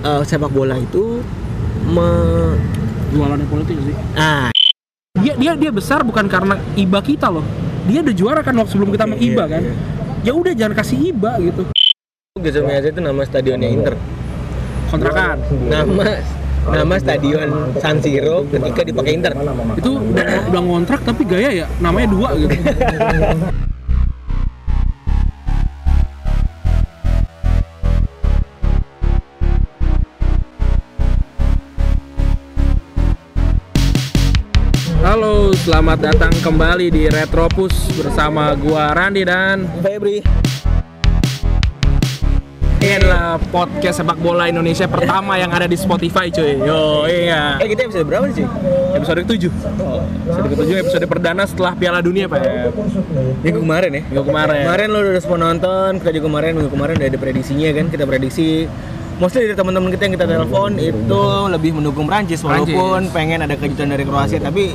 eh, 0.00 0.22
sepak 0.22 0.50
bola 0.50 0.74
itu 0.74 1.20
me 1.86 2.08
jualannya 3.10 3.46
politik 3.46 3.76
sih. 3.80 3.94
Ah. 4.14 4.48
Dia 5.16 5.34
dia 5.34 5.52
dia 5.54 5.70
besar 5.70 6.00
bukan 6.00 6.24
karena 6.24 6.56
iba 6.74 7.00
kita 7.00 7.26
loh. 7.26 7.42
Dia 7.84 8.00
udah 8.00 8.14
juara 8.14 8.40
kan 8.40 8.54
waktu 8.54 8.70
sebelum 8.70 8.90
kita 8.90 9.04
Iya, 9.04 9.10
mengiba 9.10 9.44
iya, 9.44 9.50
kan? 9.50 9.62
iya. 9.62 9.74
ya 10.20 10.32
udah 10.32 10.52
jangan 10.52 10.74
kasih 10.76 10.98
iba 11.10 11.32
gitu. 11.40 11.62
Giuseppe 12.36 12.64
Meazza 12.64 12.88
itu 12.88 13.00
nama 13.00 13.20
stadionnya 13.22 13.68
Inter. 13.68 13.94
kontrakan. 14.86 15.38
Nama 15.66 16.04
nama 16.60 16.94
stadion 16.96 17.48
San 17.78 17.98
Siro 17.98 18.44
ketika 18.46 18.84
dipakai 18.84 19.12
Inter. 19.14 19.32
itu 19.74 19.90
udah, 19.90 20.26
udah 20.46 20.60
ngontrak 20.60 21.00
tapi 21.00 21.24
gaya 21.24 21.50
ya 21.54 21.66
namanya 21.78 22.08
dua 22.10 22.28
gitu 22.36 22.52
selamat 35.80 36.12
datang 36.12 36.34
kembali 36.44 36.92
di 36.92 37.08
Retropus 37.08 37.72
bersama 37.96 38.52
gua 38.52 38.92
Randi 38.92 39.24
dan 39.24 39.64
Febri. 39.80 40.20
ini 42.84 42.90
adalah 43.00 43.40
podcast 43.48 44.04
sepak 44.04 44.20
bola 44.20 44.44
Indonesia 44.52 44.84
pertama 44.84 45.40
yang 45.40 45.48
ada 45.48 45.64
di 45.64 45.80
Spotify 45.80 46.28
cuy. 46.28 46.60
Yo, 46.60 47.08
iya. 47.08 47.56
Eh 47.64 47.72
kita 47.72 47.88
episode 47.88 48.04
berapa 48.04 48.28
sih? 48.28 48.44
Episode 48.92 49.24
ke-7. 49.24 49.48
Episode 49.48 50.48
ke-7 50.52 50.70
episode 50.84 51.04
perdana 51.08 51.48
setelah 51.48 51.72
Piala 51.72 52.04
Dunia, 52.04 52.28
Pak. 52.28 52.44
Minggu 53.40 53.64
kemarin 53.64 53.90
ya. 53.96 54.02
Minggu 54.04 54.24
kemarin. 54.28 54.62
Kemarin 54.68 54.86
lo 54.92 54.98
udah 55.00 55.36
nonton, 55.40 55.90
kita 56.04 56.10
juga 56.12 56.24
kemarin 56.28 56.50
minggu 56.60 56.70
kemarin 56.76 56.94
udah 57.00 57.08
ada 57.08 57.16
prediksinya 57.24 57.68
kan, 57.72 57.88
kita 57.88 58.04
prediksi 58.04 58.68
mostly 59.16 59.48
dari 59.48 59.56
teman-teman 59.56 59.88
kita 59.92 60.02
yang 60.08 60.14
kita 60.16 60.26
telepon 60.28 60.70
itu 60.80 61.24
lebih 61.52 61.76
mendukung 61.76 62.08
Prancis 62.08 62.40
walaupun 62.40 63.04
Prancis. 63.04 63.12
pengen 63.12 63.44
ada 63.44 63.52
kejutan 63.52 63.92
dari 63.92 64.04
Kroasia 64.08 64.40
tapi 64.40 64.72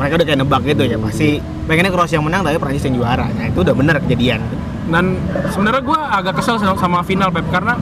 mereka 0.00 0.16
udah 0.16 0.26
kayak 0.32 0.40
nebak 0.40 0.62
gitu 0.64 0.82
ya 0.88 0.96
pasti 0.96 1.28
pengennya 1.68 1.92
Kroasia 1.92 2.16
yang 2.16 2.24
menang 2.24 2.40
tapi 2.40 2.56
Prancis 2.56 2.88
yang 2.88 2.96
juara. 2.96 3.28
Nah, 3.28 3.46
itu 3.52 3.60
udah 3.60 3.74
bener 3.76 4.00
kejadian. 4.00 4.40
Dan 4.88 5.20
sebenarnya 5.52 5.82
gue 5.84 6.00
agak 6.00 6.34
kesel 6.40 6.56
sama, 6.56 7.04
final 7.04 7.28
Pep 7.28 7.44
karena 7.52 7.76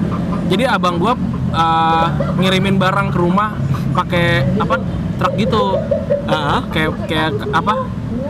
jadi 0.51 0.75
abang 0.75 0.99
gue 0.99 1.15
uh, 1.55 2.07
ngirimin 2.43 2.77
barang 2.77 3.15
ke 3.15 3.19
rumah 3.23 3.55
pakai 3.95 4.45
apa 4.59 4.83
truk 5.23 5.33
gitu. 5.39 5.79
Ah, 6.27 6.67
Kayak 6.75 7.07
kayak 7.07 7.33
apa? 7.55 7.87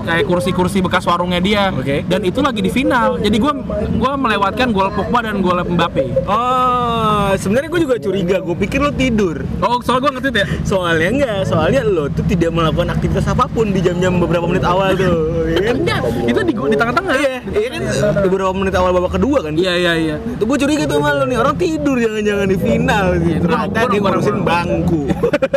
Kayak 0.08 0.24
kursi-kursi 0.24 0.80
bekas 0.80 1.04
warungnya 1.04 1.36
dia. 1.36 1.68
Oke. 1.68 2.00
Dan 2.08 2.24
itu 2.24 2.40
lagi 2.40 2.64
di 2.64 2.72
final. 2.72 3.20
Jadi 3.20 3.36
gue 3.36 3.52
gua 4.00 4.16
melewatkan 4.16 4.72
gol 4.72 4.88
Pogba 4.88 5.20
dan 5.20 5.44
gol 5.44 5.60
Mbappe. 5.60 6.24
Oh, 6.24 7.28
sebenarnya 7.36 7.68
gue 7.68 7.80
juga 7.84 7.96
curiga. 8.00 8.36
Gue 8.40 8.56
pikir 8.56 8.80
lo 8.80 8.88
tidur. 8.88 9.44
Oh, 9.60 9.84
soalnya 9.84 10.08
gue 10.08 10.12
ngerti 10.16 10.28
ya. 10.32 10.46
Soalnya 10.64 11.08
enggak, 11.12 11.38
soalnya 11.44 11.84
lo 11.84 12.08
tuh 12.08 12.24
tidak 12.24 12.56
melakukan 12.56 12.88
aktivitas 12.88 13.28
apa 13.28 13.44
pun 13.52 13.68
di 13.68 13.84
jam-jam 13.84 14.16
beberapa 14.16 14.48
menit 14.48 14.64
awal 14.64 14.96
tuh. 14.96 15.28
ya 15.52 15.60
kan? 15.60 15.74
Enggak, 15.76 16.00
itu 16.24 16.40
di, 16.40 16.52
di 16.56 16.76
tengah-tengah. 16.80 17.14
Iya, 17.20 17.36
iya 17.52 17.68
kan 17.68 17.80
di 18.24 18.28
beberapa 18.32 18.52
menit 18.56 18.74
awal 18.80 18.90
babak 18.96 19.12
kedua 19.20 19.38
kan. 19.44 19.52
Iya, 19.52 19.72
iya, 19.76 19.92
iya. 19.92 20.16
Itu 20.24 20.48
gue 20.48 20.56
curiga 20.56 20.88
tuh 20.88 20.96
sama 21.04 21.20
lo 21.20 21.24
nih 21.28 21.36
orang 21.36 21.54
tidur 21.60 21.96
jangan-jangan 22.00 22.46
di 22.48 22.56
final 22.56 23.06
gitu. 23.20 23.44
Gua- 23.44 23.68
Ternyata 23.68 23.76
gua 23.76 23.90
dia 23.92 24.00
nobar 24.00 24.12
ngurusin 24.16 24.38
bangku. 24.40 25.02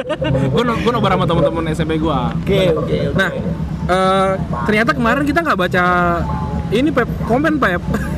no, 0.68 0.74
gue 0.76 0.92
nobar 0.92 1.12
sama 1.16 1.26
teman-teman 1.26 1.64
SMP 1.72 1.94
gue. 1.96 2.20
Oke, 2.44 2.62
oke. 2.76 2.98
Nah, 3.16 3.32
eh, 3.92 4.32
ternyata 4.66 4.92
kemarin 4.96 5.24
kita 5.28 5.40
nggak 5.44 5.60
baca 5.60 5.86
ini 6.72 6.90
Pep 6.90 7.10
komen 7.28 7.60
Pep. 7.60 7.84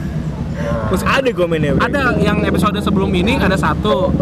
Terus 0.63 1.03
ada 1.09 1.29
komennya. 1.33 1.73
Bro. 1.73 1.81
ada 1.89 2.02
yang 2.21 2.45
episode 2.45 2.77
sebelum 2.79 3.09
ini 3.11 3.41
ada 3.41 3.57
satu. 3.57 4.13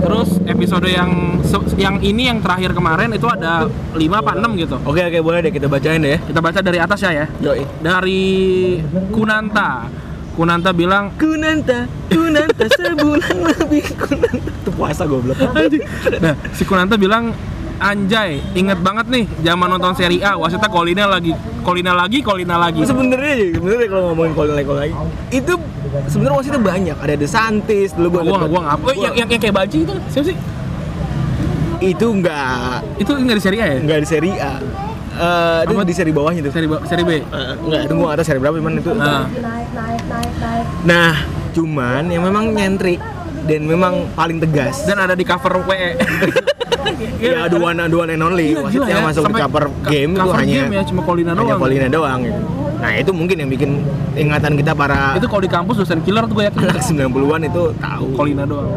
Terus 0.00 0.36
episode 0.44 0.86
yang 0.86 1.40
yang 1.80 1.96
ini 2.04 2.28
yang 2.28 2.44
terakhir 2.44 2.76
kemarin 2.76 3.08
itu 3.16 3.24
ada 3.24 3.64
5 3.96 3.96
apa 3.96 4.36
6 4.36 4.60
gitu. 4.60 4.76
Oke, 4.84 5.00
oke, 5.00 5.18
boleh 5.24 5.40
deh 5.40 5.52
kita 5.52 5.66
bacain 5.66 6.00
deh. 6.00 6.20
Kita 6.20 6.40
baca 6.44 6.60
dari 6.60 6.78
atas 6.78 6.98
ya 7.00 7.24
ya. 7.24 7.26
Yoi. 7.40 7.64
Dari 7.80 8.22
Kunanta. 9.08 9.88
Kunanta 10.30 10.70
bilang 10.72 11.10
Kunanta, 11.18 11.84
Kunanta 12.08 12.64
sebulan 12.70 13.36
lebih 13.50 13.84
Kunanta. 13.98 14.50
Itu 14.62 14.70
puasa 14.72 15.04
goblok. 15.04 15.36
Nah, 16.22 16.34
si 16.54 16.62
Kunanta 16.64 16.94
bilang 16.96 17.34
Anjay, 17.80 18.44
inget 18.52 18.76
banget 18.78 19.08
nih 19.08 19.24
zaman 19.40 19.64
nonton 19.66 19.96
seri 19.96 20.20
A, 20.20 20.36
wasitnya 20.36 20.68
Kolina 20.68 21.08
lagi, 21.08 21.32
Kolina 21.60 21.96
lagi, 21.96 22.20
Kolina 22.20 22.60
lagi. 22.60 22.84
sebenarnya 22.84 23.56
sebenarnya 23.56 23.88
kalau 23.88 24.02
ngomongin 24.12 24.32
kol 24.34 24.44
lagi 24.46 24.68
lagi 24.68 24.92
itu 25.30 25.52
sebenarnya 26.06 26.36
wasitnya 26.36 26.60
banyak 26.60 26.92
ada 26.94 27.14
De 27.14 27.24
Santis 27.24 27.96
dulu 27.96 28.20
gua 28.20 28.22
Gua 28.22 28.38
gua 28.44 28.60
ngapa? 28.68 28.84
Oh, 28.84 28.92
yang, 28.94 29.16
yang, 29.16 29.28
yang 29.28 29.40
kayak 29.40 29.56
Baji 29.56 29.78
itu 29.82 29.94
siapa 30.06 30.26
sih? 30.28 30.36
itu 31.80 32.06
enggak 32.06 32.84
Itu 33.00 33.16
nggak 33.16 33.32
di 33.32 33.42
seri 33.42 33.56
A 33.56 33.66
ya? 33.66 33.76
enggak 33.80 33.98
di 33.98 34.06
seri 34.06 34.30
A 34.36 34.52
Eh, 35.10 35.60
itu 35.64 35.72
Apa? 35.74 35.82
di 35.82 35.92
seri 35.92 36.12
bawahnya 36.12 36.40
tuh 36.40 36.52
Seri 36.52 36.64
ba- 36.64 36.84
seri 36.84 37.02
B. 37.02 37.10
Eh, 37.12 37.22
enggak 37.58 37.80
itu 37.82 37.92
gua 37.94 38.12
tahu 38.12 38.24
seri 38.24 38.38
berapa 38.38 38.56
cuman 38.56 38.72
itu 38.74 38.90
Nah, 38.92 39.24
nah 40.82 41.12
cuman 41.50 42.02
yang 42.06 42.22
memang 42.22 42.52
nyentrik 42.52 43.00
dan 43.42 43.64
memang 43.64 44.04
paling 44.12 44.36
tegas 44.38 44.84
dan 44.84 44.96
ada 44.98 45.12
di 45.12 45.24
cover 45.24 45.64
WE. 45.64 45.96
ya 47.22 47.46
dua 47.46 47.70
dua 47.86 48.02
and 48.06 48.20
only 48.20 48.46
Iya, 48.50 48.60
wasit 48.60 48.74
gila 48.74 48.86
yang 48.86 48.96
ya. 48.96 49.06
masuk 49.06 49.20
di 49.20 49.26
Sampai 49.26 49.42
cover 49.42 49.64
ka- 49.66 49.90
game 49.90 50.10
itu 50.10 50.20
cover 50.20 50.36
hanya 50.36 50.54
game 50.56 50.70
ya, 50.70 50.82
cuma 50.84 51.00
Kolina 51.02 51.30
hanya 51.30 51.40
doang. 51.42 51.60
Polina 51.60 51.86
doang 51.88 52.18
gitu. 52.22 52.40
nah 52.80 52.92
itu 52.92 53.10
mungkin 53.12 53.36
yang 53.36 53.50
bikin 53.50 53.70
ingatan 54.14 54.52
kita 54.54 54.72
para 54.72 55.12
itu 55.12 55.26
kalau 55.26 55.42
di 55.42 55.50
kampus 55.50 55.76
dosen 55.76 56.00
killer 56.00 56.24
tuh 56.24 56.34
gue 56.34 56.44
yakin. 56.46 56.60
anak 56.66 56.80
90-an 56.82 57.40
itu 57.46 57.62
tahu 57.76 58.04
Kolina 58.14 58.44
doang. 58.44 58.68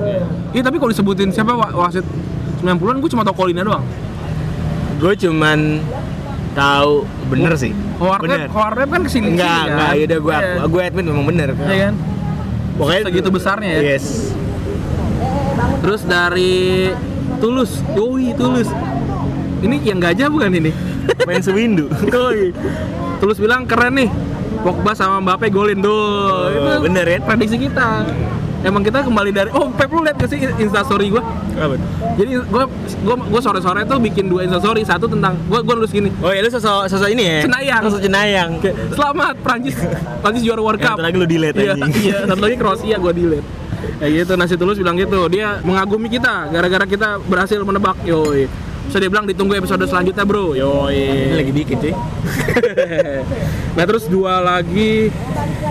Iya, 0.51 0.61
tapi 0.61 0.75
kalau 0.75 0.91
disebutin 0.91 1.29
siapa 1.29 1.51
wa- 1.51 1.73
wasit 1.79 2.03
90-an 2.59 2.75
gue 2.97 3.09
cuma 3.09 3.21
tau 3.21 3.33
Kolina 3.33 3.61
doang. 3.61 3.83
gue 4.95 5.13
cuman 5.19 5.59
tahu 6.53 7.03
bener 7.27 7.55
sih 7.55 7.73
Howard 7.97 8.23
Webb, 8.23 8.47
Howard 8.49 8.75
Webb 8.77 8.89
kan 8.89 9.01
ke 9.01 9.11
sini 9.11 9.25
enggak 9.31 9.67
enggak 9.67 9.91
ya 9.91 10.03
udah 10.05 10.19
gue 10.21 10.35
gue 10.69 10.81
admit 10.81 11.03
memang 11.03 11.25
bener 11.25 11.49
Iya 11.57 11.77
kan? 11.83 11.93
pokoknya 12.73 13.01
Segitu 13.03 13.29
besarnya 13.29 13.69
ya? 13.69 13.81
yes 13.89 14.05
Terus 15.79 16.01
dari 16.03 16.87
Tulus, 17.43 17.83
Yoi 17.91 18.31
Tulus. 18.33 18.71
Ini 19.59 19.75
yang 19.83 19.99
gajah 19.99 20.27
bukan 20.27 20.51
ini? 20.53 20.71
main 21.23 21.43
sewindu 21.43 21.91
Yoi. 22.07 22.55
Tulus 23.19 23.35
bilang 23.35 23.67
keren 23.67 23.95
nih. 23.95 24.07
Pogba 24.63 24.95
sama 24.95 25.19
Mbappe 25.19 25.51
golin 25.51 25.83
Oh, 25.83 25.83
tuh. 25.83 26.55
Itu 26.55 26.79
bener 26.81 27.03
ya? 27.05 27.19
Prediksi 27.19 27.59
kita. 27.59 28.07
Emang 28.63 28.79
kita 28.79 29.03
kembali 29.03 29.27
dari 29.29 29.51
Oh, 29.51 29.67
Pep 29.67 29.91
lu 29.91 30.07
lihat 30.07 30.15
gak 30.15 30.31
sih 30.31 30.39
Insta 30.39 30.87
story 30.87 31.11
gua? 31.11 31.19
apa 31.53 31.75
tuh? 31.75 31.87
Jadi 32.15 32.31
gua 32.47 32.63
gua 33.03 33.15
gua 33.19 33.41
sore-sore 33.43 33.83
tuh 33.83 33.99
bikin 33.99 34.31
dua 34.31 34.47
Insta 34.47 34.55
story, 34.57 34.87
satu 34.87 35.03
tentang 35.05 35.35
gua 35.45 35.59
gua 35.59 35.75
nulis 35.75 35.91
gini. 35.91 36.07
oh 36.17 36.31
ya 36.31 36.39
lu 36.39 36.47
sosok 36.47 36.87
sosok 36.87 37.11
ini 37.11 37.23
ya 37.27 37.37
Cenayang. 37.43 37.81
sosok 37.83 38.01
cenayang 38.01 38.49
Selamat 38.89 39.35
Prancis 39.43 39.75
Prancis 40.23 40.41
juara 40.41 40.63
World 40.63 40.79
Yang 40.79 40.87
Cup. 40.87 40.95
satu 40.95 41.03
lagi 41.03 41.17
lu 41.17 41.27
delete, 41.27 41.59
Iya, 41.59 41.75
iya, 41.75 42.15
satu 42.23 42.39
lagi 42.39 42.55
Kroasia 42.55 42.95
gua 42.95 43.11
delete. 43.11 43.43
Kayak 43.99 44.11
gitu 44.25 44.31
Nasi 44.35 44.55
Tulus 44.55 44.77
bilang 44.79 44.95
gitu. 44.95 45.27
Dia 45.27 45.59
mengagumi 45.61 46.07
kita 46.07 46.49
gara-gara 46.49 46.85
kita 46.87 47.21
berhasil 47.23 47.59
menebak. 47.63 47.97
Yoi. 48.03 48.47
Bisa 48.83 48.99
dia 48.99 49.07
bilang 49.07 49.23
ditunggu 49.23 49.55
episode 49.55 49.87
selanjutnya, 49.87 50.27
Bro. 50.27 50.59
ini 50.59 50.59
Yoi. 50.59 51.39
lagi 51.39 51.51
bikin 51.55 51.75
cuy 51.79 51.93
nah, 53.79 53.83
terus 53.87 54.05
dua 54.11 54.43
lagi 54.43 55.07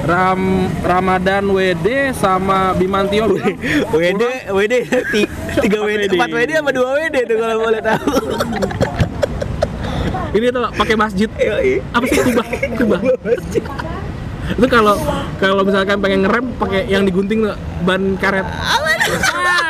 Ram 0.02 0.66
Ramadan 0.80 1.44
WD 1.52 2.16
sama 2.16 2.72
Bimantio 2.72 3.36
bilang, 3.36 3.52
WD 3.92 4.22
WD 4.48 4.74
ti- 5.12 5.30
tiga 5.60 5.78
WD 5.84 6.16
empat 6.16 6.28
WD 6.32 6.50
sama 6.56 6.70
dua 6.72 6.88
WD 6.98 7.16
tuh 7.28 7.36
kalau 7.36 7.56
boleh 7.62 7.80
tahu 7.84 8.10
ini 10.32 10.48
tuh 10.48 10.64
pakai 10.72 10.96
masjid. 10.96 11.28
Yoi. 11.36 11.84
Apa 11.92 12.04
sih 12.08 12.16
kubah? 12.24 12.46
Kubah. 12.80 13.00
Itu 14.52 14.66
kalau 14.66 14.94
kalau 15.36 15.62
misalkan 15.62 15.98
pengen 15.98 16.24
ngerem 16.24 16.44
pakai 16.56 16.86
yang 16.86 17.02
digunting 17.02 17.46
tuh, 17.46 17.54
ban 17.82 18.14
karet. 18.16 18.44
Ah, 18.44 18.78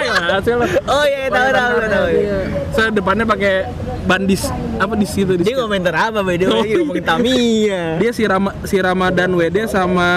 ya, 0.00 0.36
oh 0.84 1.04
iya 1.04 1.26
tahu 1.26 1.32
Pakai 1.32 1.52
ban 1.52 1.52
tahu 1.52 1.76
tahu. 1.86 2.06
Iya. 2.10 2.38
Saya 2.70 2.88
depannya 2.90 3.24
pakai 3.24 3.54
bandis 4.02 4.50
apa 4.76 4.94
di 4.94 5.06
situ 5.06 5.38
di 5.38 5.44
dia 5.44 5.54
situ. 5.54 5.62
komentar 5.62 5.94
apa 5.94 6.20
by 6.20 6.34
the 6.34 6.46
way? 6.48 6.74
Oh, 6.74 6.96
Tamiya. 6.98 7.96
Dia 7.96 8.10
si 8.10 8.26
Rama, 8.26 8.50
si 8.64 8.76
Ramadan 8.76 9.30
WD 9.30 9.56
sama 9.66 10.08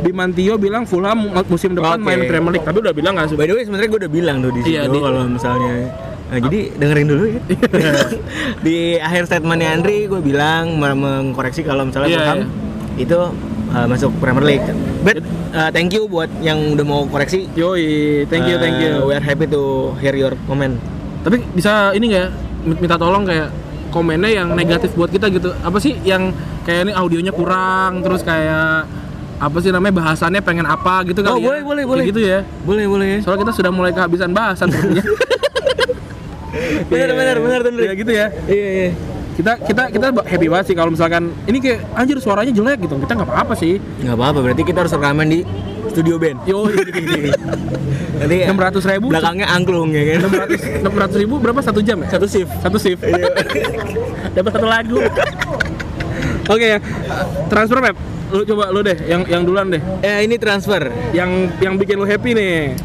Bimantio 0.00 0.54
bilang 0.56 0.86
Fulham 0.86 1.18
musim 1.44 1.74
depan 1.74 1.98
Oke. 1.98 2.06
main 2.06 2.22
Premier 2.24 2.52
League. 2.54 2.64
Tapi 2.64 2.78
udah 2.78 2.94
bilang 2.94 3.12
nggak 3.14 3.34
by 3.34 3.44
the 3.44 3.54
way 3.54 3.64
sebenarnya 3.66 3.88
gue 3.88 4.00
udah 4.00 4.12
bilang 4.12 4.36
tuh 4.38 4.50
di 4.50 4.60
situ 4.62 4.72
Iya, 4.72 4.82
di- 4.86 5.02
kalau 5.02 5.20
misalnya 5.26 5.74
Nah, 6.30 6.38
jadi 6.38 6.60
dengerin 6.78 7.06
dulu 7.10 7.24
ya. 7.26 7.40
di 8.66 8.76
akhir 8.96 9.26
statementnya 9.26 9.74
Andri 9.74 10.06
gue 10.06 10.22
bilang 10.22 10.78
me- 10.78 10.94
mengkoreksi 10.94 11.66
kalau 11.66 11.82
misalnya 11.82 12.06
Iya, 12.06 12.18
Fulham 12.22 12.40
itu 12.94 13.18
uh, 13.72 13.86
masuk 13.86 14.10
Premier 14.18 14.44
League. 14.46 14.66
But 15.00 15.22
uh, 15.50 15.70
thank 15.70 15.90
you 15.90 16.06
buat 16.06 16.28
yang 16.38 16.74
udah 16.74 16.84
mau 16.84 17.02
koreksi. 17.04 17.48
Yoi, 17.52 18.24
thank 18.26 18.46
you, 18.46 18.56
thank 18.56 18.78
you. 18.78 18.92
Uh, 18.96 19.06
we 19.06 19.12
are 19.12 19.22
happy 19.22 19.46
to 19.46 19.62
hear 19.98 20.12
your 20.12 20.34
comment. 20.44 20.76
Tapi 21.20 21.42
bisa 21.50 21.92
ini 21.92 22.10
nggak 22.10 22.24
ya, 22.24 22.28
minta 22.66 22.96
tolong 22.96 23.24
kayak 23.24 23.48
komennya 23.88 24.30
yang 24.32 24.48
negatif 24.52 24.94
buat 24.94 25.08
kita 25.08 25.28
gitu. 25.28 25.50
Apa 25.56 25.76
sih 25.76 25.98
yang 26.00 26.30
kayak 26.62 26.86
ini 26.86 26.92
audionya 26.92 27.30
kurang, 27.30 28.00
terus 28.00 28.20
kayak 28.20 28.86
apa 29.40 29.56
sih 29.58 29.72
namanya 29.72 29.96
bahasannya 29.96 30.44
pengen 30.44 30.68
apa 30.68 31.00
gitu 31.08 31.24
Oh, 31.24 31.32
kali 31.32 31.40
ya. 31.40 31.48
boleh, 31.48 31.60
boleh, 31.64 31.84
boleh. 31.88 32.04
gitu 32.04 32.20
ya 32.20 32.44
Boleh, 32.60 32.84
boleh 32.84 33.08
ya. 33.08 33.18
soalnya 33.24 33.48
kita 33.48 33.54
sudah 33.56 33.72
mulai 33.72 33.88
kehabisan 33.88 34.36
bahasan 34.36 34.68
Benar, 36.92 37.08
benar, 37.14 37.36
benar, 37.40 37.60
Tundri. 37.64 37.88
ya 37.88 37.92
gitu 37.96 38.12
ya 38.12 38.26
Iya, 38.44 38.68
iya. 38.68 38.90
Kita 39.40 39.52
kita 39.64 39.82
kita 39.88 40.06
happy 40.20 40.46
banget 40.52 40.66
sih 40.68 40.76
kalau 40.76 40.92
misalkan 40.92 41.32
ini 41.48 41.58
kayak 41.58 41.80
anjir 41.96 42.16
suaranya 42.20 42.52
jelek 42.52 42.84
gitu. 42.84 43.00
Kita 43.00 43.12
nggak 43.16 43.28
apa-apa 43.28 43.54
sih. 43.56 43.80
Nggak 44.04 44.16
apa-apa, 44.20 44.38
berarti 44.44 44.62
kita 44.68 44.78
harus 44.84 44.92
rekaman 44.92 45.26
di 45.32 45.40
studio 45.88 46.20
band. 46.20 46.38
yo 46.44 46.68
Nanti 48.20 48.36
enam 48.44 48.58
ratus 48.60 48.84
ribu. 48.84 49.08
belakangnya 49.08 49.48
angklung 49.48 49.96
ya 49.96 50.02
kan. 50.04 50.16
enam 50.28 50.32
ratus 50.36 50.60
enam 50.60 50.92
ratus 50.92 51.16
ribu 51.16 51.34
berapa? 51.40 51.60
Satu 51.64 51.80
jam 51.80 52.04
ya? 52.04 52.08
Satu 52.12 52.26
shift. 52.28 52.52
satu 52.60 52.76
shift. 52.76 53.00
Iya. 53.00 53.32
dapat 54.36 54.50
satu 54.52 54.66
lagu. 54.68 55.00
Oke 56.52 56.66
ya. 56.76 56.78
Transfer 57.48 57.80
map 57.80 57.96
lu 58.30 58.46
coba 58.46 58.70
lu 58.70 58.78
deh 58.86 58.94
yang 59.08 59.26
yang 59.26 59.42
duluan 59.42 59.72
deh. 59.72 59.82
Eh 60.04 60.28
ini 60.28 60.36
transfer. 60.36 60.92
yang 61.16 61.48
yang 61.64 61.74
bikin 61.80 61.96
lu 61.96 62.06
happy 62.06 62.36
nih 62.36 62.76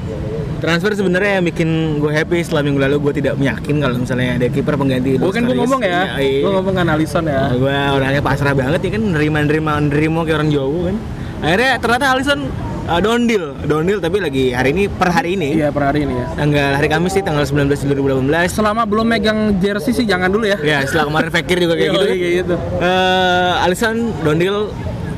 Transfer 0.65 0.91
sebenarnya 0.91 1.31
yang 1.38 1.45
bikin 1.45 1.69
gue 1.97 2.09
happy 2.09 2.41
setelah 2.41 2.62
minggu 2.62 2.79
lalu 2.79 2.95
gue 3.00 3.13
tidak 3.15 3.33
meyakin 3.35 3.77
kalau 3.77 3.95
misalnya 3.95 4.35
ada 4.35 4.47
kiper 4.47 4.73
pengganti 4.73 5.15
gue 5.15 5.29
kan 5.29 5.44
gue 5.44 5.53
ngomong 5.56 5.77
ya 5.79 6.17
Iya, 6.17 6.41
gue 6.41 6.51
ngomong 6.51 6.73
kan 6.73 6.88
Alisson 6.89 7.23
ya. 7.23 7.53
Gue 7.53 7.69
orangnya 7.69 8.19
pasrah 8.19 8.51
banget 8.51 8.81
ya 8.81 8.91
kan 8.91 9.03
nerima 9.06 9.39
nerima 9.39 9.77
nerima 9.77 10.19
kayak 10.21 10.38
orang 10.39 10.50
Jawa 10.50 10.79
kan. 10.83 10.95
Akhirnya 11.38 11.71
ternyata 11.77 12.06
Alisson 12.09 12.39
uh, 12.85 13.00
dondil, 13.00 13.44
dondil 13.62 13.97
tapi 14.00 14.17
lagi 14.17 14.45
hari 14.50 14.69
ini 14.71 14.83
per 14.88 15.09
hari 15.09 15.35
ini. 15.35 15.50
Iya 15.53 15.69
per 15.69 15.83
hari 15.85 16.00
ini 16.01 16.13
ya. 16.15 16.25
Tanggal 16.33 16.71
hari 16.73 16.88
Kamis 16.88 17.13
sih 17.13 17.21
tanggal 17.21 17.44
19 17.44 17.69
Juli 17.77 17.94
2018 17.94 18.50
selama 18.50 18.81
belum 18.83 19.06
megang 19.06 19.39
jersey 19.59 19.94
sih 19.94 20.03
jangan 20.03 20.27
dulu 20.27 20.45
ya. 20.45 20.57
Ya 20.59 20.81
setelah 20.81 21.06
kemarin 21.07 21.29
Fekir 21.29 21.57
juga 21.59 21.73
kayak 21.75 21.85
Iya, 21.85 21.94
gitu 21.94 22.06
kayak 22.09 22.33
gitu 22.41 22.56
Eh, 22.81 23.53
Alisson 23.61 23.95
dondil 24.19 24.56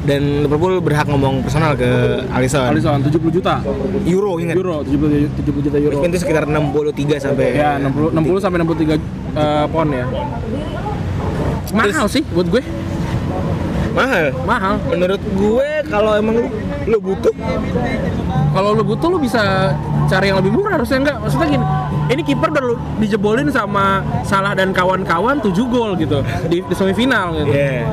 dan 0.08 0.48
Liverpool 0.48 0.80
berhak 0.80 1.04
ngomong 1.12 1.44
personal 1.44 1.76
ke 1.76 2.24
Alisson. 2.32 2.64
Alisson 2.64 3.04
70 3.04 3.28
juta. 3.28 3.60
Euro 4.08 4.40
ingat. 4.40 4.56
euro 4.56 4.80
70 4.88 5.36
70 5.36 5.66
juta 5.68 5.78
euro. 5.78 6.00
Itu 6.00 6.18
sekitar 6.24 6.48
63 6.48 7.20
sampai 7.20 7.60
ya 7.60 7.76
60 7.84 8.16
60 8.16 8.40
sampai 8.40 8.58
63 8.64 8.96
eh, 9.36 9.66
pound 9.68 9.92
ya. 9.92 10.06
Mahal 11.76 12.08
sih 12.08 12.24
buat 12.32 12.48
gue. 12.48 12.64
Mahal. 13.92 14.32
mahal. 14.48 14.76
Menurut 14.88 15.20
gue 15.20 15.70
kalau 15.92 16.16
emang 16.16 16.40
lu, 16.40 16.48
lu 16.88 16.98
butuh 17.04 17.36
kalau 18.56 18.72
lu 18.72 18.88
butuh 18.88 19.12
lu 19.12 19.20
bisa 19.20 19.76
cari 20.08 20.32
yang 20.32 20.40
lebih 20.40 20.56
murah 20.56 20.80
harusnya. 20.80 21.04
Enggak 21.04 21.18
maksudnya 21.20 21.48
gini 21.52 21.66
ini 22.08 22.22
kiper 22.24 22.48
udah 22.56 22.64
dijebolin 23.04 23.52
sama 23.52 24.00
Salah 24.24 24.56
dan 24.56 24.72
kawan-kawan 24.72 25.44
7 25.44 25.52
gol 25.68 26.00
gitu 26.00 26.24
di, 26.48 26.64
di 26.64 26.76
semifinal 26.80 27.36
gitu. 27.36 27.52
Ya 27.52 27.84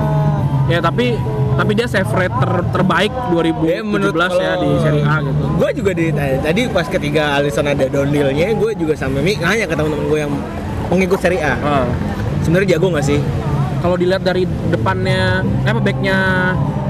ya 0.65 0.79
tapi 0.81 1.19
tapi 1.55 1.73
dia 1.73 1.87
save 1.87 2.11
rate 2.11 2.35
ter- 2.35 2.67
terbaik 2.75 3.13
2017 3.31 3.63
Ya, 3.65 3.81
menurut 3.81 4.15
ya 4.35 4.53
di 4.59 4.69
Serie 4.83 5.05
A 5.07 5.17
gitu 5.23 5.43
Gue 5.55 5.71
juga 5.71 5.91
di 5.95 6.07
tadi 6.15 6.61
pas 6.67 6.87
ketiga 6.87 7.39
Alisson 7.39 7.67
ada 7.67 7.87
dondilnya, 7.87 8.51
gue 8.53 8.71
juga 8.75 8.95
sama 8.99 9.23
Mik 9.23 9.39
nanya 9.39 9.71
ke 9.71 9.75
teman-teman 9.79 10.07
gue 10.11 10.19
yang 10.19 10.33
pengikut 10.91 11.19
Serie 11.23 11.41
A. 11.41 11.55
Ah. 11.63 11.87
Sebenarnya 12.43 12.77
jago 12.77 12.91
nggak 12.91 13.07
sih? 13.07 13.21
kalau 13.85 14.01
dilihat 14.01 14.25
dari 14.25 14.49
depannya 14.73 15.45
eh, 15.45 15.69
apa 15.69 15.77
backnya 15.77 16.17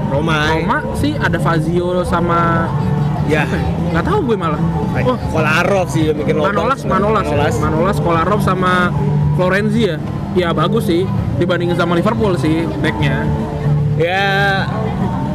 Roma. 0.07 0.47
Roma 0.55 0.77
sih 0.95 1.11
ada 1.19 1.35
Fazio 1.35 2.07
sama 2.07 2.71
Ya. 3.27 3.43
nggak 3.91 4.05
tahu 4.05 4.31
gue 4.31 4.37
malah 4.39 4.61
oh 5.03 5.17
Kolarov 5.27 5.91
sih 5.91 6.07
yang 6.07 6.15
bikin 6.15 6.39
lubang. 6.39 6.55
Manolas 6.55 6.87
Manolas 6.87 7.25
ya. 7.27 7.35
Manolas. 7.35 7.55
Manolas 7.59 7.97
Kolarov 7.99 8.39
sama 8.39 8.95
Florenzi 9.35 9.91
ya 9.91 9.97
ya 10.39 10.55
bagus 10.55 10.87
sih 10.87 11.03
dibandingin 11.35 11.75
sama 11.75 11.99
Liverpool 11.99 12.39
sih 12.39 12.63
backnya 12.79 13.27
Ya 13.95 14.67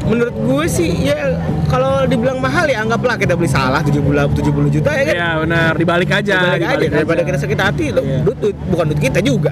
menurut 0.03 0.35
gue 0.35 0.65
sih 0.67 1.07
ya 1.07 1.39
kalau 1.65 2.03
dibilang 2.03 2.37
mahal 2.37 2.67
ya 2.67 2.83
anggaplah 2.83 3.15
kita 3.15 3.33
beli 3.33 3.47
salah 3.47 3.79
70 3.79 4.03
70 4.03 4.43
juta 4.73 4.91
ya 4.91 5.03
kan. 5.03 5.15
ya 5.15 5.29
benar 5.39 5.73
dibalik 5.73 6.11
aja 6.11 6.35
Dibalik 6.35 6.59
aja 6.59 6.67
dibalik 6.67 6.89
daripada 6.91 7.21
aja. 7.21 7.29
kita 7.29 7.39
sakit 7.39 7.59
hati 7.59 7.87
loh. 7.91 8.03
Iya. 8.03 8.19
Duit, 8.21 8.39
duit- 8.39 8.63
bukan 8.67 8.85
duit 8.91 9.01
kita 9.01 9.19
juga. 9.21 9.51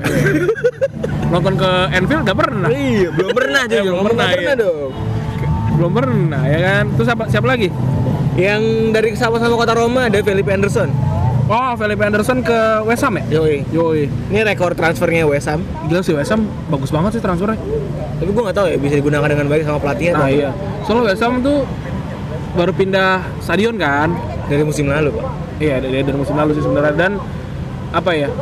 nonton 1.33 1.55
ke 1.55 1.71
Anfield 1.91 2.25
nggak 2.25 2.39
pernah 2.39 2.69
iya, 2.69 3.09
belum 3.13 3.31
pernah 3.31 3.63
juga. 3.65 3.77
belum 3.79 3.93
Ngomong 3.95 4.07
pernah, 4.09 4.25
nggak 4.25 4.35
pernah 4.35 4.49
iya. 4.51 4.63
dong. 4.65 4.91
belum 5.71 5.93
pernah 5.95 6.43
ya 6.43 6.59
kan 6.59 6.85
terus 6.91 7.07
siapa 7.07 7.25
siapa 7.29 7.47
lagi 7.47 7.69
Yang 8.35 8.63
dari 8.91 9.09
sama-sama 9.15 9.55
kota 9.55 9.73
Roma 9.73 10.07
ada 10.07 10.19
Felipe 10.21 10.49
Anderson. 10.49 10.89
Oh 11.49 11.73
Felipe 11.75 12.03
Anderson 12.05 12.39
ke 12.41 12.59
West 12.85 13.03
Ham 13.03 13.17
ya 13.19 13.25
Yoi. 13.41 13.65
Yoi 13.73 14.03
Ini 14.29 14.41
rekor 14.45 14.77
transfernya 14.77 15.25
West 15.25 15.49
Ham. 15.49 15.65
gila 15.89 16.01
sih 16.01 16.13
West 16.13 16.31
Ham 16.31 16.45
bagus 16.69 16.93
banget 16.93 17.19
sih 17.19 17.23
transfernya 17.25 17.59
Tapi 18.19 18.31
gue 18.31 18.43
nggak 18.45 18.57
tahu 18.57 18.67
ya 18.69 18.77
bisa 18.77 18.95
digunakan 19.01 19.29
dengan 19.29 19.47
baik 19.49 19.63
sama 19.65 19.79
pelatihnya 19.81 20.13
nah 20.15 20.29
iya 20.29 20.51
soalnya 20.85 21.13
West 21.13 21.23
Ham 21.25 21.41
tuh 21.41 21.65
baru 22.57 22.73
pindah 22.73 23.23
stadion 23.39 23.77
kan 23.77 24.11
dari 24.49 24.65
musim 24.65 24.89
lalu, 24.89 25.13
Pak. 25.13 25.27
Iya 25.61 25.77
dari, 25.85 26.01
dari 26.01 26.17
musim 26.17 26.33
lalu 26.33 26.57
sih 26.57 26.65
sebenarnya 26.65 26.95
dan 26.97 27.13
apa 27.93 28.11
ya? 28.17 28.33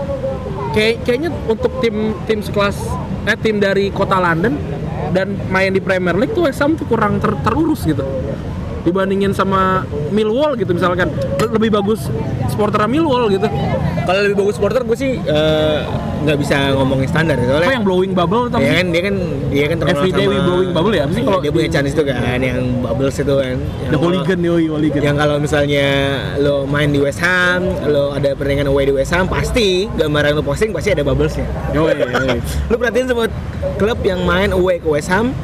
Kayak 0.71 1.03
kayaknya 1.03 1.31
untuk 1.51 1.73
tim 1.83 2.15
tim 2.25 2.39
sekelas 2.39 2.79
eh 3.27 3.35
tim 3.43 3.59
dari 3.59 3.91
kota 3.91 4.23
London 4.23 4.55
dan 5.11 5.35
main 5.51 5.75
di 5.75 5.83
Premier 5.83 6.15
League 6.15 6.33
tuh 6.33 6.47
West 6.47 6.63
Ham 6.63 6.79
tuh 6.79 6.87
kurang 6.87 7.19
ter- 7.19 7.35
terurus 7.43 7.83
gitu 7.83 8.07
dibandingin 8.87 9.35
sama 9.35 9.83
Millwall 10.09 10.55
gitu 10.55 10.71
misalkan 10.71 11.11
Le- 11.37 11.53
lebih 11.53 11.75
bagus 11.75 12.07
supporter 12.47 12.87
Millwall 12.87 13.27
gitu 13.29 13.51
Kalau 14.07 14.23
lebih 14.23 14.39
bagus 14.39 14.55
supporter 14.55 14.81
gue 14.81 14.95
sih 14.95 15.19
eh, 15.19 15.79
nggak 16.17 16.39
bisa 16.39 16.71
ngomongin 16.73 17.05
standar 17.05 17.35
ya, 17.35 17.43
apa 17.43 17.51
soalnya. 17.59 17.75
yang 17.75 17.83
blowing 17.83 18.13
bubble 18.13 18.47
Ya 18.49 18.57
sih? 18.57 18.71
kan 18.73 18.87
dia 18.89 19.03
kan 19.03 19.15
dia 19.51 19.65
kan 19.67 19.77
terkenal 19.77 20.01
Everyday 20.01 20.27
we 20.27 20.39
blowing 20.39 20.71
bubble 20.71 20.93
ya? 20.93 21.03
Apa 21.03 21.13
sih 21.13 21.23
kalau 21.23 21.41
dia 21.41 21.51
punya 21.51 21.69
chance 21.69 21.91
itu 21.91 22.03
kan 22.03 22.39
yang 22.39 22.63
bubbles 22.81 23.17
itu 23.17 23.35
kan. 23.35 23.57
Yang 23.59 23.91
The 23.91 23.99
hooligan 23.99 24.39
yoi 24.41 24.65
hooligan 24.69 25.01
Yang 25.03 25.17
kalau 25.19 25.37
misalnya 25.37 25.87
lo 26.39 26.55
main 26.65 26.89
di 26.89 26.99
West 26.99 27.19
Ham, 27.19 27.61
lo 27.85 28.15
ada 28.15 28.31
pertandingan 28.33 28.69
away 28.69 28.87
di 28.87 28.95
West 28.95 29.11
Ham, 29.11 29.27
pasti 29.27 29.91
gambar 29.91 30.23
yang 30.25 30.37
lo 30.37 30.45
posting 30.45 30.71
pasti 30.71 30.89
ada 30.89 31.03
bubblesnya. 31.03 31.47
yoi 31.73 31.91
yoi 31.93 32.39
Lo 32.71 32.77
perhatiin 32.77 33.07
semua 33.07 33.27
klub 33.77 33.99
yang 34.01 34.23
main 34.23 34.51
away 34.51 34.79
ke 34.79 34.87
West 34.87 35.11
Ham, 35.11 35.35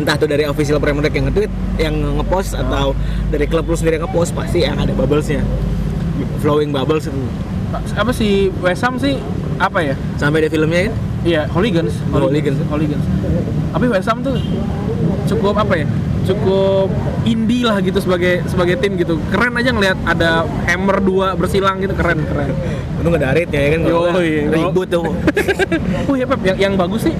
entah 0.00 0.16
itu 0.16 0.26
dari 0.26 0.48
official 0.48 0.80
Premier 0.80 1.04
League 1.04 1.16
yang 1.16 1.28
nge-tweet, 1.28 1.52
yang 1.76 1.94
nge-post 2.20 2.56
atau 2.56 2.96
dari 3.28 3.44
klub 3.44 3.68
lo 3.68 3.76
sendiri 3.76 4.00
yang 4.00 4.08
nge-post 4.08 4.32
pasti 4.32 4.64
yang 4.64 4.80
ada 4.80 4.96
bubblesnya. 4.96 5.44
Flowing 6.40 6.72
bubbles 6.72 7.08
itu. 7.08 7.20
apa 7.70 8.10
sih 8.10 8.50
West 8.66 8.82
Ham 8.82 8.98
sih 8.98 9.14
apa 9.62 9.78
ya 9.78 9.94
Sampai 10.18 10.42
ada 10.42 10.50
filmnya 10.50 10.90
kan? 10.90 10.94
Iya, 11.22 11.42
hooligans. 11.52 11.94
Hooligans. 12.10 12.58
Hooligans. 12.66 13.04
Tapi 13.70 13.86
West 13.92 14.08
Ham 14.08 14.24
tuh 14.24 14.40
cukup 15.28 15.54
apa 15.60 15.84
ya? 15.84 15.86
Cukup 16.24 16.88
indie 17.24 17.64
lah 17.64 17.78
gitu 17.84 18.00
sebagai 18.00 18.42
sebagai 18.48 18.80
tim 18.80 18.96
gitu. 18.96 19.20
Keren 19.30 19.54
aja 19.54 19.70
ngelihat 19.70 19.96
ada 20.02 20.48
hammer 20.66 20.98
dua 21.04 21.36
bersilang 21.36 21.78
gitu 21.84 21.92
keren 21.94 22.24
keren. 22.24 22.50
Untung 23.00 23.16
ada 23.16 23.36
aritnya 23.36 23.60
ya 23.60 23.68
kan? 23.76 23.80
Yoi. 23.84 24.00
nggak, 24.48 24.56
Ribut 24.56 24.88
tuh. 24.88 25.04
oh 26.08 26.14
iya 26.16 26.26
Pep, 26.26 26.40
yang, 26.44 26.56
yang 26.58 26.74
bagus 26.74 27.08
sih 27.08 27.14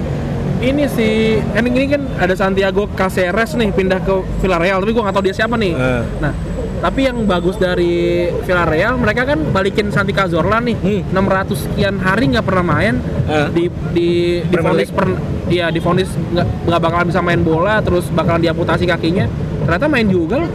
ini 0.61 0.85
si 0.85 1.07
kan 1.49 1.63
ini 1.63 1.87
kan 1.87 2.05
ada 2.15 2.33
Santiago 2.33 2.85
Caceres 2.91 3.53
nih 3.53 3.69
pindah 3.69 3.99
ke 3.99 4.13
Villarreal 4.39 4.79
tapi 4.79 4.91
gua 4.91 5.03
nggak 5.03 5.15
tahu 5.15 5.25
dia 5.25 5.35
siapa 5.35 5.55
nih. 5.55 5.73
Eh. 5.73 6.03
Nah, 6.19 6.33
tapi 6.79 6.99
yang 7.03 7.25
bagus 7.25 7.57
dari 7.57 7.93
Villarreal 8.41 8.95
mereka 8.95 9.25
kan 9.25 9.41
balikin 9.47 9.89
Santi 9.89 10.11
Cazorla 10.11 10.57
nih. 10.59 10.77
Hmm. 10.77 11.01
600 11.11 11.57
sekian 11.59 11.95
hari 11.97 12.29
nggak 12.29 12.43
pernah 12.43 12.65
main 12.67 12.95
Eh. 13.23 13.47
di 13.51 13.63
di 13.91 14.09
vonis 14.51 14.89
per 14.89 15.07
iya 15.47 15.67
di 15.67 15.77
vonis 15.77 16.07
nggak 16.07 16.47
nggak 16.65 16.79
bakalan 16.79 17.05
bisa 17.05 17.21
main 17.21 17.41
bola 17.41 17.81
terus 17.81 18.05
bakalan 18.07 18.39
diamputasi 18.39 18.85
kakinya. 18.85 19.25
Ternyata 19.61 19.85
main 19.87 20.05
juga 20.05 20.37
loh. 20.39 20.51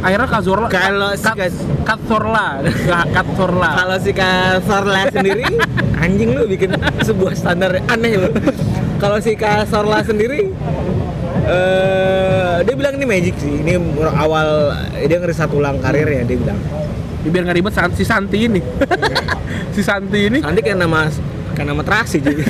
Akhirnya 0.00 0.28
Cazorla 0.30 0.68
Kalau 0.68 1.10
si 1.12 1.24
Kat- 1.24 1.36
Kaz- 1.36 1.66
Cazorla, 1.82 2.46
nggak 2.62 3.04
Cazorla. 3.10 3.70
Kalau 3.74 3.96
si 3.98 4.10
Kasorla 4.12 5.00
sendiri, 5.10 5.44
anjing 6.04 6.30
lu 6.30 6.44
bikin 6.46 6.72
sebuah 7.00 7.32
standar 7.32 7.80
aneh 7.82 8.12
lu. 8.14 8.28
Kalau 9.00 9.16
si 9.16 9.32
Kasorla 9.32 10.04
sendiri, 10.04 10.52
eh 11.46 12.56
dia 12.60 12.74
bilang 12.76 12.94
ini 12.94 13.06
magic 13.06 13.34
sih. 13.36 13.52
Ini 13.58 13.80
awal 14.12 14.76
dia 15.00 15.16
ngerisat 15.16 15.50
ulang 15.50 15.80
karirnya 15.80 16.22
dia 16.22 16.36
bilang. 16.36 16.60
biar 17.20 17.44
nggak 17.44 17.56
ribet 17.56 17.74
si 17.92 18.00
Santi 18.00 18.48
ini 18.48 18.64
si 19.76 19.84
Santi 19.84 20.32
ini 20.32 20.40
Nanti 20.40 20.64
kayak 20.64 20.80
nama 20.80 21.04
kayak 21.52 21.68
nama 21.68 21.84
terasi 21.84 22.16
jadi. 22.16 22.40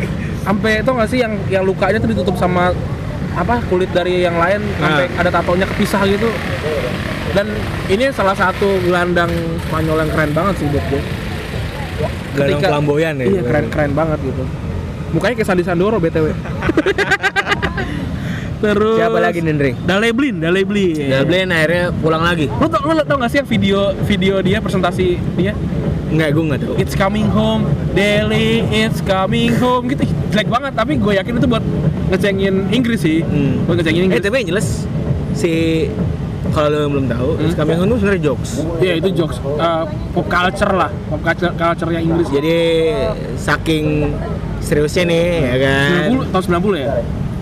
sampai 0.46 0.80
itu 0.80 0.86
nggak 0.86 1.08
sih 1.10 1.18
yang 1.18 1.34
yang 1.50 1.66
lukanya 1.66 1.98
tuh 1.98 2.14
ditutup 2.14 2.38
sama 2.38 2.70
apa 3.34 3.58
kulit 3.66 3.90
dari 3.90 4.22
yang 4.22 4.38
lain 4.38 4.62
sampai 4.78 5.10
Nah. 5.10 5.18
ada 5.18 5.30
tatonya 5.34 5.66
kepisah 5.66 6.06
gitu 6.06 6.30
dan 7.34 7.50
ini 7.86 8.06
salah 8.10 8.32
satu 8.32 8.78
gelandang 8.80 9.34
Spanyol 9.66 10.06
yang 10.06 10.10
keren 10.14 10.30
banget 10.30 10.54
sih 10.58 10.66
buat 10.68 10.84
gue 10.86 11.02
Gelandang 12.32 12.70
flamboyan 12.70 13.14
ya. 13.18 13.26
iya 13.26 13.42
keren 13.42 13.66
keren 13.66 13.92
banget 13.92 14.18
gitu 14.22 14.42
mukanya 15.10 15.34
kayak 15.34 15.48
Sandi 15.48 15.62
Sandoro 15.62 15.96
btw 15.96 16.30
terus 18.60 19.00
Siapa 19.00 19.18
lagi 19.18 19.40
nih, 19.40 19.52
Ndri? 19.56 19.72
Daleblin 19.82 20.36
Daleblin 20.36 20.96
Dublin 21.00 21.48
akhirnya 21.48 21.84
pulang 21.96 22.20
lagi. 22.20 22.44
lo 22.50 22.68
tau, 22.68 22.92
lo 22.92 23.02
tau 23.02 23.16
gak 23.16 23.32
sih 23.32 23.38
yang 23.40 23.48
video 23.48 23.78
video 24.04 24.34
dia 24.40 24.60
presentasi 24.60 25.06
dia 25.34 25.56
Enggak, 26.10 26.34
gue 26.34 26.42
nggak 26.42 26.60
tahu. 26.60 26.74
It's 26.74 26.98
coming 26.98 27.30
home, 27.30 27.70
Delhi, 27.94 28.66
it's 28.68 28.98
coming 29.00 29.54
home 29.54 29.86
gitu 29.86 30.02
jelek 30.28 30.50
banget 30.50 30.74
tapi 30.74 30.98
gue 30.98 31.14
yakin 31.14 31.38
itu 31.38 31.46
buat 31.46 31.62
ngecengin 32.10 32.66
Inggris 32.68 33.00
sih 33.00 33.22
Hmm. 33.22 33.62
buat 33.64 33.78
ngecengin 33.78 34.02
Eh 34.02 34.06
Inggris 34.10 34.20
tapi 34.20 34.42
yang 34.42 34.48
jelas 34.50 34.66
si 35.32 35.52
kalau 36.50 36.66
lo 36.68 36.90
belum 36.90 37.06
tahu, 37.06 37.38
Hmm. 37.38 37.54
Yang 37.62 37.78
Hun 37.78 37.86
tuh 37.86 37.96
sebenarnya 37.96 38.22
jokes. 38.26 38.50
Iya 38.76 38.92
itu 38.98 39.08
jokes 39.14 39.38
uh, 39.38 39.86
pop 40.10 40.26
culture 40.26 40.72
lah, 40.74 40.90
pop 41.06 41.22
culture 41.22 41.54
culture 41.54 41.90
yang 41.94 42.02
Inggris. 42.04 42.26
Jadi 42.28 42.58
saking 43.38 44.10
seriusnya 44.60 45.04
nih 45.04 45.24
ya 45.42 45.56
kan. 45.58 46.00
90 46.14 46.30
tahun 46.30 46.44
90 46.60 46.76
ya? 46.78 46.90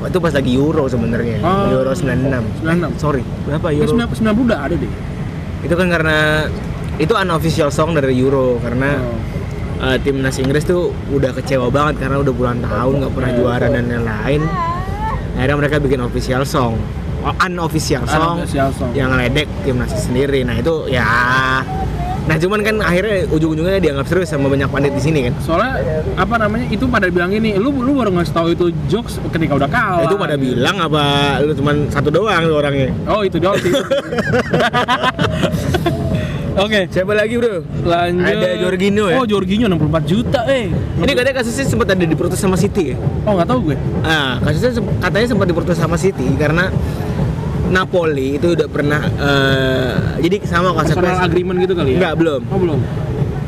Itu 0.01 0.19
pas 0.19 0.31
lagi 0.31 0.51
Euro 0.53 0.87
sebenarnya. 0.87 1.39
Oh. 1.41 1.75
Euro 1.75 1.91
96. 1.91 2.63
96. 2.63 2.97
Sorry, 2.97 3.23
berapa 3.45 3.67
Ya, 3.69 3.83
Euro? 3.83 3.93
90 3.99 4.15
90 4.17 4.47
udah 4.47 4.59
ada 4.61 4.75
deh. 4.75 4.93
Itu 5.59 5.75
kan 5.75 5.87
karena 5.89 6.47
itu 6.97 7.13
unofficial 7.13 7.69
song 7.69 7.93
dari 7.93 8.15
Euro 8.17 8.59
karena 8.59 8.99
Oh. 8.99 9.19
uh, 9.85 9.97
timnas 9.97 10.35
Inggris 10.37 10.63
tuh 10.63 10.91
udah 11.09 11.31
kecewa 11.33 11.67
banget 11.69 11.99
karena 12.01 12.19
udah 12.19 12.33
puluhan 12.33 12.59
tahun 12.59 12.93
nggak 12.99 13.13
pernah 13.13 13.31
Iya. 13.31 13.37
juara 13.37 13.67
dan 13.69 13.85
lain-lain. 13.87 14.43
Akhirnya 15.35 15.57
mereka 15.57 15.77
bikin 15.79 16.01
official 16.01 16.43
song, 16.43 16.75
oh, 17.21 17.35
unofficial 17.41 18.03
song, 18.05 18.43
Unofficial 18.43 18.71
song. 18.73 18.91
yang 18.91 19.11
ngeledek 19.11 19.47
timnas 19.63 19.95
sendiri. 19.95 20.43
Nah 20.43 20.57
itu 20.57 20.87
ya, 20.89 21.07
nah 22.29 22.37
cuman 22.37 22.61
kan 22.61 22.77
akhirnya 22.79 23.25
ujung-ujungnya 23.27 23.81
dianggap 23.81 24.05
serius 24.05 24.29
sama 24.29 24.47
banyak 24.47 24.69
pandit 24.69 24.93
di 24.93 25.01
sini 25.01 25.27
kan. 25.27 25.35
Soalnya 25.41 25.81
apa 26.13 26.35
namanya 26.37 26.69
itu 26.69 26.85
pada 26.85 27.09
bilang 27.09 27.33
ini, 27.33 27.57
lu 27.57 27.73
lu 27.73 27.97
baru 27.97 28.13
ngasih 28.13 28.35
tahu 28.37 28.49
itu 28.53 28.65
jokes 28.87 29.17
ketika 29.33 29.57
udah 29.57 29.65
kalah. 29.67 30.05
itu 30.05 30.15
pada 30.15 30.37
bilang 30.37 30.77
apa 30.77 31.03
lu 31.41 31.57
cuman 31.57 31.89
satu 31.89 32.13
doang 32.13 32.45
lu 32.45 32.55
orangnya? 32.55 32.93
Oh 33.09 33.25
itu 33.25 33.41
doang 33.41 33.57
sih. 33.65 33.73
Oke, 36.59 36.91
Siapa 36.91 37.15
lagi 37.15 37.39
bro? 37.39 37.63
lanjut. 37.87 38.27
Ada 38.27 38.59
Jorginho 38.59 39.07
ya? 39.07 39.17
Oh 39.17 39.25
Jorginho 39.25 39.71
64 39.71 40.11
juta 40.11 40.43
eh. 40.51 40.67
Ini 40.99 41.13
katanya 41.15 41.37
kasusnya 41.39 41.65
sempat 41.65 41.87
ada 41.95 42.03
diprotes 42.03 42.35
sama 42.37 42.59
City 42.59 42.93
ya? 42.93 42.97
Oh 43.25 43.39
nggak 43.39 43.47
tahu 43.47 43.71
gue. 43.71 43.77
Ah, 44.03 44.43
kasusnya 44.43 44.75
katanya 44.99 45.27
sempat 45.31 45.47
diprotes 45.47 45.79
sama 45.79 45.95
City 45.95 46.27
karena 46.35 46.75
Napoli 47.69 48.37
itu 48.37 48.53
udah 48.53 48.67
pernah 48.67 49.01
eh, 49.05 49.93
jadi 50.19 50.37
sama 50.43 50.73
Personal 50.73 50.75
konsepnya 50.75 51.15
agreement 51.21 51.59
gitu 51.61 51.75
kali 51.75 51.91
ya? 51.91 51.97
Enggak, 51.99 52.15
belum. 52.17 52.41
Oh 52.47 52.59
belum. 52.59 52.81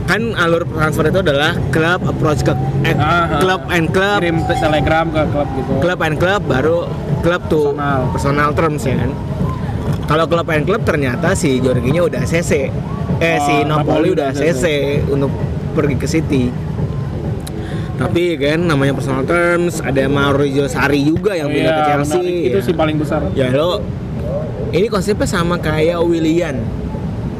Kan 0.04 0.34
alur 0.34 0.66
transfer 0.66 1.06
itu 1.06 1.20
adalah 1.20 1.54
club 1.70 2.00
approach 2.04 2.42
ke 2.42 2.52
eh, 2.82 2.92
Ah, 2.92 3.00
ah. 3.28 3.38
club 3.38 3.62
and 3.68 3.86
club, 3.88 4.18
Kirim 4.18 4.38
te- 4.42 4.58
telegram 4.58 5.06
ke 5.08 5.22
klub 5.26 5.48
gitu. 5.54 5.70
club 5.78 5.98
and 6.00 6.16
club 6.16 6.40
baru 6.42 6.78
club 7.20 7.42
tuh 7.46 7.66
Personal. 7.72 8.00
personal 8.10 8.48
terms 8.52 8.82
ya 8.82 8.96
kan. 8.96 9.10
Kalau 10.04 10.24
club 10.26 10.48
and 10.48 10.64
club 10.64 10.82
ternyata 10.82 11.32
si 11.32 11.58
Jorginho 11.58 12.04
udah 12.04 12.22
CC. 12.22 12.68
Eh 13.16 13.36
Oh, 13.36 13.38
si 13.40 13.54
Napoli 13.62 13.86
Napoli 13.86 14.08
udah 14.12 14.28
CC 14.32 14.64
untuk 15.06 15.30
pergi 15.70 15.94
ke 15.94 16.06
City. 16.06 16.44
Tapi 17.94 18.34
kan 18.34 18.64
namanya 18.64 18.96
personal 18.96 19.22
terms, 19.22 19.78
ada 19.78 20.08
Maurizio 20.08 20.64
Sarri 20.66 21.04
juga 21.04 21.36
yang 21.36 21.46
Oh, 21.46 21.54
pindah 21.54 21.70
ke 21.70 21.78
iya, 21.78 21.88
Chelsea. 21.92 22.16
menarik. 22.16 22.42
Itu 22.42 22.58
ya. 22.58 22.64
sih 22.64 22.74
paling 22.74 22.96
besar. 22.96 23.20
Ya 23.34 23.46
lo 23.52 23.84
ini 24.70 24.86
konsepnya 24.86 25.26
sama 25.26 25.56
kayak 25.56 25.98
Willian. 26.00 26.62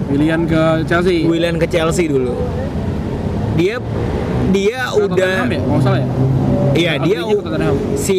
Pilihan 0.07 0.43
ke 0.43 0.63
Chelsea. 0.85 1.23
Willian 1.23 1.55
ke 1.55 1.67
Chelsea 1.67 2.11
dulu. 2.11 2.35
Dia 3.55 3.79
dia 4.51 4.91
udah 4.91 5.07
Tottenham 5.15 5.49
ya? 5.49 5.61
Kalau 5.61 5.71
nggak 5.71 5.85
salah 5.85 6.01
ya? 6.01 6.09
iya 6.71 6.93
dia 6.99 7.19
si 7.95 8.19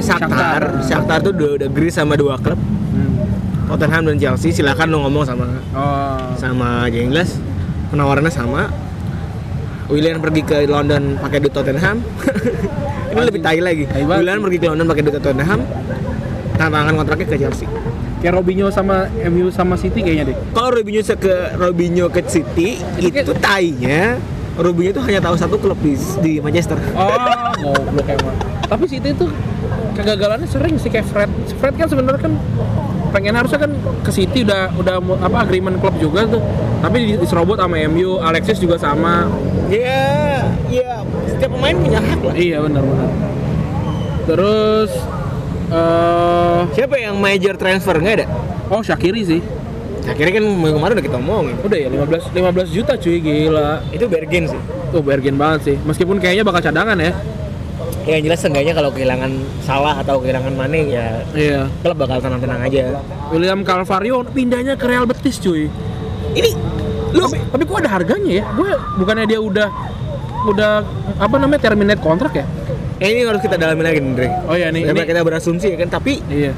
Shakhtar, 0.00 0.82
Shakhtar. 0.82 1.18
Tuh 1.22 1.30
udah 1.34 1.50
udah 1.56 1.68
agree 1.68 1.90
sama 1.90 2.14
dua 2.14 2.34
klub, 2.36 2.58
Hmm. 2.58 3.14
Tottenham 3.68 4.02
dan 4.10 4.16
Chelsea. 4.18 4.50
Silakan 4.50 4.90
lo 4.90 5.06
ngomong 5.06 5.22
sama 5.22 5.44
Oh. 5.70 6.34
sama 6.34 6.90
jelas 6.90 7.38
penawarannya 7.88 8.32
sama. 8.32 8.66
Willian 9.88 10.18
pergi 10.18 10.42
ke 10.42 10.66
London 10.66 11.16
pakai 11.16 11.38
duit 11.38 11.54
Tottenham. 11.54 12.02
Ini 13.14 13.22
lebih 13.24 13.40
tai 13.40 13.62
lagi. 13.62 13.86
Willian 13.94 14.42
pergi 14.42 14.58
ke 14.58 14.66
London 14.66 14.86
pakai 14.86 15.02
duit 15.06 15.14
Tottenham. 15.16 15.60
Tantangan 16.58 16.92
kontraknya 16.92 17.26
ke 17.28 17.36
Chelsea. 17.38 17.68
Kayak 18.18 18.34
Robinho 18.34 18.66
sama 18.74 19.06
MU 19.30 19.46
sama 19.54 19.78
City 19.78 20.02
kayaknya 20.02 20.34
deh. 20.34 20.36
Kalau 20.50 20.74
Robinho 20.74 21.00
ke 21.02 21.34
Robinho 21.54 22.06
ke 22.10 22.20
City 22.26 22.82
Itu 22.98 23.14
itu, 23.14 23.32
tainya 23.38 24.18
Robinho 24.58 24.90
tuh 24.90 25.06
hanya 25.06 25.22
tahu 25.22 25.38
satu 25.38 25.54
klub 25.54 25.78
di, 25.78 25.94
di 26.18 26.42
Manchester. 26.42 26.74
Oh, 26.98 27.14
goblok 27.62 28.10
emang. 28.10 28.34
Tapi 28.66 28.84
City 28.90 29.14
itu 29.14 29.30
kegagalannya 29.94 30.50
sering 30.50 30.74
sih 30.82 30.90
kayak 30.90 31.06
Fred. 31.06 31.30
Fred 31.62 31.78
kan 31.78 31.86
sebenarnya 31.86 32.26
kan 32.26 32.34
pengen 33.14 33.38
harusnya 33.38 33.62
kan 33.62 33.72
ke 34.02 34.10
City 34.10 34.42
udah 34.42 34.74
udah 34.74 34.98
apa 35.22 35.46
agreement 35.46 35.78
klub 35.78 35.94
juga 36.02 36.26
tuh. 36.26 36.42
Tapi 36.82 36.96
di- 37.06 37.18
diserobot 37.22 37.54
sama 37.54 37.78
MU, 37.86 38.18
Alexis 38.18 38.58
juga 38.58 38.74
sama. 38.82 39.30
Ya, 39.70 40.42
ya 40.66 41.06
setiap 41.30 41.54
pemain 41.54 41.78
punya 41.78 42.02
hak 42.02 42.20
lah. 42.26 42.34
Iya 42.34 42.58
benar 42.66 42.82
benar. 42.82 43.08
Terus 44.26 44.90
eh 45.68 46.60
Siapa 46.72 46.94
yang 46.96 47.16
major 47.16 47.54
transfer 47.54 47.96
nggak 47.96 48.14
ada? 48.22 48.26
oh 48.68 48.80
Shakiri 48.80 49.22
sih. 49.22 49.40
Akhirnya 50.08 50.40
kan 50.40 50.44
kemarin 50.72 50.94
udah 50.96 51.04
kita 51.04 51.18
omongin. 51.20 51.56
Udah 51.60 51.76
ya 51.76 51.88
15 51.92 52.32
15 52.32 52.72
juta 52.72 52.92
cuy 52.96 53.16
gila. 53.20 53.84
Itu 53.92 54.08
Bergen 54.08 54.48
sih. 54.48 54.60
Tuh 54.88 55.04
bargain 55.04 55.36
banget 55.36 55.60
sih. 55.68 55.76
Meskipun 55.84 56.16
kayaknya 56.16 56.48
bakal 56.48 56.64
cadangan 56.64 56.96
ya. 56.96 57.12
Ya 58.08 58.16
yang 58.16 58.24
jelas 58.24 58.40
seenggaknya 58.40 58.72
kalau 58.72 58.88
kehilangan 58.88 59.28
salah 59.60 60.00
atau 60.00 60.16
kehilangan 60.16 60.56
Mane 60.56 60.80
ya 60.88 61.20
Iya. 61.36 61.68
klub 61.84 62.00
bakal 62.00 62.24
tenang-tenang 62.24 62.64
aja. 62.64 63.04
William 63.28 63.60
Calvario 63.60 64.24
pindahnya 64.24 64.80
ke 64.80 64.88
Real 64.88 65.04
Betis 65.04 65.36
cuy. 65.36 65.68
Ini 66.32 66.50
lu 67.12 67.28
Tapi, 67.28 67.36
tapi 67.52 67.62
kok 67.68 67.78
ada 67.84 67.90
harganya 67.92 68.32
ya? 68.32 68.44
Gue 68.56 68.72
bukannya 68.96 69.28
dia 69.28 69.40
udah 69.44 69.68
udah 70.48 70.72
apa 71.20 71.36
namanya 71.36 71.60
terminate 71.60 72.00
kontrak 72.00 72.32
ya? 72.32 72.48
Eh, 72.98 73.08
ini 73.08 73.20
harus 73.22 73.38
kita 73.38 73.54
dalamin 73.54 73.84
lagi 73.84 73.98
nih, 73.98 74.12
Dre. 74.12 74.28
Oh 74.44 74.54
iya 74.54 74.68
nih. 74.68 74.82
Daripada 74.84 75.02
ini- 75.02 75.10
kita 75.12 75.22
berasumsi 75.22 75.66
ya 75.68 75.76
kan, 75.76 75.88
tapi 75.88 76.12
Iya. 76.24 76.52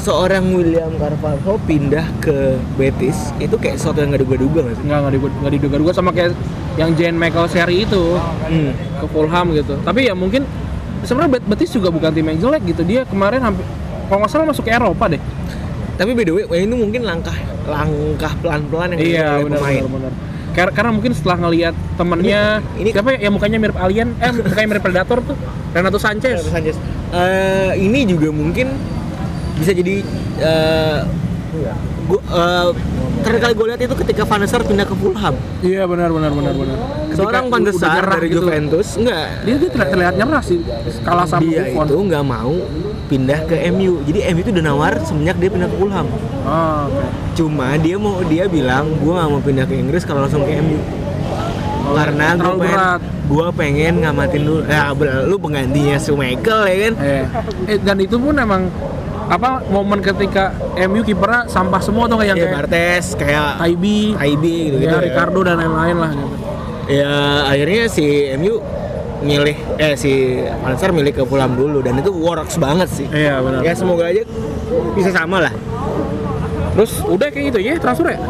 seorang 0.00 0.44
William 0.52 0.94
Carvalho 0.94 1.58
pindah 1.60 2.06
ke 2.18 2.36
Betis 2.74 3.34
itu 3.36 3.54
kayak 3.54 3.76
sesuatu 3.76 3.98
yang 3.98 4.10
gak 4.10 4.22
duga-duga 4.22 4.60
gak 4.62 4.74
sih? 4.74 4.84
Nggak 4.84 4.98
nggak 5.00 5.12
didu- 5.12 5.36
nggak 5.36 5.52
diduga-duga 5.52 5.90
sama 5.92 6.10
kayak 6.10 6.32
yang 6.76 6.90
Jane 6.92 7.16
Michael 7.16 7.48
Sherry 7.48 7.82
itu 7.82 8.04
Hmm. 8.44 8.70
ke 8.96 9.06
Fulham 9.08 9.46
gitu. 9.52 9.74
Tapi 9.80 10.00
ya 10.04 10.14
mungkin 10.14 10.46
sebenarnya 11.02 11.30
Bet- 11.32 11.46
Betis 11.48 11.70
juga 11.70 11.88
bukan 11.88 12.10
tim 12.10 12.24
yang 12.24 12.38
jelek 12.40 12.62
gitu. 12.64 12.82
Dia 12.82 13.02
kemarin 13.04 13.40
hampir 13.40 13.66
kalau 14.06 14.18
nggak 14.20 14.30
salah 14.30 14.46
masuk 14.46 14.62
ke 14.62 14.70
Eropa 14.70 15.06
deh. 15.08 15.22
Tapi 15.96 16.10
by 16.12 16.22
the 16.22 16.32
way, 16.36 16.60
ini 16.60 16.74
mungkin 16.76 17.02
langkah 17.02 17.34
langkah 17.64 18.32
pelan-pelan 18.38 18.94
yang 18.94 19.00
Iya 19.00 19.28
benar 19.40 19.58
pemain. 19.58 19.80
benar 19.80 19.90
benar. 19.90 20.12
Karena, 20.56 20.72
karena 20.72 20.90
mungkin 20.96 21.12
setelah 21.12 21.36
ngelihat 21.36 21.74
temennya 22.00 22.64
Ini- 22.64 22.88
ini- 22.88 22.92
siapa 22.96 23.12
ya 23.12 23.28
yang 23.28 23.36
mukanya 23.36 23.60
mirip 23.60 23.76
alien, 23.76 24.16
eh 24.16 24.32
mukanya 24.32 24.68
mirip 24.72 24.82
predator 24.82 25.18
tuh 25.20 25.36
Renato 25.76 26.00
Sanchez. 26.00 26.40
Renato 26.40 26.52
Sanchez. 26.56 26.76
Eh, 27.12 27.72
ini 27.76 28.08
juga 28.08 28.32
mungkin 28.32 28.72
bisa 29.60 29.76
jadi 29.76 30.00
eh 30.40 31.00
gua, 32.06 32.20
eh, 32.22 32.66
terakhir 33.22 33.40
kali 33.42 33.54
gue 33.58 33.66
lihat 33.74 33.80
itu 33.82 33.94
ketika 34.06 34.22
Van 34.22 34.38
der 34.38 34.48
Sar 34.48 34.62
pindah 34.62 34.86
ke 34.86 34.94
Fulham. 34.94 35.34
Iya 35.60 35.82
benar 35.90 36.08
benar 36.14 36.30
benar 36.30 36.54
benar. 36.54 36.78
Seorang 37.16 37.44
Van 37.50 37.62
der 37.66 37.74
Sar 37.74 38.04
dari 38.06 38.28
gitu. 38.30 38.46
Juventus 38.46 38.94
enggak 38.94 39.26
Dia 39.42 39.54
dia 39.58 39.70
terlihat, 39.72 39.90
terlihat 39.90 40.14
nyerah 40.14 40.42
sih 40.44 40.58
kalah 41.02 41.26
sama 41.26 41.42
dia 41.42 41.62
Buffon. 41.72 41.86
itu 41.86 41.96
nggak 42.12 42.24
mau 42.24 42.54
pindah 43.06 43.40
ke 43.46 43.56
MU. 43.74 43.92
Jadi 44.06 44.18
MU 44.34 44.40
itu 44.42 44.50
udah 44.54 44.64
nawar 44.64 44.94
semenjak 45.02 45.36
dia 45.38 45.50
pindah 45.50 45.68
ke 45.70 45.76
Fulham. 45.78 46.06
Oh, 46.46 46.86
oke. 46.86 47.06
Cuma 47.34 47.68
dia 47.78 47.96
mau 47.98 48.22
dia 48.26 48.44
bilang 48.46 48.84
gue 49.02 49.12
nggak 49.12 49.30
mau 49.30 49.42
pindah 49.42 49.64
ke 49.66 49.74
Inggris 49.74 50.02
kalau 50.06 50.22
langsung 50.26 50.46
ke 50.46 50.52
MU. 50.62 50.78
Oh, 51.86 51.94
Karena 51.94 52.34
gue 52.34 52.50
pengen, 52.58 52.74
berat. 52.74 53.00
gue 53.30 53.46
pengen 53.54 53.94
ngamatin 54.02 54.42
dulu. 54.42 54.60
Ya, 54.66 54.90
lu 55.22 55.36
penggantinya 55.38 55.96
Michael 56.02 56.60
ya 56.66 56.76
kan? 56.82 56.94
Eh, 56.98 57.24
eh, 57.70 57.78
dan 57.78 57.96
itu 58.02 58.18
pun 58.18 58.34
emang 58.34 58.66
apa 59.26 59.66
momen 59.66 59.98
ketika 59.98 60.54
MU 60.86 61.02
kipernya 61.02 61.50
sampah 61.50 61.82
semua 61.82 62.06
tuh 62.06 62.22
kayak 62.22 62.30
yang 62.34 62.38
Ya 62.38 62.44
kayak 62.46 62.56
Bartes 62.62 63.06
kayak 63.18 63.58
Taibi, 63.58 64.14
Taibi 64.14 64.56
gitu 64.70 64.76
gitu. 64.86 64.94
ya, 64.94 65.02
Ricardo 65.02 65.40
dan 65.42 65.56
lain-lain 65.58 65.96
lah 65.98 66.10
gitu. 66.14 66.36
Ya 66.86 67.12
akhirnya 67.50 67.82
si 67.90 68.30
MU 68.38 68.62
milih 69.26 69.56
eh 69.82 69.94
si 69.98 70.38
Sar 70.78 70.94
milih 70.94 71.10
ke 71.10 71.22
Fulham 71.26 71.58
dulu 71.58 71.82
dan 71.82 71.98
itu 71.98 72.14
works 72.14 72.54
banget 72.60 72.86
sih. 72.86 73.06
Iya 73.10 73.42
benar. 73.42 73.60
Ya 73.66 73.74
semoga 73.74 74.06
aja 74.06 74.22
bisa 74.94 75.10
sama 75.10 75.42
lah. 75.42 75.52
Terus 76.78 77.02
udah 77.02 77.26
kayak 77.32 77.44
gitu 77.50 77.58
ya 77.64 77.74
transfer 77.82 78.14
ya? 78.14 78.20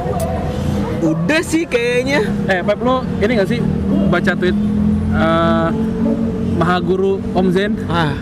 Udah 1.05 1.41
sih 1.45 1.69
kayaknya. 1.69 2.25
Eh 2.49 2.65
Pep 2.65 2.81
lo 2.81 3.05
ini 3.21 3.33
gak 3.37 3.51
sih 3.53 3.61
baca 4.09 4.33
tweet 4.33 4.57
eh 5.13 5.69
Mahaguru 6.57 7.21
Om 7.37 7.47
Zen 7.53 7.73
Ah, 7.85 8.17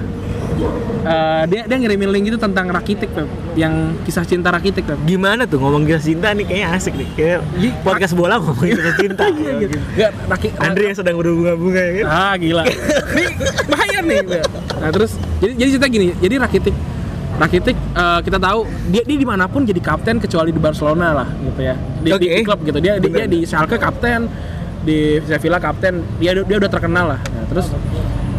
Eh, 1.05 1.43
dia 1.47 1.63
dia 1.67 1.77
ngirimin 1.77 2.09
link 2.09 2.25
itu 2.27 2.39
tentang 2.39 2.65
Rakitic 2.67 3.11
Pep 3.11 3.29
yang 3.55 3.73
kisah 4.03 4.25
cinta 4.25 4.49
Rakitic 4.49 4.83
Pep 4.83 4.97
gimana 5.05 5.45
tuh 5.45 5.59
ngomong 5.59 5.85
kisah 5.85 6.01
cinta 6.03 6.33
nih 6.33 6.45
kayaknya 6.45 6.69
asik 6.73 6.95
nih. 6.95 7.09
Kayak 7.13 7.39
Iya. 7.55 7.71
podcast 7.83 8.15
bola 8.15 8.39
ngomong 8.39 8.65
kisah 8.65 8.95
cinta. 8.97 9.25
gitu. 9.29 9.77
Nggak, 9.95 10.11
Raki, 10.27 10.49
Andre 10.57 10.83
yang 10.85 10.97
sedang 10.97 11.17
berbunga-bunga 11.17 11.83
ya 11.83 11.93
kan. 11.93 12.05
Ah 12.09 12.35
gila. 12.35 12.63
Ini 12.65 13.25
bahaya 13.67 13.99
nih. 14.01 14.19
Nah 14.75 14.91
terus 14.91 15.13
jadi 15.39 15.53
jadi 15.55 15.69
cerita 15.71 15.89
gini. 15.89 16.07
Jadi 16.17 16.35
Rakitic 16.39 16.75
Rakitic 17.35 17.77
eh, 17.77 18.21
kita 18.23 18.39
tahu 18.39 18.61
dia 18.89 19.03
dia 19.03 19.19
di 19.19 19.27
mana 19.27 19.45
pun 19.45 19.61
jadi 19.63 19.81
kapten 19.81 20.17
kecuali 20.17 20.51
di 20.51 20.61
Barcelona 20.63 21.13
lah 21.15 21.29
gitu 21.29 21.61
ya. 21.61 21.75
Di, 22.01 22.11
di 22.17 22.27
klub 22.41 22.63
gitu. 22.63 22.79
Dia, 22.79 22.97
di- 22.97 23.11
dia 23.11 23.27
Bener. 23.27 23.29
di 23.29 23.39
Schalke 23.43 23.77
kapten, 23.77 24.25
di 24.81 25.21
Sevilla 25.21 25.59
kapten. 25.59 26.01
Dia 26.17 26.33
dia 26.33 26.57
udah 26.57 26.71
terkenal 26.71 27.13
lah. 27.13 27.21
Nah, 27.21 27.45
terus 27.45 27.69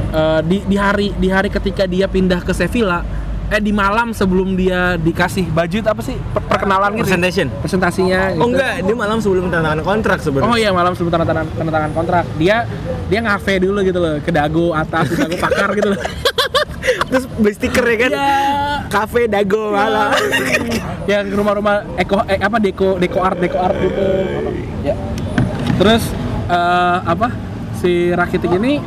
eh, 0.07 0.41
di 0.41 0.57
di 0.63 0.75
hari 0.75 1.11
di 1.11 1.27
hari 1.27 1.47
ketika 1.47 1.83
dia 1.83 2.05
pindah 2.05 2.39
ke 2.39 2.51
Sevilla 2.51 3.01
eh 3.45 3.59
di 3.59 3.69
malam 3.69 4.09
sebelum 4.09 4.53
dia 4.53 4.97
dikasih 4.97 5.45
baju 5.47 5.77
apa 5.85 6.01
sih 6.01 6.17
Per- 6.17 6.49
perkenalan 6.49 6.97
gitu 6.97 7.05
Presentation. 7.05 7.47
presentasinya 7.55 8.33
gitu. 8.33 8.41
Oh 8.41 8.49
enggak, 8.49 8.81
dia 8.81 8.95
malam 8.95 9.17
sebelum 9.19 9.43
tanda 9.45 9.69
tangan 9.69 9.81
kontrak 9.83 10.17
sebenarnya. 10.17 10.49
Oh 10.49 10.57
iya 10.57 10.69
malam 10.71 10.97
sebelum 10.97 11.11
tanda 11.11 11.25
tangan 11.27 11.45
tanda 11.53 11.71
tangan 11.71 11.91
kontrak 11.93 12.23
dia 12.35 12.65
dia 13.05 13.19
ngafe 13.21 13.61
dulu 13.61 13.79
gitu 13.79 14.01
loh 14.01 14.17
ke 14.17 14.33
dago 14.33 14.73
atas 14.73 15.05
ke 15.07 15.17
dago 15.19 15.37
pakar 15.37 15.69
gitu 15.73 15.93
loh 15.93 16.01
Terus 17.05 17.25
beli 17.31 17.53
stiker 17.53 17.85
ya 17.85 17.97
kan? 17.99 18.11
ya 18.11 18.29
Cafe 18.87 19.25
Dago 19.25 19.69
malam. 19.71 20.09
yang 21.11 21.29
rumah-rumah 21.29 21.85
eko 21.95 22.25
eh, 22.25 22.37
apa 22.39 22.57
deko 22.57 22.97
deko 22.97 23.21
art 23.21 23.37
deko 23.37 23.57
art 23.59 23.77
gitu 23.77 24.01
ya 24.81 24.97
terus 25.75 26.01
eh, 26.47 26.97
apa 27.03 27.29
si 27.75 28.09
Rakitic 28.09 28.49
ini 28.51 28.81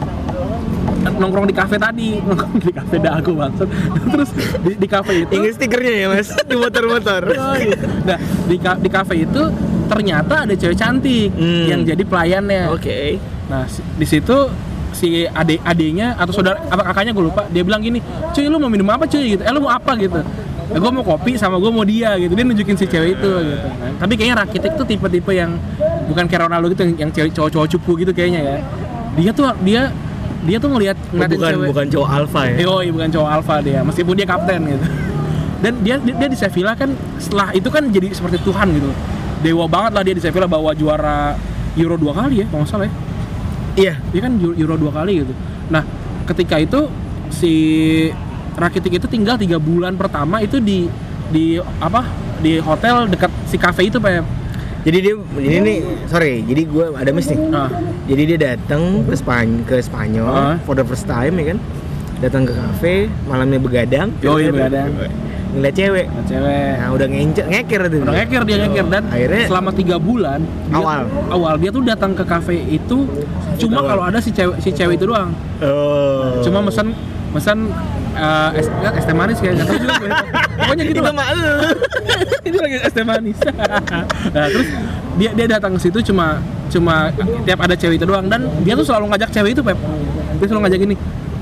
nongkrong 1.01 1.47
di 1.47 1.55
kafe 1.55 1.77
tadi 1.77 2.19
nongkrong 2.27 2.59
di 2.59 2.71
kafe 2.71 2.97
dago 2.99 3.33
maksud 3.33 3.69
terus 4.13 4.31
di, 4.61 4.73
di 4.75 4.87
kafe 4.87 5.13
itu 5.21 5.33
Ingat 5.33 5.53
stikernya 5.55 5.93
ya 5.95 6.07
mas 6.09 6.29
di 6.35 6.55
motor-motor. 6.55 7.23
nah 8.09 8.19
di 8.45 8.57
di 8.59 8.89
kafe 8.89 9.15
itu 9.21 9.43
ternyata 9.87 10.45
ada 10.45 10.53
cewek 10.53 10.75
cantik 10.75 11.31
Hmm. 11.31 11.65
yang 11.65 11.81
jadi 11.83 12.03
pelayannya 12.03 12.69
Oke. 12.71 13.17
Nah, 13.47 13.65
si- 13.65 13.85
di 13.95 14.05
situ 14.05 14.37
si 14.91 15.09
adik 15.25 15.63
adiknya 15.63 16.13
atau 16.15 16.33
saudara 16.33 16.59
apa 16.63 16.83
kakaknya 16.85 17.13
gue 17.13 17.25
lupa, 17.25 17.47
dia 17.47 17.63
bilang 17.63 17.79
gini, 17.79 18.03
"Cuy, 18.29 18.45
lu 18.45 18.57
mau 18.57 18.67
minum 18.67 18.85
apa, 18.87 19.05
cuy?" 19.05 19.31
gitu. 19.31 19.41
"Eh, 19.41 19.51
lu 19.51 19.61
mau 19.61 19.71
apa?" 19.71 19.95
gitu. 19.95 20.21
Eh, 20.69 20.77
gue 20.77 20.91
mau 20.91 21.01
kopi 21.01 21.33
sama 21.35 21.57
gue 21.57 21.71
mau 21.71 21.81
dia 21.83 22.13
gitu. 22.17 22.29
Dia 22.31 22.45
nunjukin 22.45 22.75
si 22.75 22.85
cewek 22.85 23.17
itu 23.17 23.31
gitu. 23.31 23.67
Nah, 23.71 23.97
tapi 23.97 24.13
kayaknya 24.15 24.37
Rakitic 24.39 24.73
tuh 24.75 24.85
tipe-tipe 24.85 25.31
yang 25.31 25.57
bukan 26.05 26.25
kayak 26.25 26.45
Ronaldo 26.45 26.69
gitu 26.69 26.83
yang, 26.85 26.95
yang 26.99 27.11
cewek 27.11 27.33
cowok-cowok 27.33 27.69
cupu 27.71 27.91
gitu 27.99 28.13
kayaknya 28.13 28.41
ya. 28.43 28.57
Dia 29.15 29.31
tuh 29.31 29.47
dia 29.59 29.89
dia 30.49 30.57
tuh 30.57 30.73
ngelihat 30.73 30.97
ngeliatin 31.13 31.37
bukan 31.37 31.53
cewek. 31.53 31.69
bukan 31.69 31.87
cowok 31.93 32.09
alfa 32.09 32.41
ya. 32.49 32.57
Yoi, 32.65 32.87
bukan 32.89 33.09
cowok 33.13 33.31
alfa 33.37 33.55
dia, 33.61 33.81
meskipun 33.85 34.15
dia 34.17 34.27
kapten 34.27 34.61
gitu. 34.65 34.87
Dan 35.61 35.73
dia 35.85 35.97
dia, 36.01 36.15
dia 36.17 36.29
di 36.33 36.39
Sevilla 36.39 36.73
kan 36.73 36.91
setelah 37.21 37.53
itu 37.53 37.69
kan 37.69 37.85
jadi 37.93 38.09
seperti 38.17 38.41
Tuhan 38.41 38.73
gitu. 38.73 38.89
Dewa 39.45 39.69
banget 39.69 39.93
lah 39.93 40.03
dia 40.03 40.15
di 40.17 40.23
Sevilla 40.25 40.49
bawa 40.49 40.73
juara 40.73 41.37
Euro 41.77 42.01
dua 42.01 42.17
kali 42.17 42.43
ya, 42.43 42.47
kalau 42.49 42.65
nggak 42.65 42.73
salah 42.73 42.87
ya. 42.89 42.93
Iya. 43.79 43.95
Dia 44.11 44.21
kan 44.25 44.33
Euro, 44.41 44.75
dua 44.81 44.91
kali 44.91 45.23
gitu. 45.23 45.35
Nah, 45.69 45.85
ketika 46.25 46.57
itu 46.57 46.89
si 47.29 47.53
Rakitic 48.57 48.99
itu 48.99 49.07
tinggal 49.07 49.37
tiga 49.37 49.61
bulan 49.61 49.95
pertama 49.95 50.41
itu 50.41 50.59
di 50.59 50.89
di 51.29 51.61
apa 51.79 52.09
di 52.41 52.57
hotel 52.59 53.07
dekat 53.07 53.31
si 53.47 53.61
cafe 53.61 53.93
itu 53.93 54.01
pak 54.01 54.25
Jadi 54.79 54.99
dia 55.01 55.15
jadi 55.37 55.57
nih 55.59 55.79
sorry, 56.07 56.41
jadi 56.43 56.63
gue 56.65 56.85
ada 56.93 57.11
miss 57.11 57.27
nih. 57.27 57.39
ah 57.51 57.69
Jadi 58.05 58.23
dia 58.25 58.39
datang 58.49 58.83
ke 59.03 59.15
Spanyol 59.15 59.61
ke 59.65 59.77
Spanyol 59.81 60.29
Ah. 60.29 60.57
for 60.63 60.73
the 60.73 60.83
first 60.83 61.05
time 61.05 61.35
ya 61.35 61.53
kan. 61.53 61.59
Datang 62.19 62.43
ke 62.43 62.53
kafe, 62.53 62.95
malamnya 63.25 63.59
begadang. 63.59 64.11
Yoi, 64.19 64.51
begadang. 64.51 64.91
Ngeliat 65.49 65.75
cewek. 65.75 66.07
ada 66.07 66.23
cewek 66.25 66.73
Nah, 66.77 66.89
udah 66.93 67.07
ngecer, 67.09 67.45
ngeker 67.49 67.81
tuh. 67.89 67.99
udah 68.01 68.15
ngeker 68.15 68.43
dia 68.45 68.57
ngeker 68.61 68.87
dan 68.87 69.03
Akhirnya 69.09 69.45
selama 69.49 69.71
tiga 69.73 69.97
bulan 69.97 70.41
dia- 70.45 70.77
Awal. 70.77 71.01
awal 71.31 71.55
dia 71.57 71.71
tuh 71.73 71.83
datang 71.83 72.13
ke 72.13 72.21
cafe 72.23 72.61
itu 72.69 73.09
cuma 73.57 73.81
kalau 73.81 74.05
ada 74.05 74.21
si 74.21 74.29
cewek 74.29 74.61
si 74.61 74.71
cewek 74.71 74.95
itu 74.95 75.09
doang 75.09 75.33
oh. 75.59 76.45
cuma 76.45 76.61
mesen 76.61 76.93
mesen 77.33 77.73
eh, 78.19 78.51
es, 78.59 78.67
es 78.69 79.05
teh 79.05 79.15
manis 79.15 79.39
kayak 79.39 79.55
nggak 79.57 79.67
tahu 79.67 79.79
juga. 79.79 79.97
Pokoknya 80.59 80.85
gitu 80.85 80.99
itu 80.99 81.03
lah. 81.03 81.27
itu 82.49 82.59
lagi 82.59 82.77
es 82.83 82.93
teh 82.93 83.07
manis. 83.07 83.39
Nah 84.35 84.47
terus 84.51 84.69
dia 85.17 85.31
dia 85.33 85.47
datang 85.49 85.75
ke 85.75 85.81
situ 85.81 85.99
cuma 86.05 86.39
cuma 86.69 87.09
tiap 87.43 87.59
ada 87.63 87.75
cewek 87.75 87.97
itu 87.97 88.05
doang. 88.05 88.27
Dan 88.27 88.51
dia 88.63 88.75
tuh 88.75 88.85
selalu 88.85 89.15
ngajak 89.15 89.31
cewek 89.31 89.51
itu 89.55 89.63
pep. 89.63 89.79
Dia 90.39 90.47
selalu 90.47 90.63
ngajak 90.67 90.81
gini 90.81 90.97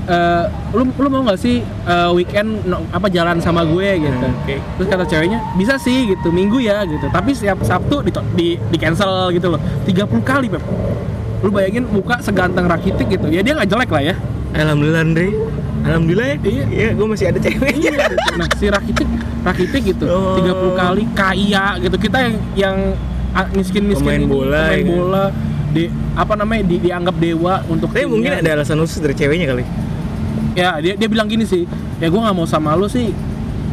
"Eh, 0.07 0.43
lu 0.71 0.87
lu 0.95 1.07
mau 1.11 1.19
nggak 1.19 1.35
sih 1.35 1.59
eh, 1.65 2.09
weekend 2.15 2.63
no- 2.63 2.87
apa 2.89 3.11
jalan 3.11 3.43
sama 3.43 3.67
gue? 3.67 3.99
gitu. 3.99 4.25
Oke. 4.39 4.55
terus 4.79 4.87
kata 4.87 5.03
ceweknya 5.03 5.43
bisa 5.59 5.75
sih 5.75 6.07
gitu 6.07 6.31
minggu 6.31 6.63
ya 6.63 6.87
gitu. 6.87 7.11
Tapi 7.11 7.35
setiap 7.35 7.59
sabtu 7.61 7.99
di 8.01 8.11
di, 8.33 8.47
di 8.55 8.77
cancel 8.79 9.35
gitu 9.35 9.51
loh. 9.51 9.59
30 9.83 10.07
kali 10.23 10.47
pep. 10.47 10.63
Lu 11.43 11.51
bayangin 11.51 11.83
muka 11.91 12.23
seganteng 12.23 12.65
rakitik 12.65 13.03
gitu. 13.11 13.27
Ya 13.27 13.43
dia 13.43 13.51
nggak 13.51 13.67
jelek 13.67 13.91
lah 13.91 14.03
ya. 14.05 14.15
Alhamdulillah 14.55 15.03
Andre. 15.03 15.27
Alhamdulillah 15.83 16.27
ya. 16.27 16.35
Iya. 16.41 16.63
Iya, 16.67 16.89
gue 16.93 17.07
masih 17.07 17.25
ada 17.27 17.39
ceweknya. 17.39 17.91
nah 18.35 18.47
si 18.53 18.65
Rakitic 18.67 19.07
Rakitic 19.41 19.81
gitu 19.87 20.05
Oh. 20.05 20.37
30 20.37 20.73
kali 20.75 21.03
kaya 21.11 21.65
gitu 21.77 21.95
kita 21.99 22.17
yang 22.19 22.35
yang 22.55 22.77
miskin 23.53 23.85
miskin 23.85 24.03
Pemain 24.03 24.23
bola, 24.25 24.61
pemain 24.63 24.71
ya 24.71 24.81
kan? 24.81 24.87
bola 24.89 25.23
di 25.67 25.83
apa 26.13 26.33
namanya 26.33 26.63
di, 26.63 26.75
dianggap 26.79 27.15
dewa 27.15 27.53
untuk 27.65 27.91
Tapi 27.91 28.03
mungkin 28.03 28.31
ada 28.33 28.49
alasan 28.53 28.77
khusus 28.77 28.97
dari 28.97 29.13
ceweknya 29.13 29.47
kali. 29.47 29.63
ya 30.53 30.79
dia 30.79 30.95
dia 30.95 31.05
bilang 31.05 31.27
gini 31.27 31.43
sih 31.43 31.69
ya 31.95 32.07
gue 32.07 32.17
nggak 32.17 32.33
mau 32.33 32.45
sama 32.45 32.73
lu 32.73 32.87
sih 32.87 33.13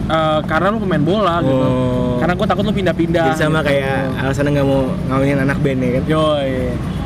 eh, 0.05 0.41
karena 0.45 0.69
lu 0.69 0.79
pemain 0.79 1.01
bola 1.01 1.41
gitu 1.41 1.57
Oh. 1.57 2.21
karena 2.21 2.35
gue 2.35 2.47
takut 2.47 2.63
lu 2.63 2.73
pindah-pindah 2.73 3.25
Jadi 3.27 3.41
sama 3.41 3.59
gitu. 3.59 3.73
kayak 3.73 3.97
alasannya 4.19 4.51
nggak 4.53 4.67
mau 4.67 4.81
ngawinin 5.09 5.39
anak 5.41 5.59
band 5.59 5.79
ya 5.79 5.91
kan. 5.91 6.03
Yoi. 6.07 6.53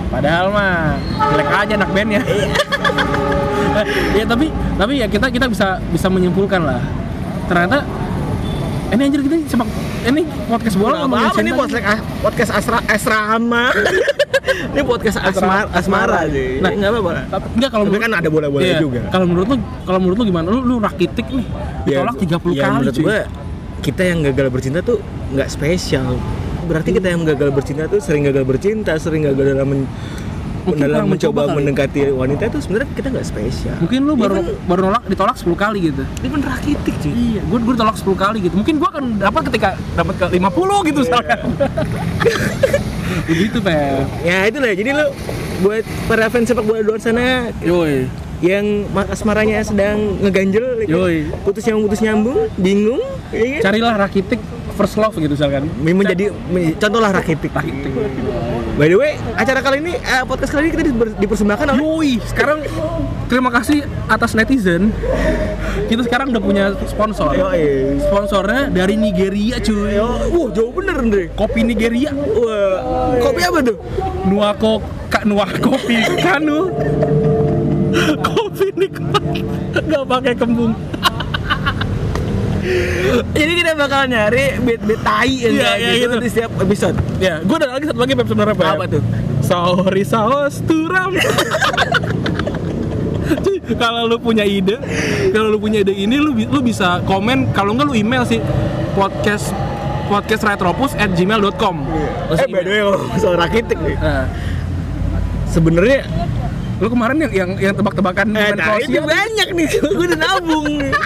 Padahal 0.08 0.46
mah 0.48 0.96
jelek 1.28 1.48
aja 1.48 1.72
anak 1.76 1.90
bandnya. 1.92 2.20
ya 2.24 2.48
tapi 4.32 4.46
tapi 4.76 4.92
ya 4.98 5.06
kita 5.06 5.26
kita 5.28 5.46
bisa 5.46 5.78
bisa 5.90 6.06
menyimpulkan 6.08 6.60
lah. 6.62 6.80
Ternyata 7.46 7.84
ini 8.88 9.00
anjir 9.04 9.20
kita 9.20 9.36
sepak 9.46 9.68
ini 10.08 10.22
podcast 10.48 10.76
bola 10.80 11.04
Nggak 11.04 11.44
nih 11.44 11.52
cinta. 11.52 11.56
podcast 11.56 11.84
ah, 11.84 11.98
podcast 12.24 12.50
asra 12.54 12.78
asrama. 12.88 13.64
ini 14.72 14.80
podcast 14.80 15.18
asmara, 15.20 15.68
asmara 15.76 16.18
sih. 16.32 16.58
Nah, 16.58 16.72
Nah, 16.72 16.76
nggak 16.76 16.90
apa-apa. 16.90 17.12
Tapi 17.28 17.46
enggak 17.56 17.70
kalau 17.70 17.84
menurut- 17.84 18.02
kan 18.02 18.12
ada 18.16 18.28
bola-bola 18.28 18.62
Iya, 18.64 18.78
juga. 18.80 19.00
Kalau 19.12 19.26
menurut 19.28 19.46
lu 19.48 19.56
kalau 19.84 19.98
menurut 20.00 20.16
lu 20.16 20.24
gimana? 20.24 20.46
Lu 20.48 20.60
lu 20.64 20.74
rakitik 20.80 21.26
nih. 21.28 21.46
Ditolak 21.84 22.16
30 22.16 22.52
ya, 22.56 22.62
kali 22.64 22.72
menurut 22.80 22.94
cuy. 22.96 23.04
gua 23.04 23.18
kita 23.78 24.02
yang 24.04 24.18
gagal 24.24 24.46
bercinta 24.48 24.78
tuh 24.80 24.98
nggak 25.36 25.48
spesial. 25.48 26.16
Berarti 26.64 26.90
kita 26.92 27.08
yang 27.08 27.22
gagal 27.24 27.48
bercinta 27.52 27.88
tuh 27.88 28.00
sering 28.00 28.24
gagal 28.24 28.44
bercinta, 28.44 28.92
sering 28.96 29.24
gagal 29.24 29.44
dalam 29.52 29.68
men- 29.68 29.90
Mungkin 30.68 30.84
dalam 30.84 31.06
mencoba 31.06 31.10
mencoba 31.10 31.42
kali. 31.42 31.56
mendekati 31.56 32.00
wanita 32.12 32.42
itu 32.46 32.58
sebenarnya 32.60 32.88
kita 32.92 33.08
nggak 33.08 33.26
spesial. 33.26 33.76
Mungkin 33.78 34.00
lu 34.02 34.12
baru 34.14 34.36
Even- 34.38 34.58
baru 34.64 34.80
nolak 34.84 35.02
ditolak 35.06 35.36
10 35.36 35.54
kali 35.54 35.78
gitu. 35.88 36.02
Ini 36.04 36.28
kan 36.28 36.40
rakitik 36.46 36.94
cuy. 36.98 37.10
Iya, 37.10 37.40
gue 37.42 37.58
gue 37.58 37.74
ditolak 37.74 37.96
10 37.96 38.14
kali 38.14 38.38
gitu. 38.40 38.54
Mungkin 38.54 38.74
gue 38.76 38.88
akan 38.88 39.04
dapat 39.18 39.42
ketika 39.48 39.68
dapat 39.94 40.14
ke 40.14 40.26
50 40.30 40.76
gitu 40.84 40.98
misalkan. 41.00 41.38
Begitu, 43.24 43.58
Pak. 43.58 44.22
Ya 44.22 44.46
itulah. 44.46 44.72
Jadi 44.72 44.90
lu 44.90 45.06
buat 45.58 45.84
para 46.06 46.28
fans 46.28 46.46
sepak 46.46 46.62
bola 46.62 46.80
luar 46.80 47.00
sana 47.00 47.50
Yoi. 47.60 48.06
yang 48.38 48.86
ma- 48.88 49.08
asmaranya 49.08 49.58
sedang 49.60 50.20
ngeganjel? 50.20 50.86
Yoi. 50.86 51.26
putus 51.42 51.66
nyambung 51.66 51.84
putus 51.84 52.00
nyambung, 52.00 52.38
bingung, 52.54 53.02
ya 53.28 53.58
kan? 53.58 53.62
Carilah 53.66 53.94
Rakitic 53.98 54.38
first 54.78 54.94
love 54.94 55.18
gitu 55.18 55.34
misalkan. 55.34 55.66
menjadi 55.82 56.30
men- 56.46 56.78
contohlah 56.78 57.10
rakitik. 57.10 57.50
Rakitic. 57.50 57.90
By 58.78 58.86
the 58.86 58.94
way, 58.94 59.18
acara 59.34 59.58
kali 59.58 59.82
ini, 59.82 59.98
eh, 59.98 60.22
podcast 60.22 60.54
kali 60.54 60.70
ini 60.70 60.70
kita 60.70 60.84
diper- 60.86 61.18
dipersembahkan 61.18 61.66
oleh 61.74 61.82
Yoi, 61.82 62.12
sekarang 62.22 62.62
terima 63.26 63.50
kasih 63.50 63.82
atas 64.06 64.38
netizen. 64.38 64.94
Kita 65.90 66.06
sekarang 66.06 66.30
udah 66.30 66.42
punya 66.42 66.64
sponsor. 66.86 67.34
Yoi. 67.34 67.98
Sponsornya 68.06 68.70
dari 68.70 68.94
Nigeria, 68.94 69.58
cuy. 69.58 69.98
Wah 69.98 70.48
jauh 70.54 70.70
bener 70.70 70.94
Andre. 70.94 71.26
Kopi 71.34 71.66
Nigeria. 71.66 72.14
Wah, 72.14 73.18
kopi 73.18 73.40
apa 73.42 73.58
tuh? 73.66 73.76
Nuako 74.30 74.78
Kak 75.10 75.26
Nuak 75.26 75.58
kopi 75.58 75.98
Kanu. 76.22 76.70
kopi 78.30 78.66
nikmat. 78.78 79.24
Gak 79.74 80.04
pakai 80.06 80.34
kembung. 80.38 80.72
Jadi 83.32 83.52
kita 83.56 83.72
bakal 83.74 84.06
nyari 84.06 84.58
beat 84.60 84.80
beat 84.82 85.00
tai 85.00 85.30
yang 85.30 85.54
Iya, 85.54 85.64
kayak 85.64 85.78
iya, 85.78 85.90
gitu, 85.94 86.04
gitu. 86.06 86.16
di 86.18 86.28
setiap 86.28 86.50
episode. 86.58 86.96
Ya, 87.18 87.34
gue 87.40 87.56
ada 87.56 87.68
lagi 87.70 87.84
satu 87.86 87.98
lagi 87.98 88.12
Pep 88.12 88.26
sebenarnya 88.26 88.56
Pep. 88.56 88.68
Apa 88.68 88.84
tuh? 88.86 89.02
Sorry 89.40 90.02
saus 90.02 90.60
turam. 90.62 91.12
Kalau 93.68 94.08
lu 94.08 94.16
punya 94.16 94.42
ide, 94.42 94.80
kalau 95.28 95.52
lu 95.52 95.60
punya 95.60 95.84
ide 95.84 95.92
ini 95.92 96.16
lu 96.16 96.32
lu 96.32 96.60
bisa 96.60 97.04
komen, 97.04 97.52
kalau 97.52 97.76
enggak 97.76 97.86
lu 97.86 97.94
email 97.94 98.24
sih 98.24 98.40
podcast 98.96 99.52
podcast 100.08 100.40
retropus 100.42 100.96
at 100.96 101.12
gmail.com 101.12 101.76
Eh, 102.32 102.48
by 102.48 102.64
the 102.64 102.70
way, 102.70 102.80
kalau 102.80 102.96
soal 103.20 103.36
rakitik 103.36 103.76
nih, 103.76 103.92
Nah, 103.94 104.24
sebenarnya 105.46 106.08
lu 106.78 106.88
kemarin 106.88 107.20
yang 107.20 107.32
yang, 107.34 107.50
yang 107.60 107.74
tebak-tebakan 107.76 108.32
eh, 108.32 108.56
nah, 108.56 108.80
ini 108.80 108.98
banyak 108.98 109.48
nih, 109.52 109.66
gue 109.98 110.06
udah 110.08 110.18
nabung 110.18 110.64
nih. 110.66 110.92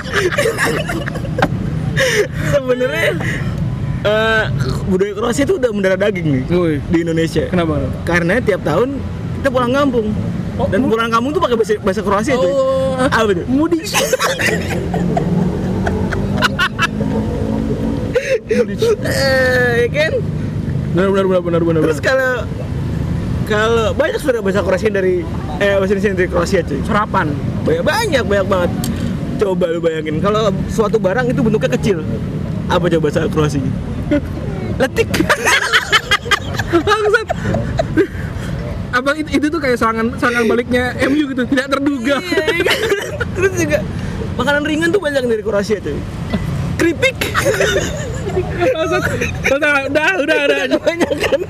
sebenarnya 2.52 3.06
eh, 4.02 4.44
budaya 4.86 5.12
Kroasia 5.14 5.44
itu 5.44 5.54
udah 5.56 5.70
mendarah 5.70 5.98
daging 5.98 6.26
nih 6.28 6.42
Woi, 6.48 6.74
di 6.84 6.98
Indonesia. 7.00 7.46
kenapa? 7.46 7.86
Karena 8.02 8.38
tiap 8.38 8.62
tahun 8.62 8.98
kita 9.38 9.48
pulang 9.48 9.72
kampung. 9.72 10.06
Oh, 10.52 10.68
Dan 10.68 10.84
pulang 10.84 11.08
kampung 11.08 11.32
tuh 11.32 11.40
pakai 11.40 11.56
bahasa, 11.56 11.74
bahasa 11.80 12.00
Kroasia 12.00 12.34
tuh. 12.36 12.46
Oh, 12.46 12.94
Apa 13.00 13.32
tuh? 13.32 13.46
mudik. 13.48 13.82
Eh, 18.52 19.72
ya 19.78 19.88
kan? 19.88 20.12
Benar 20.92 21.08
benar 21.08 21.26
benar 21.26 21.40
benar 21.40 21.60
benar. 21.64 21.80
Terus 21.82 22.00
kalau 22.00 22.32
kalau 23.44 23.86
banyak 23.92 24.16
sebenarnya 24.18 24.44
bahasa 24.44 24.60
Kroasia 24.60 24.90
dari 24.90 25.24
eh 25.58 25.74
bahasa 25.74 25.92
Indonesia 25.94 26.12
dari 26.14 26.28
Kroasia 26.28 26.60
cuy. 26.62 26.80
serapan. 26.84 27.26
Banyak 27.64 27.82
banyak 27.82 28.22
banyak 28.24 28.46
banget. 28.46 28.70
Coba 29.42 29.66
lu 29.74 29.82
bayangin 29.82 30.22
kalau 30.22 30.54
suatu 30.70 31.02
barang 31.02 31.26
itu 31.26 31.42
bentuknya 31.42 31.70
kecil. 31.74 31.98
Apa 32.70 32.86
coba 32.86 33.10
bahasa 33.10 33.26
Kroasi? 33.26 33.58
Letik. 34.78 35.10
Bangsat. 36.86 37.28
Apa 38.92 39.08
itu, 39.18 39.28
itu 39.34 39.46
tuh 39.50 39.58
kayak 39.58 39.76
serangan 39.82 40.14
serangan 40.14 40.46
baliknya 40.46 40.94
MU 41.10 41.26
gitu, 41.34 41.42
tidak 41.50 41.66
terduga. 41.74 42.16
Iya, 42.22 42.74
Terus 43.34 43.52
juga 43.58 43.78
makanan 44.38 44.62
ringan 44.62 44.88
tuh 44.94 45.02
banyak 45.02 45.26
dari 45.26 45.42
Kroasia 45.42 45.82
tuh. 45.82 45.98
Keripik. 46.78 47.18
Udah, 49.52 49.90
udah, 49.90 50.08
udah, 50.22 50.38
udah. 50.46 50.80
banyak 50.80 51.12
kan. 51.18 51.40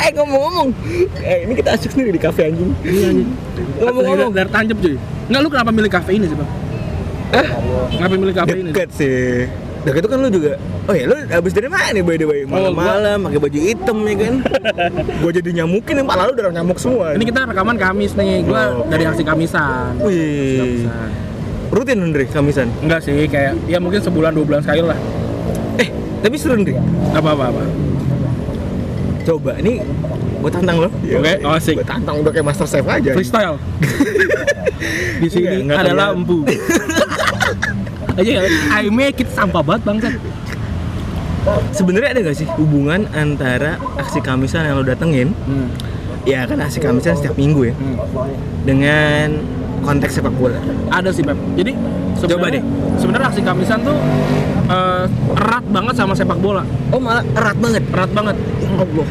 Eh 0.00 0.10
ngomong-ngomong, 0.16 0.68
eh 1.22 1.44
ini 1.44 1.52
kita 1.54 1.76
asik 1.76 1.92
sendiri 1.92 2.16
di 2.16 2.20
kafe 2.20 2.50
anjing. 2.50 2.72
Iya, 2.82 3.12
anjing. 3.12 3.30
Ngomong-ngomong, 3.84 4.30
dari 4.32 4.48
tancap 4.48 4.78
cuy. 4.80 4.96
Enggak 5.28 5.40
lu 5.44 5.48
kenapa 5.52 5.70
milih 5.70 5.92
kafe 5.92 6.10
ini 6.16 6.24
sih, 6.24 6.36
Bang? 6.36 6.50
Kenapa 7.88 8.14
milih 8.14 8.34
kafe 8.34 8.54
ini? 8.54 8.70
deket 8.70 8.88
sih. 8.92 9.46
Deket 9.78 10.00
itu 10.02 10.08
kan 10.08 10.18
lu 10.18 10.28
juga. 10.28 10.52
Oh 10.84 10.94
ya 10.94 11.04
lu 11.04 11.16
habis 11.28 11.52
dari 11.52 11.68
mana 11.68 11.88
nih 11.90 12.02
by 12.02 12.16
the 12.16 12.26
way? 12.26 12.40
Malam-malam 12.44 13.18
pakai 13.24 13.38
baju 13.38 13.58
hitam 13.58 13.98
ya 14.02 14.14
kan. 14.16 14.34
gua 15.22 15.30
jadi 15.30 15.50
nyamukin 15.54 15.94
yang 15.96 16.08
pala 16.08 16.22
lu 16.26 16.32
udah 16.32 16.52
nyamuk 16.52 16.78
semua. 16.78 17.12
Ini 17.12 17.24
kita 17.24 17.46
rekaman 17.46 17.76
Kamis 17.76 18.12
nih, 18.14 18.42
gua 18.42 18.62
Oh. 18.74 18.84
dari 18.86 19.04
aksi 19.04 19.22
Kamisan. 19.22 19.92
Wih. 20.00 20.58
Kamisan. 20.58 21.08
Rutin 21.68 21.98
Andre 22.00 22.24
Kamisan. 22.26 22.68
Enggak 22.80 23.00
sih, 23.02 23.28
kayak 23.28 23.52
ya 23.66 23.76
mungkin 23.76 24.00
sebulan 24.00 24.32
dua 24.32 24.44
bulan 24.44 24.60
sekali 24.64 24.80
lah. 24.80 24.98
Eh, 25.76 25.88
tapi 26.20 26.34
seru 26.36 26.56
Andre. 26.56 26.74
Apa 27.12 27.28
apa 27.36 27.44
apa. 27.50 27.62
Coba 29.22 29.52
ini 29.60 29.84
gua 30.40 30.50
tantang 30.50 30.76
lo. 30.80 30.88
Oke, 30.88 31.32
oh, 31.44 31.52
asik. 31.52 31.76
Gua 31.76 31.86
tantang 31.86 32.16
udah 32.18 32.32
kayak 32.32 32.46
master 32.46 32.66
chef 32.66 32.84
aja. 32.84 33.12
Freestyle. 33.12 33.56
Di 35.20 35.26
sini 35.28 35.66
Enggak, 35.66 35.82
enggak 35.82 35.90
adalah 35.90 36.08
empu. 36.14 36.38
Aja 38.18 38.30
ya, 38.34 38.42
I 38.74 38.90
make 38.90 39.22
it 39.22 39.30
sampah 39.30 39.62
banget 39.62 39.82
bangsat. 39.86 40.14
Sebenarnya 41.70 42.18
ada 42.18 42.20
gak 42.26 42.36
sih 42.36 42.48
hubungan 42.58 43.06
antara 43.14 43.78
aksi 43.96 44.18
Kamisan 44.20 44.66
yang 44.66 44.82
lo 44.82 44.84
datengin? 44.84 45.32
Hmm. 45.46 45.70
Ya 46.26 46.44
kan 46.44 46.58
aksi 46.60 46.82
Kamisan 46.82 47.14
setiap 47.14 47.38
minggu 47.38 47.70
ya. 47.70 47.74
hmm. 47.78 47.96
Dengan 48.66 49.38
konteks 49.86 50.18
sepak 50.18 50.34
bola. 50.34 50.58
Ada 50.90 51.14
sih, 51.14 51.22
Beb. 51.22 51.38
Jadi 51.54 51.72
Coba 52.26 52.50
deh. 52.50 52.62
Sebenarnya 52.98 53.26
aksi 53.30 53.40
Kamisan 53.46 53.78
tuh 53.86 53.94
eh, 54.66 55.04
erat 55.38 55.64
banget 55.70 55.94
sama 55.94 56.18
sepak 56.18 56.38
bola. 56.42 56.66
Oh 56.90 56.98
malah 56.98 57.22
erat 57.22 57.54
banget. 57.62 57.82
Erat 57.94 58.10
banget. 58.10 58.36
Allah. 58.74 59.08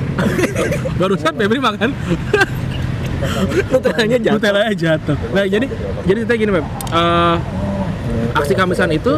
Barusan 1.00 1.34
Febri 1.40 1.60
makan. 1.64 1.90
Nutellanya 3.72 4.18
jatuh. 4.20 4.36
Nutellanya 4.36 4.76
jatuh. 4.76 5.18
Nah, 5.32 5.46
jadi 5.48 5.66
jadi 6.04 6.20
kita 6.28 6.34
gini, 6.36 6.52
Beb. 6.52 6.66
Eh, 6.92 7.36
aksi 8.34 8.54
Kamisan 8.54 8.90
itu 8.90 9.14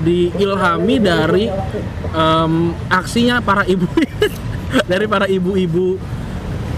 diilhami 0.00 0.96
dari 0.98 1.46
em, 2.10 2.52
aksinya 2.88 3.38
para 3.38 3.62
ibu 3.64 3.86
dari 4.90 5.04
para 5.04 5.26
ibu-ibu 5.26 5.96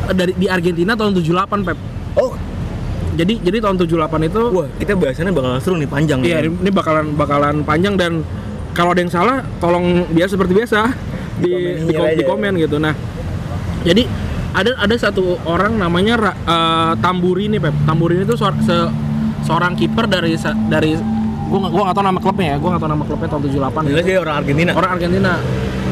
eh, 0.07 0.14
dari 0.14 0.33
di 0.35 0.46
Argentina 0.46 0.92
tahun 0.92 1.14
78, 1.14 1.66
Pep. 1.66 1.79
Oh, 2.14 2.33
Jadi 3.14 3.38
jadi 3.38 3.62
tahun 3.62 3.79
78 3.79 3.94
itu 4.27 4.42
wah 4.50 4.66
kita 4.74 4.92
bahasannya 4.92 5.31
bakal 5.31 5.50
seru 5.59 5.79
nih 5.79 5.87
panjang. 5.87 6.18
iya 6.20 6.42
ini 6.42 6.66
bakalan 6.68 7.14
bakalan 7.14 7.62
panjang 7.62 7.94
dan 7.94 8.27
kalau 8.74 8.90
ada 8.90 9.00
yang 9.00 9.12
salah 9.12 9.38
tolong 9.59 10.03
biasa 10.11 10.35
seperti 10.35 10.50
biasa 10.53 10.90
di 11.42 11.50
di, 11.87 11.94
aja. 11.94 12.18
di 12.18 12.22
komen 12.22 12.59
gitu. 12.59 12.83
Nah, 12.83 12.90
jadi 13.87 14.03
ada 14.50 14.74
ada 14.77 14.94
satu 14.94 15.38
orang 15.46 15.79
namanya 15.79 16.14
Ra- 16.18 16.35
eh, 16.37 16.92
Tamburini, 16.98 17.62
Pep. 17.62 17.74
Tamburini 17.87 18.27
itu 18.27 18.35
seor- 18.35 18.59
se- 18.61 18.90
seorang 19.46 19.79
kiper 19.79 20.11
dari 20.11 20.35
dari 20.66 20.98
gua 21.50 21.59
nggak 21.64 21.72
gua 21.72 21.83
nggak 21.88 21.96
tahu 21.96 22.07
nama 22.07 22.20
klubnya 22.20 22.46
ya, 22.46 22.57
gua 22.57 22.68
nggak 22.74 22.83
tahu 22.83 22.92
nama 22.92 23.04
klubnya 23.04 23.28
tahun 23.28 23.42
78 23.42 23.90
Jelas 23.90 24.04
dia 24.04 24.18
orang 24.20 24.37
Argentina. 24.40 24.70
orang 24.74 24.90
Argentina. 24.96 25.33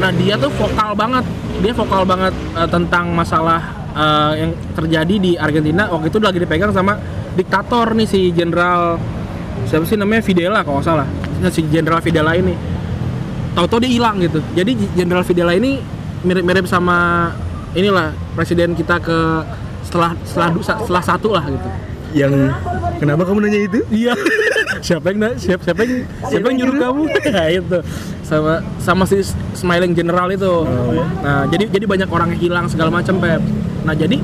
Nah 0.01 0.09
dia 0.13 0.33
tuh 0.35 0.51
vokal 0.57 0.89
banget, 0.97 1.25
dia 1.61 1.73
vokal 1.73 2.01
banget 2.03 2.33
eh, 2.33 2.69
tentang 2.69 3.05
masalah 3.13 3.61
eh, 3.93 4.31
yang 4.45 4.51
terjadi 4.73 5.15
di 5.21 5.31
Argentina 5.37 5.87
waktu 5.89 6.07
itu 6.09 6.17
lagi 6.19 6.39
dipegang 6.41 6.73
sama 6.73 6.97
diktator 7.33 7.97
nih 7.97 8.07
si 8.09 8.29
Jenderal 8.33 8.97
siapa 9.69 9.85
sih 9.85 9.97
namanya 9.97 10.21
Videla 10.25 10.59
kalau 10.61 10.81
nggak 10.81 10.87
salah, 10.87 11.07
si 11.49 11.61
Jenderal 11.69 12.01
Videla 12.01 12.33
ini. 12.35 12.53
Tahu-tahu 13.53 13.85
dia 13.85 13.91
hilang 13.93 14.17
gitu. 14.17 14.41
Jadi 14.57 14.73
Jenderal 14.97 15.21
Videla 15.21 15.53
ini 15.53 15.77
mirip-mirip 16.25 16.65
sama 16.65 17.29
inilah 17.77 18.15
presiden 18.33 18.73
kita 18.73 18.97
ke 18.97 19.19
setelah 19.85 20.17
setelah 20.25 20.49
setelah 20.63 21.03
satu 21.03 21.29
lah 21.37 21.45
gitu. 21.45 21.69
Yang 22.13 22.33
kenapa 23.01 23.21
kamu 23.25 23.39
nanya 23.43 23.59
itu? 23.65 23.79
Iya. 23.89 24.13
siapa 24.85 25.15
yang 25.15 25.33
siapa 25.39 25.61
siapa 25.65 25.79
yang 25.85 25.93
siapa 26.29 26.45
yang 26.51 26.57
nyuruh 26.63 26.75
kamu? 26.77 27.01
Nah, 27.33 27.47
itu. 27.49 27.79
Sama 28.23 28.53
sama 28.79 29.03
si 29.09 29.19
smiling 29.57 29.93
general 29.97 30.29
itu. 30.29 30.53
iya. 30.65 31.03
Nah, 31.21 31.43
jadi 31.49 31.65
jadi 31.69 31.85
banyak 31.89 32.09
orang 32.09 32.37
yang 32.37 32.41
hilang 32.41 32.65
segala 32.69 32.93
macam, 32.93 33.17
Pep. 33.17 33.41
Nah, 33.83 33.93
jadi 33.97 34.17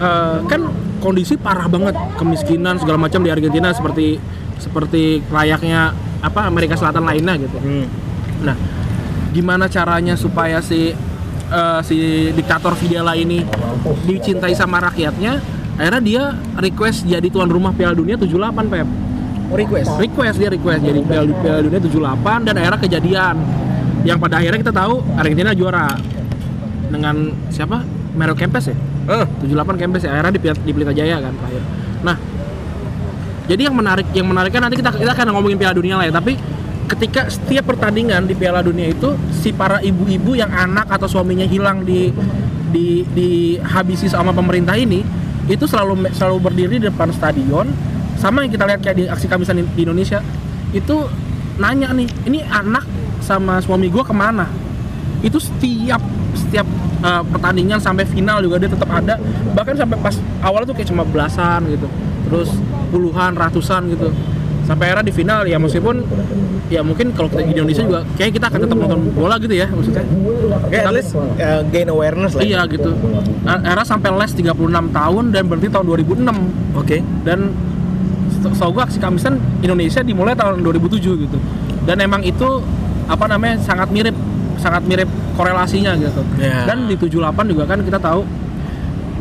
eh, 0.00 0.36
kan 0.48 0.60
kondisi 1.04 1.36
parah 1.36 1.68
banget, 1.68 1.94
kemiskinan 2.16 2.80
segala 2.80 2.96
macam 2.96 3.20
di 3.20 3.28
Argentina 3.28 3.70
seperti 3.76 4.16
seperti 4.56 5.20
layaknya 5.28 5.92
apa 6.24 6.48
Amerika 6.48 6.74
Selatan 6.74 7.04
lainnya 7.04 7.36
gitu. 7.36 7.58
Hmm. 7.60 7.86
Nah, 8.40 8.56
gimana 9.36 9.68
caranya 9.68 10.16
supaya 10.16 10.64
si 10.64 10.96
eh, 11.50 11.80
si 11.84 12.30
diktator 12.32 12.72
Videla 12.80 13.12
ini 13.12 13.44
dicintai 14.08 14.56
sama 14.56 14.80
rakyatnya? 14.80 15.63
Akhirnya 15.74 16.02
dia 16.02 16.22
request 16.62 17.02
jadi 17.02 17.26
tuan 17.26 17.50
rumah 17.50 17.74
Piala 17.74 17.98
Dunia 17.98 18.14
78, 18.14 18.30
Pep. 18.70 18.86
Oh, 19.50 19.56
request. 19.58 19.90
Request 19.98 20.36
dia 20.38 20.50
request 20.50 20.80
jadi 20.86 21.00
Piala, 21.02 21.26
Piala 21.34 21.60
Dunia 21.66 21.80
78 21.82 22.46
dan 22.46 22.54
akhirnya 22.62 22.80
kejadian. 22.80 23.36
Yang 24.06 24.18
pada 24.20 24.34
akhirnya 24.38 24.60
kita 24.60 24.74
tahu 24.74 24.94
Argentina 25.18 25.50
juara 25.56 25.98
dengan 26.92 27.34
siapa? 27.50 27.82
Mario 28.14 28.38
Kempes 28.38 28.70
ya? 28.70 28.76
Ah, 29.10 29.26
78 29.42 29.80
Kempes 29.80 30.02
ya 30.06 30.10
akhirnya 30.14 30.32
di, 30.38 30.40
di 30.40 30.70
Pelita 30.70 30.92
Jaya 30.94 31.18
kan 31.18 31.34
terakhir. 31.34 31.62
Nah, 32.06 32.16
jadi 33.50 33.62
yang 33.68 33.76
menarik 33.76 34.06
yang 34.14 34.26
menarik 34.30 34.54
kan 34.54 34.62
nanti 34.62 34.78
kita 34.78 34.94
kita 34.94 35.10
akan 35.10 35.34
ngomongin 35.34 35.58
Piala 35.58 35.74
Dunia 35.74 35.98
lah 35.98 36.06
ya, 36.06 36.14
tapi 36.14 36.38
ketika 36.86 37.26
setiap 37.26 37.74
pertandingan 37.74 38.30
di 38.30 38.38
Piala 38.38 38.62
Dunia 38.62 38.92
itu 38.92 39.18
si 39.34 39.50
para 39.50 39.82
ibu-ibu 39.82 40.38
yang 40.38 40.52
anak 40.52 40.86
atau 40.86 41.10
suaminya 41.10 41.44
hilang 41.44 41.82
di 41.82 42.14
di 42.70 43.02
dihabisi 43.10 44.06
sama 44.06 44.30
pemerintah 44.30 44.78
ini 44.78 45.23
itu 45.50 45.64
selalu 45.68 46.08
selalu 46.16 46.38
berdiri 46.40 46.76
di 46.80 46.86
depan 46.88 47.12
stadion 47.12 47.68
sama 48.16 48.46
yang 48.46 48.52
kita 48.52 48.64
lihat 48.64 48.80
kayak 48.80 48.96
di 48.96 49.04
aksi 49.08 49.26
kamisan 49.28 49.60
di 49.60 49.82
Indonesia. 49.84 50.24
Itu 50.72 51.08
nanya 51.60 51.94
nih 51.94 52.08
ini 52.26 52.40
anak 52.44 52.84
sama 53.20 53.60
suami 53.60 53.92
gua 53.92 54.04
ke 54.04 54.14
mana? 54.16 54.48
Itu 55.20 55.40
setiap 55.40 56.00
setiap 56.34 56.66
uh, 57.04 57.22
pertandingan 57.28 57.78
sampai 57.78 58.08
final 58.08 58.40
juga 58.40 58.60
dia 58.60 58.70
tetap 58.72 58.88
ada. 58.88 59.20
Bahkan 59.52 59.74
sampai 59.76 59.98
pas 60.00 60.16
awal 60.40 60.64
tuh 60.64 60.74
kayak 60.76 60.88
cuma 60.88 61.04
belasan 61.04 61.68
gitu 61.68 61.88
terus 62.24 62.50
puluhan 62.88 63.36
ratusan 63.36 63.92
gitu 63.92 64.08
sampai 64.64 64.86
era 64.90 65.00
di 65.00 65.12
final 65.12 65.44
ya 65.44 65.60
meskipun 65.60 66.00
ya 66.68 66.80
mungkin 66.80 67.12
kalau 67.12 67.28
kita 67.28 67.44
di 67.44 67.52
Indonesia 67.52 67.84
juga 67.84 68.00
kayak 68.16 68.32
kita 68.32 68.46
akan 68.48 68.60
tetap 68.64 68.76
nonton 68.76 69.00
bola 69.12 69.36
gitu 69.36 69.52
ya 69.52 69.68
maksudnya 69.68 70.04
Oke, 70.64 70.76
at 70.80 70.92
least 70.92 71.12
uh, 71.14 71.60
gain 71.68 71.88
awareness 71.88 72.32
lah. 72.32 72.42
iya 72.42 72.60
gitu 72.64 72.96
era 73.44 73.82
sampai 73.84 74.08
les 74.16 74.32
36 74.32 74.56
tahun 74.90 75.24
dan 75.30 75.42
berhenti 75.44 75.68
tahun 75.68 75.84
2006 75.84 76.80
Oke. 76.80 77.04
dan 77.22 77.52
setahu 78.44 78.76
gue 78.76 78.82
aksi 78.84 78.98
kamisan 79.00 79.40
Indonesia 79.60 80.00
dimulai 80.00 80.32
tahun 80.32 80.60
2007 80.60 81.00
gitu 81.00 81.38
dan 81.84 81.96
emang 82.00 82.20
itu 82.20 82.60
apa 83.04 83.24
namanya 83.28 83.60
sangat 83.60 83.88
mirip 83.88 84.16
sangat 84.56 84.84
mirip 84.84 85.08
korelasinya 85.36 85.92
gitu 85.96 86.24
Ya. 86.40 86.64
dan 86.64 86.88
di 86.88 86.96
78 86.96 87.20
juga 87.48 87.64
kan 87.64 87.84
kita 87.84 87.96
tahu 87.96 88.24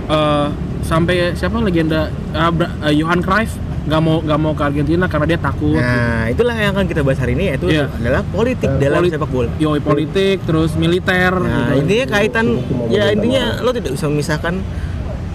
eh, 0.07 0.47
sampai 0.83 1.31
siapa 1.35 1.59
legenda 1.59 2.07
eh, 2.31 2.93
Johan 2.95 3.19
Cruyff 3.19 3.55
nggak 3.83 3.99
mau 3.99 4.15
nggak 4.17 4.39
mau 4.39 4.53
ke 4.53 4.63
Argentina 4.63 5.05
karena 5.05 5.25
dia 5.25 5.37
takut 5.37 5.75
gitu. 5.75 5.83
Nah, 5.83 6.25
itulah 6.25 6.55
yang 6.55 6.71
akan 6.71 6.85
kita 6.85 7.01
bahas 7.01 7.19
hari 7.19 7.33
ini 7.33 7.51
yaitu 7.51 7.67
Iya. 7.67 7.91
adalah 7.91 8.23
politik 8.25 8.69
dalam 8.77 8.99
Polit- 9.01 9.11
sepak 9.11 9.29
bola. 9.29 9.49
Yoi 9.57 9.79
politik 9.79 10.37
terus 10.41 10.71
militer 10.73 11.31
Nah, 11.33 11.43
gitu. 11.69 11.81
intinya 11.81 12.05
kaitan 12.09 12.45
ya 12.87 13.03
intinya 13.09 13.43
lo 13.59 13.69
tidak 13.69 13.91
bisa 13.91 14.05
memisahkan 14.07 14.53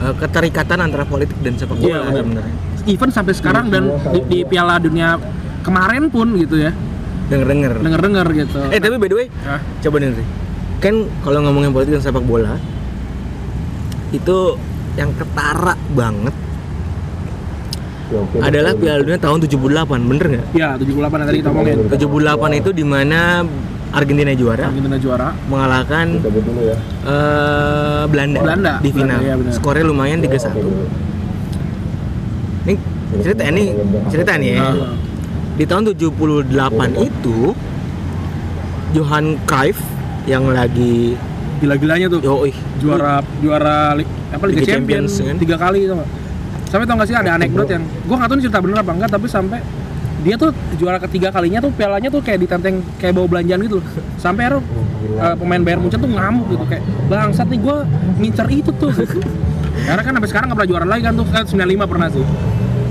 uh, 0.00 0.14
keterikatan 0.14 0.78
antara 0.80 1.04
politik 1.04 1.36
dan 1.38 1.54
sepak 1.54 1.76
bola 1.76 1.86
Iya, 1.86 1.98
lah 1.98 2.04
benar. 2.08 2.24
sebenarnya. 2.24 2.56
even 2.86 3.10
sampai 3.10 3.32
sekarang 3.32 3.68
dan 3.68 3.84
di, 4.08 4.20
di 4.24 4.38
Piala 4.42 4.78
Dunia 4.78 5.20
kemarin 5.60 6.08
pun 6.08 6.32
gitu 6.34 6.56
ya 6.56 6.72
Denger-denger. 7.28 7.72
denger-denger 7.78 8.26
gitu 8.34 8.56
Eh, 8.66 8.80
tapi 8.80 8.96
by 8.96 9.06
the 9.06 9.16
way, 9.18 9.26
Hah? 9.42 9.60
coba 9.78 10.00
denger. 10.00 10.24
Kan 10.78 10.94
kalau 11.20 11.44
ngomongin 11.44 11.68
politik 11.68 11.92
dan 11.92 12.02
sepak 12.02 12.24
bola 12.24 12.56
itu 14.08 14.56
yang 14.94 15.12
ketara 15.12 15.76
banget 15.92 16.32
adalah 18.38 18.72
Piala 18.72 19.00
Dunia 19.02 19.18
tahun 19.18 19.38
78, 19.42 19.84
bener 20.02 20.26
nggak? 20.28 20.44
ya 20.52 20.68
78 20.74 20.88
yang 21.12 21.28
tadi 21.28 21.38
kita 21.38 21.50
omongin 21.50 21.76
78 21.86 22.60
itu 22.60 22.70
di 22.72 22.82
mana 22.82 23.44
Argentina 23.88 24.32
juara 24.32 24.64
Argentina 24.66 24.96
juara 24.96 25.28
mengalahkan 25.46 26.06
eh, 27.04 28.02
Belanda, 28.06 28.38
Belanda, 28.38 28.72
di 28.78 28.90
final. 28.90 29.18
Belanda, 29.18 29.36
benar. 29.38 29.52
Skornya 29.52 29.84
lumayan 29.84 30.18
3-1. 30.20 30.56
Ini 32.64 32.74
cerita 33.18 33.42
ini 33.44 33.64
cerita 34.08 34.32
nih 34.36 34.50
ya. 34.50 34.60
Ah. 34.62 34.92
di 35.56 35.64
tahun 35.64 35.82
78 35.90 36.52
itu 37.00 37.38
Johan 38.90 39.36
Cruyff 39.44 39.80
yang 40.24 40.48
lagi 40.48 41.16
Gila-gilanya 41.58 42.06
tuh. 42.06 42.20
yoi 42.22 42.52
juara 42.78 43.18
juara 43.42 43.90
li- 43.92 44.06
apa 44.30 44.44
Liga, 44.46 44.62
Liga 44.62 44.68
Champions, 44.70 45.10
Champions, 45.10 45.26
kan? 45.26 45.36
tiga 45.42 45.56
kali 45.58 45.90
itu 45.90 45.96
sampai 46.68 46.84
tau 46.84 46.96
gak 47.00 47.08
sih 47.08 47.16
ada 47.16 47.40
anekdot 47.40 47.68
yang 47.68 47.84
gua 48.04 48.16
nggak 48.20 48.28
tahu 48.28 48.36
ini 48.36 48.44
cerita 48.44 48.60
bener 48.60 48.76
apa 48.84 48.92
enggak 48.92 49.10
tapi 49.10 49.26
sampai 49.28 49.60
dia 50.18 50.34
tuh 50.34 50.50
juara 50.76 50.98
ketiga 50.98 51.30
kalinya 51.30 51.62
tuh 51.62 51.70
pialanya 51.72 52.10
tuh 52.10 52.20
kayak 52.20 52.42
ditenteng 52.42 52.82
kayak 52.98 53.14
bawa 53.14 53.26
belanjaan 53.30 53.62
gitu 53.62 53.78
loh. 53.78 53.86
sampai 54.18 54.50
akhirnya 54.50 54.62
uh, 55.22 55.34
pemain 55.38 55.62
Bayern 55.62 55.80
Munchen 55.86 56.00
tuh 56.02 56.10
ngamuk 56.10 56.46
gitu 56.50 56.64
kayak 56.66 56.82
bangsat 57.06 57.46
nih 57.48 57.60
gua 57.62 57.76
ngincer 58.18 58.46
itu 58.50 58.70
tuh 58.76 58.92
karena 59.88 60.02
kan 60.02 60.12
sampai 60.18 60.30
sekarang 60.30 60.46
nggak 60.50 60.58
pernah 60.58 60.70
juara 60.74 60.86
lagi 60.90 61.02
kan 61.06 61.14
tuh 61.14 61.26
kan 61.30 61.44
95 61.46 61.92
pernah 61.92 62.08
sih 62.10 62.24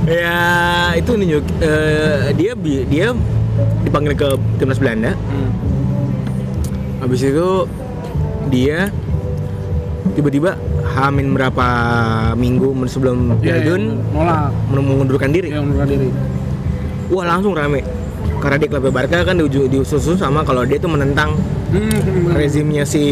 ya 0.07 0.39
itu 0.95 1.11
nih 1.19 1.27
Juk. 1.35 1.45
Eh, 1.59 2.19
dia 2.39 2.51
dia 2.87 3.07
dipanggil 3.83 4.13
ke 4.15 4.27
timnas 4.55 4.79
Belanda 4.79 5.11
hmm. 5.11 5.49
habis 7.03 7.21
itu 7.27 7.67
dia 8.47 8.87
tiba-tiba 10.15 10.55
hamin 10.87 11.35
berapa 11.35 11.67
minggu 12.33 12.71
sebelum 12.87 13.35
Piala 13.39 13.59
iya, 13.63 13.75
nolak 14.13 14.49
mengundurkan 14.71 15.29
diri. 15.29 15.51
Ya 15.51 15.59
mengundurkan 15.59 15.89
diri. 15.91 16.09
Wah 17.11 17.25
langsung 17.27 17.55
rame. 17.55 17.83
Karena 18.37 18.57
di 18.61 18.67
klub 18.69 18.85
Barca 18.93 19.25
kan 19.25 19.35
diuju- 19.39 19.67
diusus 19.67 20.03
sama 20.15 20.45
kalau 20.45 20.61
dia 20.61 20.77
tuh 20.77 20.93
menentang 20.93 21.33
hmm, 21.73 21.97
bener. 22.05 22.33
rezimnya 22.37 22.83
si 22.85 23.03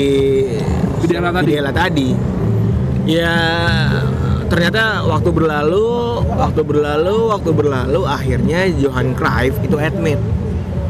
Videla 1.01 1.33
tadi. 1.33 1.45
Videla 1.49 1.71
tadi. 1.73 2.09
Ya 3.05 3.33
ternyata 4.45 5.05
waktu 5.05 5.29
berlalu, 5.33 5.87
waktu 6.37 6.61
berlalu, 6.61 7.15
waktu 7.33 7.49
berlalu 7.53 8.01
akhirnya 8.05 8.69
Johan 8.77 9.17
Cruyff 9.17 9.57
itu 9.65 9.77
admit. 9.81 10.21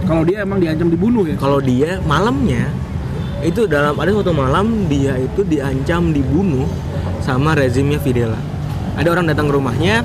Kalau 0.06 0.22
dia 0.22 0.46
emang 0.46 0.62
diancam 0.62 0.88
dibunuh 0.92 1.26
ya? 1.26 1.36
Kalau 1.40 1.58
dia 1.58 1.98
malamnya 2.06 2.70
itu 3.46 3.70
dalam 3.70 3.94
ada 3.96 4.10
suatu 4.10 4.34
malam 4.34 4.90
dia 4.90 5.16
itu 5.22 5.46
diancam 5.46 6.10
dibunuh 6.12 6.66
sama 7.22 7.54
rezimnya 7.54 8.02
Videla. 8.02 8.38
Ada 8.98 9.12
orang 9.14 9.30
datang 9.30 9.48
ke 9.52 9.54
rumahnya 9.54 10.02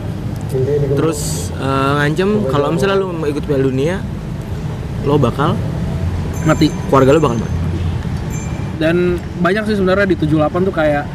terus 0.98 1.50
eh, 1.56 1.92
ngancem 2.02 2.46
kalau 2.50 2.74
misalnya 2.74 2.98
lu 2.98 3.14
mau 3.14 3.26
ikut 3.30 3.46
Piala 3.46 3.62
Dunia 3.62 4.02
lo 5.06 5.14
bakal 5.14 5.54
mati 6.42 6.74
keluarga 6.90 7.14
lo 7.14 7.22
bakal 7.22 7.38
mati. 7.38 7.54
dan 8.82 9.20
banyak 9.38 9.70
sih 9.70 9.78
sebenarnya 9.78 10.10
di 10.10 10.16
78 10.18 10.66
tuh 10.66 10.74
kayak 10.74 11.06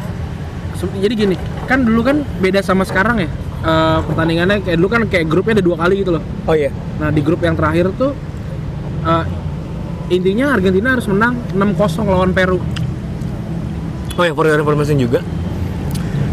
jadi 1.03 1.13
gini 1.19 1.35
kan 1.67 1.83
dulu 1.83 1.99
kan 1.99 2.23
beda 2.39 2.63
sama 2.63 2.87
sekarang 2.87 3.27
ya 3.27 3.29
Eh, 3.65 3.99
pertandingannya 4.05 4.61
kayak 4.61 4.77
dulu 4.77 4.89
kan 4.93 5.01
kayak 5.09 5.25
grupnya 5.25 5.57
ada 5.57 5.65
dua 5.65 5.73
kali 5.73 6.05
gitu 6.05 6.13
loh 6.13 6.23
Oh 6.45 6.53
iya. 6.53 6.69
nah 7.01 7.09
di 7.09 7.17
grup 7.25 7.41
yang 7.41 7.57
terakhir 7.57 7.89
tuh 7.97 8.13
eh, 9.01 9.23
intinya 10.09 10.53
Argentina 10.53 10.93
harus 10.93 11.07
menang 11.09 11.39
6-0 11.53 12.05
lawan 12.05 12.31
Peru. 12.31 12.59
Oh 14.15 14.23
ya, 14.23 14.31
for 14.31 14.47
your 14.47 14.59
information 14.59 14.95
juga 15.01 15.19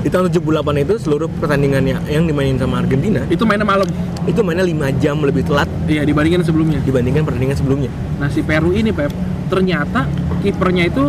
di 0.03 0.11
tahun 0.11 0.35
78 0.35 0.83
itu 0.83 0.95
seluruh 0.99 1.31
pertandingannya 1.39 2.11
yang 2.11 2.27
dimainin 2.27 2.59
sama 2.59 2.83
Argentina 2.83 3.23
itu 3.31 3.47
mainnya 3.47 3.63
malam. 3.63 3.87
itu 4.23 4.39
mainnya 4.43 4.67
5 4.67 5.03
jam 5.03 5.19
lebih 5.23 5.47
telat 5.47 5.67
iya 5.87 6.03
dibandingin 6.03 6.43
sebelumnya. 6.43 6.79
dibandingkan 6.83 7.23
pertandingan 7.23 7.55
sebelumnya. 7.59 7.91
nah 8.19 8.27
si 8.31 8.43
Peru 8.43 8.75
ini 8.75 8.91
Pep 8.91 9.11
ternyata 9.47 10.11
kipernya 10.43 10.91
itu 10.91 11.05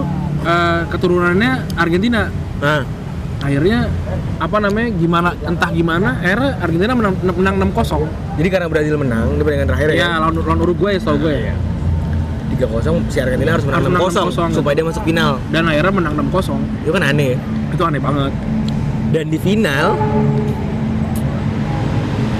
eh, 0.45 0.81
keturunannya 0.93 1.73
Argentina. 1.73 2.29
Nah, 2.61 2.85
akhirnya 3.43 3.89
apa 4.39 4.57
namanya 4.61 4.89
gimana 4.95 5.29
entah 5.43 5.69
gimana 5.73 6.09
akhirnya 6.23 6.51
Argentina 6.63 6.93
menang 6.95 7.13
menang 7.35 7.55
6-0 7.75 8.39
jadi 8.39 8.47
karena 8.47 8.67
Brazil 8.71 8.95
menang 8.95 9.35
di 9.35 9.41
pertandingan 9.43 9.69
terakhir 9.75 9.87
ya, 9.91 9.99
ya 9.99 10.09
lawan 10.23 10.33
lawan 10.39 10.59
Uruguay 10.63 10.95
setahu 10.95 11.27
gue. 11.27 11.51
ya 11.51 11.55
3-0 12.55 12.69
si 13.07 13.17
Argentina 13.17 13.51
harus 13.51 13.65
menang 13.65 13.81
menang 13.83 14.01
6-0 14.07 14.29
6-0. 14.49 14.55
supaya 14.55 14.73
dia 14.73 14.85
masuk 14.85 15.03
final. 15.03 15.31
dan 15.49 15.63
akhirnya 15.65 15.93
menang 15.93 16.13
6-0 16.23 16.57
Itu 16.81 16.91
kan 16.91 17.03
aneh 17.03 17.27
ya. 17.29 17.37
itu 17.69 17.83
aneh 17.83 17.99
banget 17.99 18.31
Dan 19.09 19.25
di 19.27 19.37
final 19.37 19.87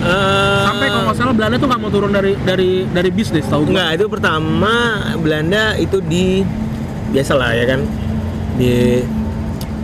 eh, 0.02 0.63
sampai 0.63 0.88
kalau 0.88 1.04
nggak 1.06 1.17
salah 1.17 1.34
Belanda 1.34 1.56
tuh 1.56 1.67
nggak 1.67 1.80
mau 1.80 1.89
turun 1.89 2.12
dari 2.12 2.34
dari 2.38 2.69
dari 2.86 3.10
bis 3.10 3.30
deh 3.30 3.39
setahu 3.39 3.62
gue 3.63 3.71
Enggak, 3.71 3.89
itu 3.95 4.06
pertama 4.08 4.73
Belanda 5.15 5.63
itu 5.76 5.97
di 6.02 6.43
biasa 7.10 7.34
lah 7.34 7.52
ya 7.52 7.65
kan 7.67 7.80
di 8.54 9.02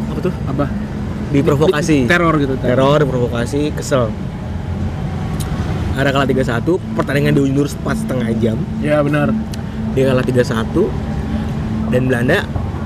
apa 0.07 0.19
tuh? 0.21 0.33
apa 0.45 0.65
Diprovokasi. 1.29 2.09
teror 2.09 2.33
gitu 2.37 2.57
teror, 2.57 3.05
provokasi, 3.05 3.69
kesel. 3.71 4.09
Ada 5.93 6.09
kalah 6.09 6.25
3-1, 6.25 6.65
pertandingan 6.97 7.37
diundur 7.37 7.69
pas 7.85 7.93
setengah 7.93 8.33
jam. 8.35 8.57
ya 8.81 8.97
benar 8.99 9.29
Dia 9.91 10.03
kalah 10.07 10.23
3-1 10.23 10.85
dan 11.89 12.01
Belanda 12.05 12.39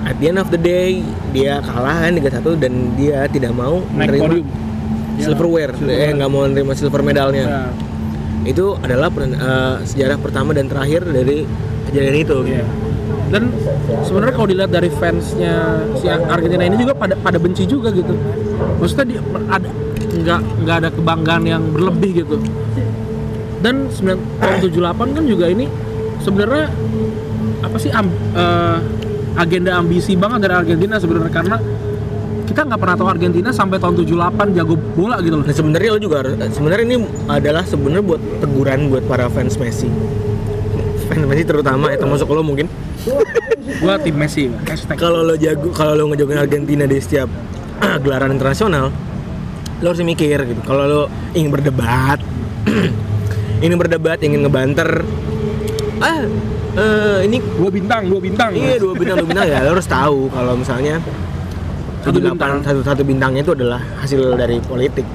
at 0.03 0.15
the 0.17 0.27
end 0.27 0.37
of 0.37 0.47
the 0.47 0.57
day 0.57 0.99
dia 1.29 1.59
kalah 1.61 1.95
kan 2.01 2.13
3-1 2.13 2.55
dan 2.57 2.73
dia 2.93 3.27
tidak 3.27 3.51
mau 3.51 3.83
naik 3.89 4.09
menerima 4.09 4.23
podium 4.23 4.47
silverware, 5.13 5.71
Ya, 5.71 5.77
silverware. 5.77 5.99
eh 5.99 6.11
nggak 6.11 6.29
mau 6.29 6.41
menerima 6.43 6.73
silver 6.73 7.01
medalnya. 7.01 7.45
ya, 7.45 7.61
Itu 8.43 8.75
adalah 8.77 9.07
eh, 9.13 9.75
sejarah 9.85 10.17
pertama 10.17 10.51
dan 10.51 10.65
terakhir 10.65 11.05
dari 11.05 11.45
kejadian 11.85 12.15
itu. 12.17 12.37
iya. 12.49 12.65
dan 13.29 13.49
sebenarnya 14.03 14.33
kalau 14.33 14.45
dilihat 14.45 14.69
dari 14.69 14.89
fansnya 14.89 15.53
si 15.95 16.05
Argentina 16.05 16.63
ini 16.63 16.77
juga 16.77 16.93
pada 16.93 17.17
pada 17.17 17.35
benci 17.35 17.65
juga 17.65 17.89
gitu 17.89 18.13
maksudnya 18.77 19.05
dia 19.09 19.21
ada 19.49 19.69
nggak 20.13 20.39
nggak 20.61 20.75
ada 20.77 20.89
kebanggaan 20.93 21.43
yang 21.43 21.63
berlebih 21.67 22.21
gitu 22.21 22.37
dan 23.59 23.89
9 23.89 24.05
tahun 24.37 24.57
78 24.61 25.17
kan 25.17 25.23
juga 25.25 25.45
ini 25.49 25.65
sebenarnya 26.23 26.65
apa 27.63 27.77
sih 27.79 27.91
am- 27.91 28.17
eh, 28.36 28.77
agenda 29.38 29.77
ambisi 29.77 30.13
banget 30.15 30.47
dari 30.47 30.55
Argentina 30.55 30.95
sebenarnya 31.01 31.31
karena 31.33 31.57
kita 32.43 32.69
nggak 32.69 32.79
pernah 32.79 32.95
tahu 32.99 33.07
Argentina 33.07 33.49
sampai 33.49 33.79
tahun 33.79 34.03
78 34.03 34.53
jago 34.53 34.75
bola 34.75 35.17
gitu 35.23 35.41
loh 35.41 35.45
Nah 35.47 35.55
sebenarnya 35.55 35.89
lo 35.95 35.99
juga 35.99 36.17
sebenarnya 36.53 36.86
ini 36.86 36.97
adalah 37.25 37.63
sebenarnya 37.65 38.03
buat 38.03 38.21
teguran 38.43 38.91
buat 38.91 39.03
para 39.07 39.25
fans 39.31 39.55
Messi. 39.57 39.89
Fans 41.07 41.23
Messi 41.25 41.43
terutama 41.47 41.89
ya 41.89 41.97
termasuk 41.97 42.29
lo 42.29 42.43
mungkin. 42.45 42.67
gua 43.83 43.99
tim 43.99 44.15
Messi 44.15 44.47
Kalau 44.95 45.27
lo 45.27 45.36
jago 45.36 45.71
kalau 45.75 45.97
lo 45.97 46.03
ngejogin 46.13 46.39
Argentina 46.39 46.83
di 46.86 46.99
setiap 46.99 47.27
gelaran 48.03 48.31
internasional, 48.36 48.93
lo 49.81 49.88
harus 49.89 50.03
mikir 50.05 50.39
gitu. 50.45 50.62
Kalau 50.63 50.83
lo 50.86 51.01
ingin 51.33 51.49
berdebat, 51.49 52.21
ingin 53.65 53.77
berdebat, 53.79 54.19
ingin 54.21 54.45
ngebanter, 54.45 55.01
ah 56.03 56.19
eh, 56.75 57.17
ini 57.23 57.37
dua 57.39 57.69
bintang 57.71 58.01
dua 58.11 58.19
bintang 58.19 58.51
iya 58.51 58.75
dua 58.75 58.93
bintang 58.93 59.23
dua 59.23 59.27
bintang 59.31 59.47
ya 59.47 59.59
lo 59.63 59.69
harus 59.79 59.87
tahu 59.87 60.27
kalau 60.29 60.53
misalnya 60.59 60.99
Satu 62.03 62.19
satu 62.19 62.35
bintang. 62.35 62.59
satu 62.59 62.79
satu 62.83 63.01
bintangnya 63.07 63.41
itu 63.47 63.53
adalah 63.55 63.79
hasil 64.03 64.35
dari 64.35 64.59
politik. 64.59 65.07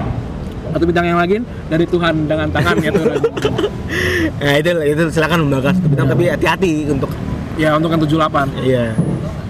atau 0.68 0.84
bintang 0.84 1.04
yang 1.08 1.16
lain 1.16 1.48
dari 1.72 1.84
Tuhan 1.88 2.28
dengan 2.28 2.48
tangannya 2.52 2.92
tuh 2.92 3.04
Nah 4.44 4.52
itu 4.60 4.68
itu 4.84 5.02
silakan 5.08 5.48
membakar 5.48 5.72
satu 5.72 5.88
bintang 5.88 6.08
tapi 6.12 6.28
hati-hati 6.28 6.72
untuk 6.92 7.08
ya 7.56 7.72
untuk 7.72 7.88
yang 7.88 8.00
78 8.04 8.68
iya. 8.68 8.92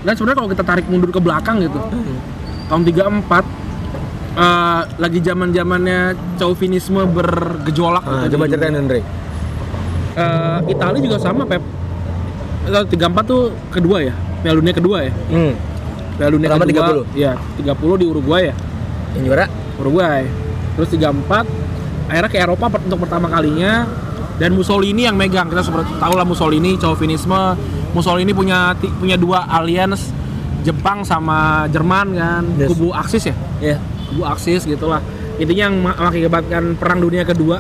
dan 0.07 0.13
sebenarnya 0.15 0.39
kalau 0.39 0.51
kita 0.55 0.63
tarik 0.63 0.87
mundur 0.87 1.11
ke 1.11 1.19
belakang 1.19 1.59
gitu 1.59 1.79
tahun 2.71 2.83
34 2.87 3.35
eh, 4.39 4.81
lagi 4.95 5.19
zaman 5.21 5.49
zamannya 5.51 5.99
chauvinisme 6.39 7.03
bergejolak 7.11 8.05
Nah, 8.07 8.27
gitu 8.31 8.39
coba 8.39 8.45
ceritain. 8.47 8.79
Andre. 8.79 9.01
Eh, 10.19 10.59
Italia 10.69 10.99
juga 11.01 11.17
sama 11.17 11.43
Pep 11.45 11.63
Kalau 12.65 12.85
34 12.85 13.23
tuh 13.25 13.43
kedua 13.71 14.03
ya 14.03 14.15
Piala 14.41 14.59
Dunia 14.59 14.75
kedua 14.75 14.99
ya 15.01 15.13
Hmm. 15.31 15.55
Piala 16.15 16.31
Dunia 16.33 16.47
Pertama 16.49 16.67
kedua 16.67 16.87
30. 17.07 17.15
Iya 17.15 17.33
30 17.57 17.95
di 17.97 18.07
Uruguay 18.07 18.43
ya 18.45 18.55
Yang 19.15 19.23
juara? 19.25 19.47
Uruguay 19.79 20.23
terus 20.75 20.91
34 20.91 21.47
akhirnya 22.09 22.29
ke 22.29 22.39
Eropa 22.39 22.67
untuk 22.73 22.99
pertama 23.01 23.27
kalinya 23.29 23.83
dan 24.37 24.51
Mussolini 24.53 25.05
yang 25.05 25.15
megang 25.15 25.47
kita 25.47 25.61
seperti 25.61 25.91
tahu 25.97 26.15
lah 26.15 26.23
Mussolini 26.23 26.75
chauvinisme 26.75 27.59
Mussolini 27.91 28.31
punya 28.31 28.73
punya 28.75 29.15
dua 29.15 29.43
alliance 29.45 30.11
Jepang 30.61 31.03
sama 31.03 31.67
Jerman 31.67 32.07
kan 32.13 32.43
Yes. 32.57 32.69
kubu 32.69 32.91
Aksis 32.91 33.23
ya 33.25 33.35
Iya. 33.61 33.77
kubu 34.09 34.23
Aksis 34.25 34.65
gitulah 34.65 35.03
intinya 35.37 35.63
yang 35.65 35.75
mengakibatkan 35.81 36.75
perang 36.75 36.99
dunia 36.99 37.23
kedua 37.23 37.59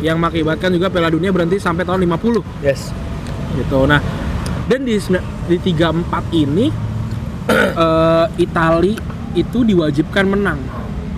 yang 0.00 0.16
mengakibatkan 0.20 0.72
juga 0.72 0.88
Piala 0.88 1.12
Dunia 1.12 1.30
berhenti 1.32 1.60
sampai 1.60 1.84
tahun 1.84 2.04
50 2.04 2.64
Yes. 2.64 2.92
gitu 3.56 3.84
nah 3.84 4.00
dan 4.66 4.84
di 4.84 4.96
di 5.50 5.56
34 5.58 6.30
ini 6.36 6.66
eh, 7.84 8.26
Itali 8.38 8.94
itu 9.34 9.62
diwajibkan 9.62 10.26
menang 10.26 10.58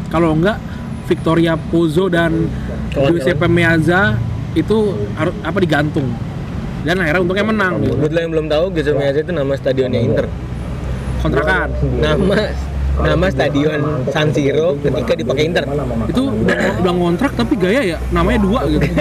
kalau 0.09 0.37
enggak 0.37 0.61
Victoria 1.09 1.57
Pozzo 1.57 2.07
dan. 2.13 2.49
Giuseppe 2.93 3.49
Meazza 3.49 4.21
itu 4.53 4.93
harus 5.17 5.33
apa 5.41 5.57
digantung 5.65 6.13
dan 6.85 7.01
akhirnya 7.01 7.25
untungnya 7.25 7.47
menang 7.49 7.81
gitu. 7.81 7.97
Buat 7.97 8.13
lo 8.13 8.21
yang 8.21 8.33
belum 8.37 8.47
tahu, 8.53 8.65
Giuseppe 8.77 9.01
Meazza 9.01 9.21
itu 9.25 9.33
nama 9.33 9.53
stadionnya 9.57 10.01
Inter. 10.05 10.27
kontrakan 11.25 11.73
Nama 12.05 12.37
nama 13.01 13.27
stadion 13.33 13.81
San 14.13 14.29
Siro 14.37 14.77
ketika 14.85 15.17
dipakai 15.17 15.49
Inter. 15.49 15.65
itu 16.13 16.23
udah, 16.29 16.57
udah 16.85 16.93
ngontrak 16.93 17.33
tapi 17.33 17.57
gaya 17.57 17.97
ya 17.97 17.99
namanya 18.13 18.39
dua 18.45 18.61
gitu 18.69 18.85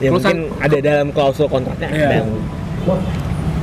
Ya 0.00 0.08
Kalau 0.08 0.16
mungkin 0.16 0.38
ada 0.64 0.78
dalam 0.80 1.08
klausul 1.12 1.44
kontraknya. 1.44 1.92
Iya. 1.92 2.08
ada. 2.08 2.20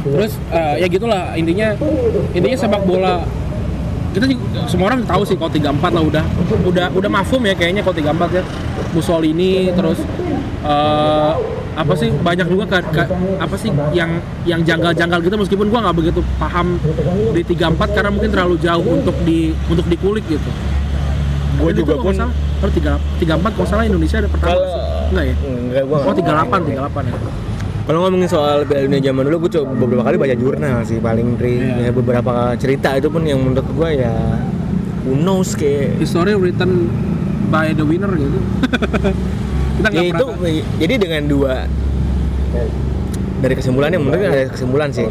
Terus 0.05 0.37
eh, 0.53 0.75
ya 0.85 0.87
gitulah 0.87 1.33
intinya 1.33 1.73
intinya 2.37 2.57
sepak 2.61 2.85
bola 2.85 3.25
kita 4.13 4.25
juga, 4.29 4.65
semua 4.69 4.85
orang 4.93 5.01
tahu 5.05 5.21
sih 5.25 5.35
kalau 5.37 5.49
34 5.49 5.97
lah 5.97 6.03
udah 6.05 6.23
udah 6.65 6.85
udah 6.93 7.09
mafum 7.09 7.41
ya 7.41 7.53
kayaknya 7.57 7.81
kalau 7.81 7.97
34 7.97 8.37
ya 8.37 8.43
Mussolini 8.93 9.73
terus 9.73 9.99
eh, 10.61 11.33
apa 11.77 11.93
sih 11.93 12.09
banyak 12.09 12.47
juga 12.47 12.65
ke, 12.67 12.77
ke- 12.89 13.09
apa 13.37 13.53
sih 13.53 13.69
yang 13.91 14.17
yang 14.43 14.65
janggal-janggal 14.65 15.21
gitu 15.21 15.35
meskipun 15.37 15.69
gua 15.69 15.85
nggak 15.85 15.95
begitu 15.95 16.19
paham 16.35 16.81
di 17.31 17.41
34 17.45 17.61
karena 17.93 18.09
mungkin 18.09 18.29
terlalu 18.29 18.55
jauh 18.57 18.81
untuk 18.83 19.13
di 19.21 19.53
untuk 19.67 19.85
dikulik 19.85 20.25
gitu. 20.25 20.49
Gua 21.57 21.69
juga 21.69 21.93
itu 21.93 21.93
kalau 21.95 22.03
pun 22.03 22.13
salah, 22.13 22.33
3, 22.69 22.97
34 23.21 23.53
kalau 23.53 23.67
salah 23.67 23.85
Indonesia 23.85 24.17
ada 24.17 24.27
pertama 24.27 24.51
Kalau- 24.51 24.69
enggak 25.07 25.23
ya? 25.23 25.35
enggak 25.39 25.83
gua 25.85 25.97
Oh 25.97 26.11
nggak- 26.11 26.17
38 26.17 26.61
38 26.65 27.05
ya. 27.05 27.13
Kalau 27.87 27.99
ngomongin 28.03 28.27
soal 28.27 28.67
Piala 28.67 28.83
Dunia 28.83 28.99
zaman 28.99 29.23
dulu, 29.23 29.47
gue 29.47 29.51
coba 29.55 29.71
beberapa 29.71 30.03
kali 30.03 30.15
baca 30.19 30.35
jurnal 30.35 30.83
sih 30.83 30.99
paling 30.99 31.39
tri. 31.39 31.55
Iya. 31.55 31.87
Ya, 31.87 31.91
beberapa 31.95 32.33
cerita 32.59 32.91
itu 32.93 33.07
pun 33.07 33.23
yang 33.23 33.39
menurut 33.39 33.63
gue 33.63 33.89
ya 33.95 34.11
who 35.01 35.15
knows 35.15 35.55
kayak 35.55 35.95
history 35.95 36.35
written 36.35 36.91
by 37.47 37.71
the 37.71 37.81
winner 37.81 38.11
gitu. 38.11 38.39
kita 39.77 39.87
ya 39.87 39.93
nggak 39.93 40.09
itu 40.09 40.25
pernah. 40.27 40.63
jadi 40.77 40.93
dengan 40.97 41.21
dua 41.25 41.53
dari 43.37 43.53
kesimpulannya 43.53 43.97
menurut 43.97 44.17
gue 44.17 44.27
ada 44.27 44.43
kesimpulan 44.49 44.89
sih. 44.89 45.05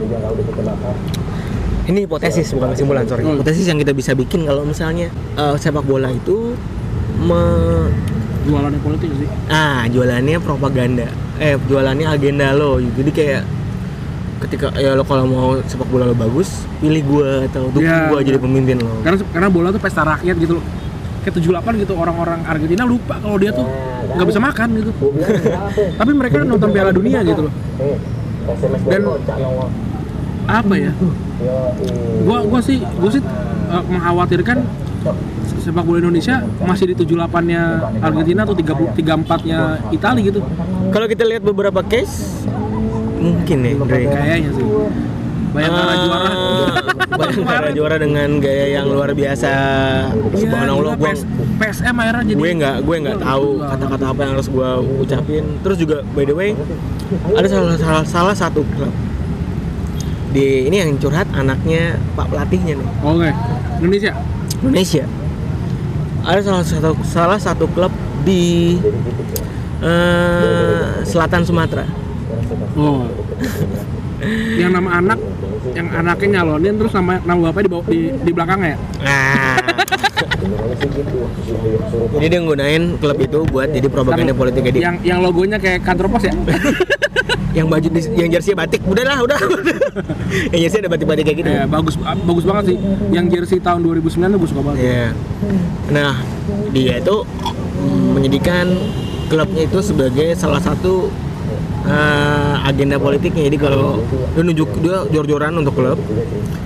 Ini 1.87 1.99
hipotesis 2.03 2.51
bukan 2.51 2.75
kesimpulan 2.75 3.07
sorry. 3.07 3.23
Hmm. 3.23 3.39
Hipotesis 3.39 3.65
yang 3.65 3.79
kita 3.79 3.95
bisa 3.95 4.11
bikin 4.13 4.43
kalau 4.43 4.67
misalnya 4.67 5.07
eh, 5.37 5.55
sepak 5.55 5.87
bola 5.87 6.11
itu 6.11 6.59
me 7.17 7.43
jualannya 8.43 8.79
politik 8.79 9.11
sih. 9.13 9.27
ah 9.49 9.87
jualannya 9.87 10.39
propaganda 10.39 11.11
eh 11.37 11.59
jualannya 11.67 12.07
agenda 12.07 12.55
lo 12.55 12.79
jadi 12.79 13.11
kayak 13.11 13.43
ketika 14.39 14.71
ya 14.77 14.95
lo 14.95 15.03
kalau 15.03 15.27
mau 15.27 15.49
sepak 15.61 15.83
bola 15.87 16.07
lo 16.07 16.15
bagus 16.15 16.63
pilih 16.79 17.03
gua 17.03 17.43
atau 17.43 17.67
dukung 17.75 17.83
Iya. 17.83 18.07
gua 18.07 18.21
jadi 18.23 18.39
pemimpin 18.39 18.79
lo 18.79 19.03
Karena 19.03 19.19
karena 19.35 19.49
bola 19.51 19.69
tuh 19.71 19.83
pesta 19.83 20.03
rakyat 20.03 20.37
gitu 20.37 20.59
loh. 20.59 20.65
Kayak 21.27 21.43
78 21.43 21.83
gitu 21.83 21.99
orang-orang 21.99 22.39
Argentina 22.47 22.87
lupa 22.87 23.19
kalau 23.19 23.35
dia 23.35 23.51
tuh 23.51 23.67
nggak 24.15 24.27
bisa 24.31 24.39
makan 24.39 24.69
gitu. 24.79 24.91
Tapi 25.99 26.11
mereka 26.15 26.47
nonton 26.47 26.71
Piala 26.71 26.95
Dunia 26.95 27.19
gitu 27.27 27.51
loh. 27.51 27.53
Dan 28.87 29.01
apa 30.47 30.75
ya? 30.79 30.95
Gua 32.23 32.47
gua 32.47 32.61
sih 32.63 32.79
gua 32.79 33.11
sih 33.11 33.19
eh, 33.67 33.83
mengkhawatirkan 33.91 34.63
se- 35.43 35.61
sepak 35.61 35.83
bola 35.83 35.99
Indonesia 35.99 36.47
masih 36.63 36.87
di 36.87 36.95
78-nya 36.97 37.61
Argentina 37.99 38.47
atau 38.47 38.55
30 38.55 38.95
34-nya 38.95 39.59
Italia 39.91 40.23
gitu. 40.25 40.41
kalau 40.95 41.07
kita 41.11 41.27
lihat 41.27 41.43
beberapa 41.43 41.83
case 41.83 42.47
mungkin 43.19 43.67
nih 43.67 43.75
Kayaknya 44.07 44.51
sih. 44.55 44.65
Bayangkara 45.57 45.89
Ah, 45.89 45.99
juara. 45.99 46.31
Bayangkara 47.17 47.69
juara 47.73 47.97
dengan 47.97 48.29
gaya 48.39 48.67
yang 48.77 48.87
luar 48.87 49.11
biasa 49.11 49.51
Iya, 50.13 50.37
subhanallah 50.37 50.93
gua 50.95 51.09
PS, 51.09 51.21
PSM 51.57 51.95
akhirnya 51.97 52.23
jadi 52.27 52.37
gue 52.37 52.51
nggak 52.61 52.77
gue 52.85 52.97
nggak 53.01 53.19
tahu 53.19 53.47
kata-kata 53.59 54.05
apa 54.07 54.21
yang 54.21 54.33
harus 54.37 54.49
gue 54.49 54.69
ucapin 55.01 55.45
terus 55.61 55.77
juga 55.77 55.97
by 56.13 56.25
the 56.25 56.35
way 56.37 56.51
ada 57.33 57.47
salah 57.49 57.75
salah, 57.77 58.05
salah 58.05 58.35
satu 58.37 58.61
klub 58.77 58.93
di 60.31 60.69
ini 60.69 60.85
yang 60.85 60.93
curhat 61.01 61.25
anaknya 61.33 61.97
pak 62.13 62.29
pelatihnya 62.29 62.77
nih 62.77 62.89
Oke. 63.01 63.31
Indonesia. 63.81 64.13
Indonesia 64.61 65.05
ada 66.21 66.41
salah 66.43 66.65
satu 66.67 66.91
salah 67.03 67.39
satu 67.41 67.65
klub 67.73 67.93
di 68.23 68.77
eh, 69.81 70.85
selatan 71.03 71.41
Sumatera 71.43 71.89
Oh. 72.77 73.09
Yang 74.57 74.73
nama 74.73 74.91
anak 74.99 75.19
yang 75.75 75.89
anaknya 75.93 76.29
nyalonin 76.41 76.75
terus 76.79 76.93
nama 76.95 77.21
nama 77.21 77.39
bapaknya 77.51 77.65
di 77.65 77.73
bawah- 77.73 77.89
di, 77.91 78.01
di 78.17 78.31
belakangnya 78.33 78.69
ya? 78.69 78.79
nah 79.05 79.57
jadi 82.17 82.27
dia 82.33 82.41
nggunain 82.41 82.83
klub 82.97 83.19
itu 83.21 83.39
buat 83.51 83.69
jadi 83.69 83.89
propaganda 83.93 84.33
politiknya 84.33 84.73
dia 84.73 84.83
Yang 84.89 84.97
yang 85.05 85.19
logonya 85.21 85.59
kayak 85.61 85.85
kantor 85.85 86.07
pos 86.09 86.25
ya? 86.25 86.35
yang 87.57 87.73
baju 87.73 87.89
di, 87.89 88.01
yang 88.15 88.29
jersey 88.29 88.53
batik 88.53 88.85
udahlah 88.85 89.17
udah 89.25 89.39
yang 90.53 90.61
jersey 90.61 90.85
ada 90.85 90.93
batik-batik 90.93 91.25
kayak 91.25 91.39
gitu 91.41 91.51
ya, 91.51 91.65
bagus 91.65 91.97
bagus 91.97 92.45
banget 92.45 92.65
sih. 92.69 92.77
Yang 93.09 93.27
jersey 93.33 93.59
tahun 93.65 93.81
2009 93.81 94.13
tuh 94.29 94.39
gue 94.45 94.51
suka 94.53 94.61
banget. 94.61 94.79
Iya. 94.85 95.09
Nah, 95.89 96.21
dia 96.77 97.01
itu 97.01 97.17
menjadikan 98.13 98.77
klubnya 99.33 99.63
itu 99.65 99.79
sebagai 99.81 100.37
salah 100.37 100.61
satu 100.61 101.09
eh, 101.87 102.55
agenda 102.67 102.97
politiknya. 102.99 103.47
Jadi 103.49 103.59
kalau 103.59 104.03
dia 104.35 104.43
nunjuk 104.43 104.71
dia 104.83 104.97
jor-joran 105.11 105.53
untuk 105.57 105.75
klub, 105.79 105.99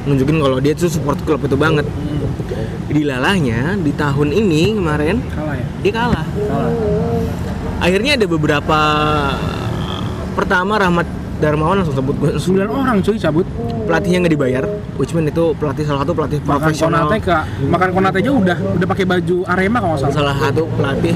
nunjukin 0.08 0.36
kalau 0.40 0.58
dia 0.58 0.72
tuh 0.74 0.90
support 0.90 1.20
klub 1.22 1.40
itu 1.44 1.56
banget. 1.56 1.86
Dilalahnya 2.90 3.78
di 3.78 3.94
tahun 3.94 4.34
ini 4.34 4.74
kemarin 4.74 5.22
Kalah 5.30 5.54
ya? 5.54 5.66
dia 5.78 5.92
kalah. 5.94 6.26
Kalah. 6.26 6.72
Akhirnya 7.80 8.18
ada 8.18 8.26
beberapa 8.26 8.80
pertama 10.34 10.74
Rahmat 10.74 11.06
Darmawan 11.40 11.80
langsung 11.80 11.96
sebut 11.96 12.14
gue 12.20 12.30
9 12.36 12.68
orang 12.68 13.00
cuy 13.00 13.16
cabut. 13.16 13.48
pelatihnya 13.88 14.22
nggak 14.22 14.34
dibayar, 14.38 14.64
which 15.00 15.10
mean 15.16 15.26
itu 15.26 15.50
pelatih 15.58 15.82
salah 15.82 16.06
satu 16.06 16.12
pelatih 16.14 16.38
Makan 16.44 16.62
profesional. 16.62 17.10
Konate 17.10 17.18
ke 17.26 17.36
makan 17.66 17.88
Konate 17.90 18.16
aja 18.22 18.30
udah 18.30 18.56
udah 18.78 18.86
pakai 18.86 19.04
baju 19.08 19.36
Arema 19.50 19.78
kalau 19.82 19.96
salah. 19.98 20.14
salah 20.14 20.36
satu 20.38 20.62
pelatih 20.78 21.14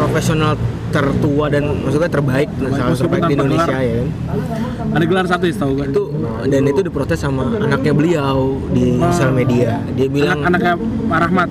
profesional 0.00 0.52
tertua 0.92 1.46
dan 1.48 1.62
maksudnya 1.80 2.06
terbaik 2.06 2.48
salah 2.70 2.92
terbaik 2.94 3.22
di 3.26 3.34
Indonesia 3.34 3.66
gelar. 3.66 3.82
ya 3.82 3.94
kan 3.96 4.08
Ada 4.92 5.04
gelar 5.04 5.26
satu 5.26 5.44
ya 5.44 5.54
gue. 5.56 5.86
itu 5.88 6.02
dan 6.44 6.62
itu 6.64 6.80
diprotes 6.82 7.18
sama 7.18 7.48
anaknya 7.56 7.92
beliau 7.92 8.38
di 8.68 9.00
sosial 9.00 9.32
media 9.32 9.80
dia 9.92 10.06
bilang 10.06 10.38
Anak 10.40 10.60
anaknya 10.60 10.72
Pak 11.08 11.18
Rahmat. 11.20 11.48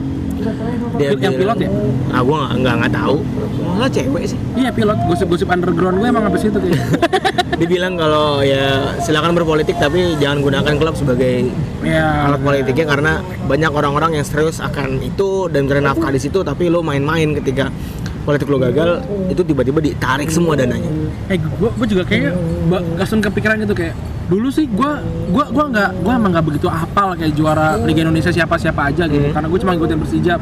dia 0.91 1.13
yang 1.15 1.35
pilot 1.35 1.57
ya? 1.59 1.69
ah 2.09 2.21
gua 2.21 2.49
nggak 2.49 2.57
nggak 2.57 2.75
nggak 2.75 2.93
tahu 2.95 3.15
malah 3.61 3.85
cewek 3.87 4.23
sih 4.27 4.37
Iya 4.51 4.69
pilot. 4.69 4.97
Gosip-gosip 5.07 5.47
underground 5.47 5.97
gue 5.97 6.07
emang 6.07 6.23
habis 6.23 6.43
itu 6.43 6.53
kayaknya. 6.53 6.85
dia 7.59 7.67
bilang 7.69 7.93
kalau 7.93 8.41
ya 8.41 8.65
silakan 8.99 9.31
berpolitik 9.31 9.77
tapi 9.77 10.17
jangan 10.17 10.41
gunakan 10.41 10.73
klub 10.75 10.93
sebagai 10.93 11.47
Iya. 11.81 12.29
alat 12.29 12.41
politiknya 12.41 12.85
karena 12.85 13.13
banyak 13.41 13.71
orang-orang 13.71 14.11
yang 14.17 14.25
serius 14.25 14.57
akan 14.59 14.99
itu 14.99 15.45
dan 15.47 15.65
mencari 15.65 15.81
nafkah 15.81 16.09
di 16.09 16.19
situ 16.19 16.41
tapi 16.41 16.67
lo 16.67 16.81
main-main 16.81 17.33
ketika 17.33 17.73
politik 18.21 18.47
lo 18.47 18.57
gagal 18.57 19.01
itu 19.27 19.41
tiba-tiba 19.41 19.79
ditarik 19.81 20.29
semua 20.29 20.53
dananya. 20.53 20.87
Eh 21.27 21.37
gua 21.57 21.73
gua 21.73 21.87
juga 21.87 22.03
kayak 22.05 22.33
ba- 22.69 22.85
langsung 22.95 23.19
kepikiran 23.19 23.57
gitu 23.59 23.73
kayak 23.73 23.97
dulu 24.29 24.47
sih 24.47 24.69
gua 24.69 25.01
gua 25.27 25.49
gua 25.49 25.65
nggak 25.67 25.89
gua 26.01 26.13
emang 26.15 26.31
nggak 26.31 26.45
begitu 26.45 26.67
hafal 26.69 27.17
kayak 27.17 27.33
juara 27.33 27.75
Liga 27.81 28.05
Indonesia 28.05 28.29
siapa 28.29 28.55
siapa 28.55 28.87
aja 28.87 29.09
gitu. 29.09 29.25
Hmm. 29.27 29.33
karena 29.33 29.47
gue 29.49 29.59
cuma 29.59 29.71
ngikutin 29.73 29.97
Persija 29.99 30.35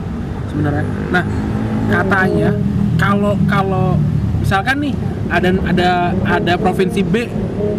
sebenarnya. 0.48 0.84
Nah 1.10 1.24
katanya 1.90 2.50
kalau 2.96 3.34
kalau 3.48 3.98
misalkan 4.38 4.78
nih 4.78 4.94
ada 5.30 5.50
ada 5.64 5.90
ada 6.28 6.54
provinsi 6.56 7.02
B 7.02 7.26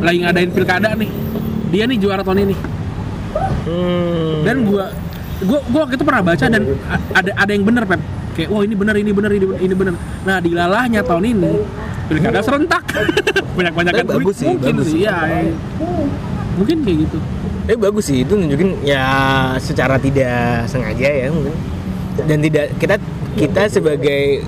lagi 0.00 0.18
ngadain 0.24 0.50
pilkada 0.50 0.96
nih 0.96 1.10
dia 1.70 1.84
nih 1.86 1.98
juara 1.98 2.24
tahun 2.24 2.48
ini. 2.48 2.56
Hmm. 3.60 4.42
dan 4.42 4.66
gua 4.66 4.90
gua 5.44 5.60
gua 5.70 5.80
waktu 5.86 5.94
itu 5.94 6.04
pernah 6.04 6.22
baca 6.24 6.46
dan 6.48 6.62
ada 7.14 7.30
ada 7.36 7.50
yang 7.52 7.62
bener 7.62 7.84
pep 7.86 8.00
kayak 8.40 8.48
wah 8.48 8.62
ini 8.64 8.74
bener 8.74 8.94
ini 8.96 9.10
bener 9.12 9.30
ini 9.36 9.44
bener, 9.44 9.60
ini 9.60 9.74
bener 9.76 9.94
nah 10.24 10.36
dilalahnya 10.40 11.00
tahun 11.04 11.24
ini 11.36 11.52
pilkada 12.08 12.40
serentak 12.40 12.84
banyak 13.56 13.74
banyak 13.76 13.92
Tapi 13.92 14.08
bagus 14.08 14.36
sih, 14.40 14.48
mungkin 14.48 14.74
bagus 14.80 14.86
sih 14.88 14.96
sih. 14.96 15.04
ya, 15.04 15.16
ya. 15.28 15.40
mungkin 16.56 16.76
kayak 16.80 16.98
gitu 17.04 17.18
Eh 17.70 17.78
bagus 17.78 18.10
sih 18.10 18.26
itu 18.26 18.34
nunjukin 18.34 18.82
ya 18.82 19.06
secara 19.62 19.94
tidak 19.94 20.66
sengaja 20.66 21.06
ya 21.06 21.30
mungkin 21.30 21.54
dan 22.26 22.38
tidak 22.42 22.66
kita 22.82 22.98
kita 23.38 23.62
sebagai 23.70 24.42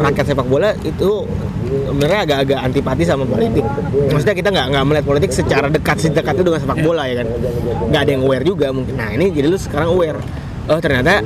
rakyat 0.00 0.24
sepak 0.32 0.46
bola 0.48 0.72
itu 0.80 1.28
sebenarnya 1.92 2.20
agak-agak 2.24 2.58
antipati 2.72 3.02
sama 3.04 3.24
politik. 3.28 3.64
Maksudnya 4.10 4.36
kita 4.36 4.48
nggak 4.48 4.66
nggak 4.74 4.84
melihat 4.88 5.06
politik 5.06 5.30
secara 5.32 5.68
dekat 5.68 5.96
sedekat 6.00 6.40
itu 6.40 6.44
dengan 6.48 6.60
sepak 6.64 6.78
bola 6.80 7.04
ya 7.04 7.20
kan. 7.20 7.26
Nggak 7.92 8.00
ada 8.00 8.10
yang 8.10 8.22
aware 8.24 8.44
juga 8.48 8.66
mungkin. 8.72 8.94
Nah 8.96 9.08
ini 9.12 9.32
jadi 9.32 9.46
lu 9.52 9.58
sekarang 9.60 9.92
aware. 9.92 10.20
Oh 10.66 10.80
ternyata 10.82 11.22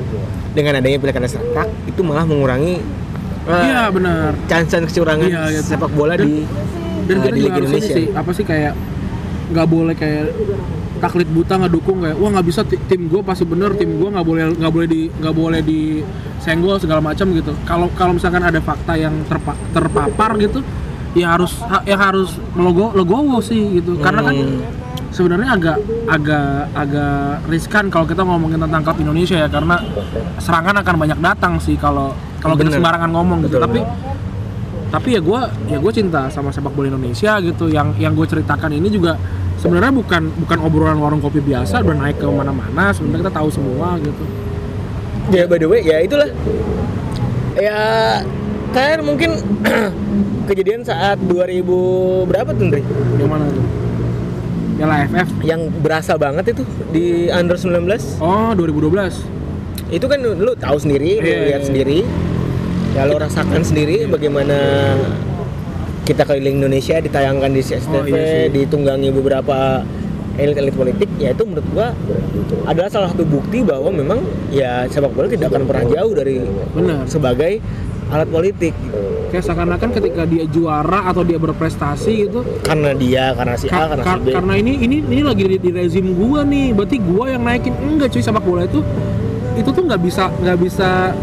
dengan 0.50 0.72
adanya 0.76 0.98
pilkada 0.98 1.26
serentak 1.26 1.68
itu 1.84 2.00
malah 2.00 2.24
mengurangi 2.24 2.82
eh, 3.46 3.62
iya 3.64 3.88
benar 3.88 4.34
chance-chance 4.46 4.86
kecurangan 4.88 5.26
gitu. 5.26 5.62
sepak 5.64 5.90
bola 5.90 6.14
Dan- 6.14 6.26
di 6.26 6.34
dan 7.06 7.16
eh, 7.16 7.22
kita 7.22 7.28
di 7.28 7.40
juga 7.40 7.48
Liga 7.48 7.60
Indonesia. 7.60 7.94
sih 7.94 8.06
apa 8.10 8.30
sih 8.30 8.44
kayak 8.44 8.72
nggak 9.50 9.66
boleh 9.66 9.94
kayak 9.94 10.26
taklid 11.00 11.26
buta 11.26 11.54
ngedukung 11.56 12.04
kayak 12.04 12.16
wah 12.16 12.30
nggak 12.30 12.46
bisa 12.46 12.60
ti- 12.62 12.78
tim 12.84 13.08
gue 13.08 13.20
pasti 13.20 13.42
bener 13.42 13.72
tim 13.74 13.96
gue 13.96 14.08
nggak 14.10 14.22
boleh 14.22 14.42
nggak 14.52 14.72
boleh 14.72 14.86
di 14.86 15.00
nggak 15.10 15.34
boleh 15.34 15.60
di 15.60 16.04
senggol 16.38 16.76
segala 16.76 17.00
macam 17.00 17.26
gitu 17.30 17.50
kalau 17.64 17.88
kalau 17.92 18.14
misalkan 18.14 18.40
ada 18.40 18.60
fakta 18.60 18.94
yang 18.94 19.14
terpa, 19.26 19.56
terpapar 19.70 20.36
gitu 20.38 20.60
ya 21.12 21.34
harus 21.34 21.58
ha- 21.60 21.82
ya 21.82 21.96
harus 21.96 22.30
logo 22.54 22.90
logowo 22.92 23.38
sih 23.40 23.76
gitu 23.76 23.98
karena 23.98 24.22
kan 24.22 24.34
Hmm. 24.34 24.62
sebenarnya 25.10 25.48
agak 25.52 25.76
agak 26.06 26.46
agak 26.72 27.14
riskan 27.46 27.90
kalau 27.90 28.06
kita 28.06 28.22
ngomongin 28.22 28.58
tentang 28.58 28.80
klub 28.80 28.98
Indonesia 29.00 29.36
ya 29.36 29.48
karena 29.48 29.74
serangan 30.38 30.78
akan 30.78 30.94
banyak 30.96 31.18
datang 31.18 31.58
sih 31.58 31.74
kalau 31.74 32.12
kalau 32.38 32.54
kita 32.54 32.70
sembarangan 32.72 33.10
ngomong 33.10 33.42
gitu 33.42 33.58
Betul. 33.58 33.66
tapi 33.66 33.80
tapi 34.88 35.08
ya 35.12 35.20
gue 35.20 35.40
ya 35.68 35.78
gue 35.78 35.92
cinta 35.92 36.26
sama 36.28 36.50
sepak 36.50 36.70
bola 36.70 36.88
Indonesia 36.88 37.38
gitu 37.38 37.66
yang 37.66 37.90
yang 37.96 38.14
gue 38.14 38.22
ceritakan 38.24 38.70
ini 38.70 38.86
juga 38.86 39.18
sebenarnya 39.56 39.90
bukan 39.92 40.22
bukan 40.36 40.58
obrolan 40.60 40.96
warung 40.96 41.18
kopi 41.18 41.38
biasa 41.38 41.78
udah 41.80 41.94
naik 41.96 42.16
ke 42.16 42.26
mana-mana 42.26 42.90
sebenarnya 42.90 43.26
kita 43.26 43.34
tahu 43.34 43.48
semua 43.50 43.98
gitu 43.98 44.24
Ya 45.30 45.46
by 45.46 45.58
the 45.58 45.66
way, 45.66 45.78
ya 45.80 46.02
itulah. 46.02 46.26
Ya 47.54 47.78
kan 48.70 49.02
mungkin 49.02 49.30
kejadian 50.48 50.82
saat 50.82 51.18
2000 51.20 51.62
berapa 52.26 52.50
tuh 52.52 52.64
Ndri? 52.66 52.82
yang 53.18 53.30
mana 53.30 53.44
tuh? 53.48 53.64
Piala 54.74 55.04
AFF 55.04 55.28
Yang 55.44 55.60
berasa 55.78 56.16
banget 56.16 56.56
itu 56.56 56.62
di 56.88 57.28
under 57.28 57.58
19 57.58 57.84
oh 58.18 58.50
2012 58.54 59.38
itu 59.90 60.06
kan 60.06 60.22
lu 60.22 60.54
tahu 60.54 60.78
sendiri, 60.78 61.18
lu 61.18 61.26
Iya, 61.26 61.38
lihat 61.50 61.62
iya. 61.62 61.66
sendiri, 61.66 61.98
ya 62.94 63.10
lu 63.10 63.18
rasakan 63.18 63.58
sendiri 63.60 64.06
bagaimana 64.06 64.54
kita 66.06 66.22
keliling 66.22 66.62
Indonesia 66.62 67.02
ditayangkan 67.02 67.50
di 67.50 67.58
CSTV, 67.58 67.98
Oh, 67.98 68.06
iya 68.06 68.22
sih. 68.46 68.54
ditunggangi 68.54 69.10
beberapa 69.10 69.82
elit-elit 70.38 70.72
politik, 70.72 71.10
ya 71.18 71.34
itu 71.34 71.42
menurut 71.42 71.66
gua 71.74 71.90
adalah 72.64 72.86
salah 72.86 73.10
satu 73.10 73.26
bukti 73.26 73.66
bahwa 73.66 73.90
memang 73.90 74.22
ya 74.48 74.86
sepak 74.86 75.10
bola 75.10 75.26
tidak 75.26 75.50
akan 75.50 75.66
pernah 75.66 75.84
jauh 75.90 76.12
dari 76.14 76.38
benar. 76.70 77.10
sebagai 77.10 77.58
alat 78.10 78.26
politik 78.26 78.74
gitu. 78.74 78.98
kayak 79.30 79.44
seakan-akan 79.46 79.90
ketika 79.94 80.22
dia 80.24 80.44
juara 80.44 81.06
atau 81.06 81.22
dia 81.22 81.38
berprestasi 81.38 82.26
gitu 82.26 82.42
karena 82.60 82.90
dia, 82.92 83.30
karena 83.32 83.54
si 83.54 83.66
A, 83.66 83.72
Ka- 83.72 83.88
karena 83.88 84.02
ka- 84.02 84.18
si 84.18 84.22
B. 84.22 84.28
karena 84.34 84.54
ini 84.56 84.72
ini 84.80 84.96
ini 85.00 85.22
lagi 85.22 85.44
di, 85.46 85.56
di 85.56 85.70
rezim 85.70 86.06
gua 86.12 86.42
nih 86.42 86.74
berarti 86.74 86.96
gua 86.98 87.24
yang 87.30 87.42
naikin 87.42 87.72
enggak 87.72 88.10
cuy 88.10 88.20
sepak 88.20 88.42
bola 88.42 88.66
itu 88.66 88.82
itu 89.54 89.68
tuh 89.70 89.82
nggak 89.86 90.00
bisa 90.00 90.26
nggak 90.34 90.58
bisa 90.58 91.14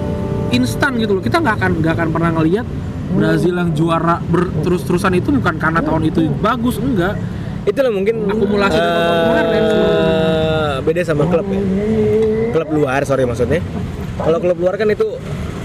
instan 0.49 0.95
gitu 0.95 1.11
loh 1.13 1.23
kita 1.23 1.37
nggak 1.37 1.55
akan 1.59 1.71
nggak 1.83 1.93
akan 1.93 2.07
pernah 2.09 2.31
ngelihat 2.33 2.65
Brazil 3.07 3.55
yang 3.55 3.71
juara 3.71 4.19
terus-terusan 4.63 5.15
itu 5.15 5.31
bukan 5.31 5.55
karena 5.55 5.79
tahun 5.79 6.07
itu 6.07 6.31
bagus 6.37 6.79
enggak 6.79 7.15
Itulah 7.67 7.91
mungkin 7.91 8.23
Akumulasi 8.31 8.79
dari 8.79 8.87
eh, 8.87 9.19
kemarin 9.27 9.63
beda 10.87 11.01
sama 11.03 11.27
klub 11.27 11.43
ya. 11.51 11.59
Klub 12.55 12.69
luar, 12.71 13.03
sorry 13.03 13.27
maksudnya. 13.27 13.59
Kalau 14.15 14.39
klub 14.39 14.55
luar 14.55 14.79
kan 14.79 14.87
itu 14.87 15.19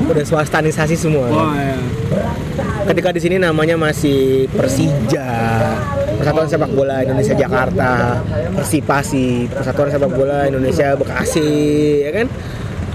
udah 0.05 0.25
swastanisasi 0.25 0.95
semua. 0.95 1.27
wah 1.27 1.55
ya. 1.55 1.77
Ketika 2.85 3.09
di 3.11 3.21
sini 3.21 3.37
namanya 3.37 3.75
masih 3.75 4.51
Persija, 4.51 5.29
Persatuan 6.15 6.47
Sepak 6.47 6.71
Bola 6.71 7.01
Indonesia 7.01 7.33
Jakarta, 7.33 8.19
Persipasi, 8.53 9.47
Persatuan 9.49 9.89
Sepak 9.89 10.11
Bola 10.11 10.45
Indonesia 10.45 10.93
Bekasi, 10.95 11.51
ya 12.03 12.11
kan? 12.13 12.27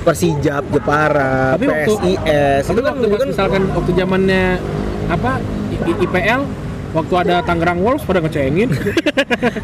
Persijap 0.03 0.63
Jepara, 0.69 1.55
Tapi 1.55 1.65
waktu- 1.65 1.97
PSIS. 1.99 2.63
tapi 2.63 2.69
Itu 2.69 2.79
kan 2.79 2.85
waktu 2.85 2.99
menunjukkan 3.01 3.27
misalkan 3.27 3.61
waktu 3.69 3.91
zamannya 3.93 4.45
apa 5.07 5.31
I- 5.83 5.99
IPL 6.01 6.41
waktu 6.97 7.13
ada 7.21 7.35
Tangerang 7.45 7.79
Wolves 7.85 8.03
pada 8.03 8.19
ngecengin. 8.19 8.69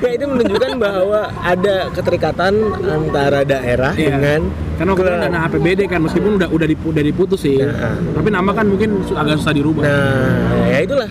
Ya 0.03 0.19
itu 0.19 0.25
menunjukkan 0.29 0.77
bahwa 0.77 1.33
ada 1.41 1.89
keterikatan 1.89 2.53
antara 2.85 3.41
daerah 3.41 3.95
Iya. 3.97 4.19
dengan 4.19 4.39
karena 4.77 4.89
waktu 4.93 5.01
itu 5.01 5.17
dana 5.17 5.39
APBD 5.49 5.79
kan 5.89 5.99
meskipun 6.05 6.37
udah 6.37 6.49
udah 6.51 6.67
udah 6.69 7.03
diputus 7.03 7.41
sih. 7.41 7.57
Nah. 7.57 7.97
tapi 8.13 8.29
nama 8.29 8.51
kan 8.53 8.69
mungkin 8.69 9.01
agak 9.17 9.41
susah 9.41 9.53
dirubah. 9.55 9.81
Nah, 9.81 10.67
ya 10.69 10.79
itulah. 10.85 11.09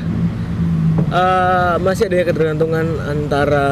Eh, 1.13 1.75
masih 1.81 2.09
ada 2.09 2.25
ketergantungan 2.25 2.87
antara 3.05 3.67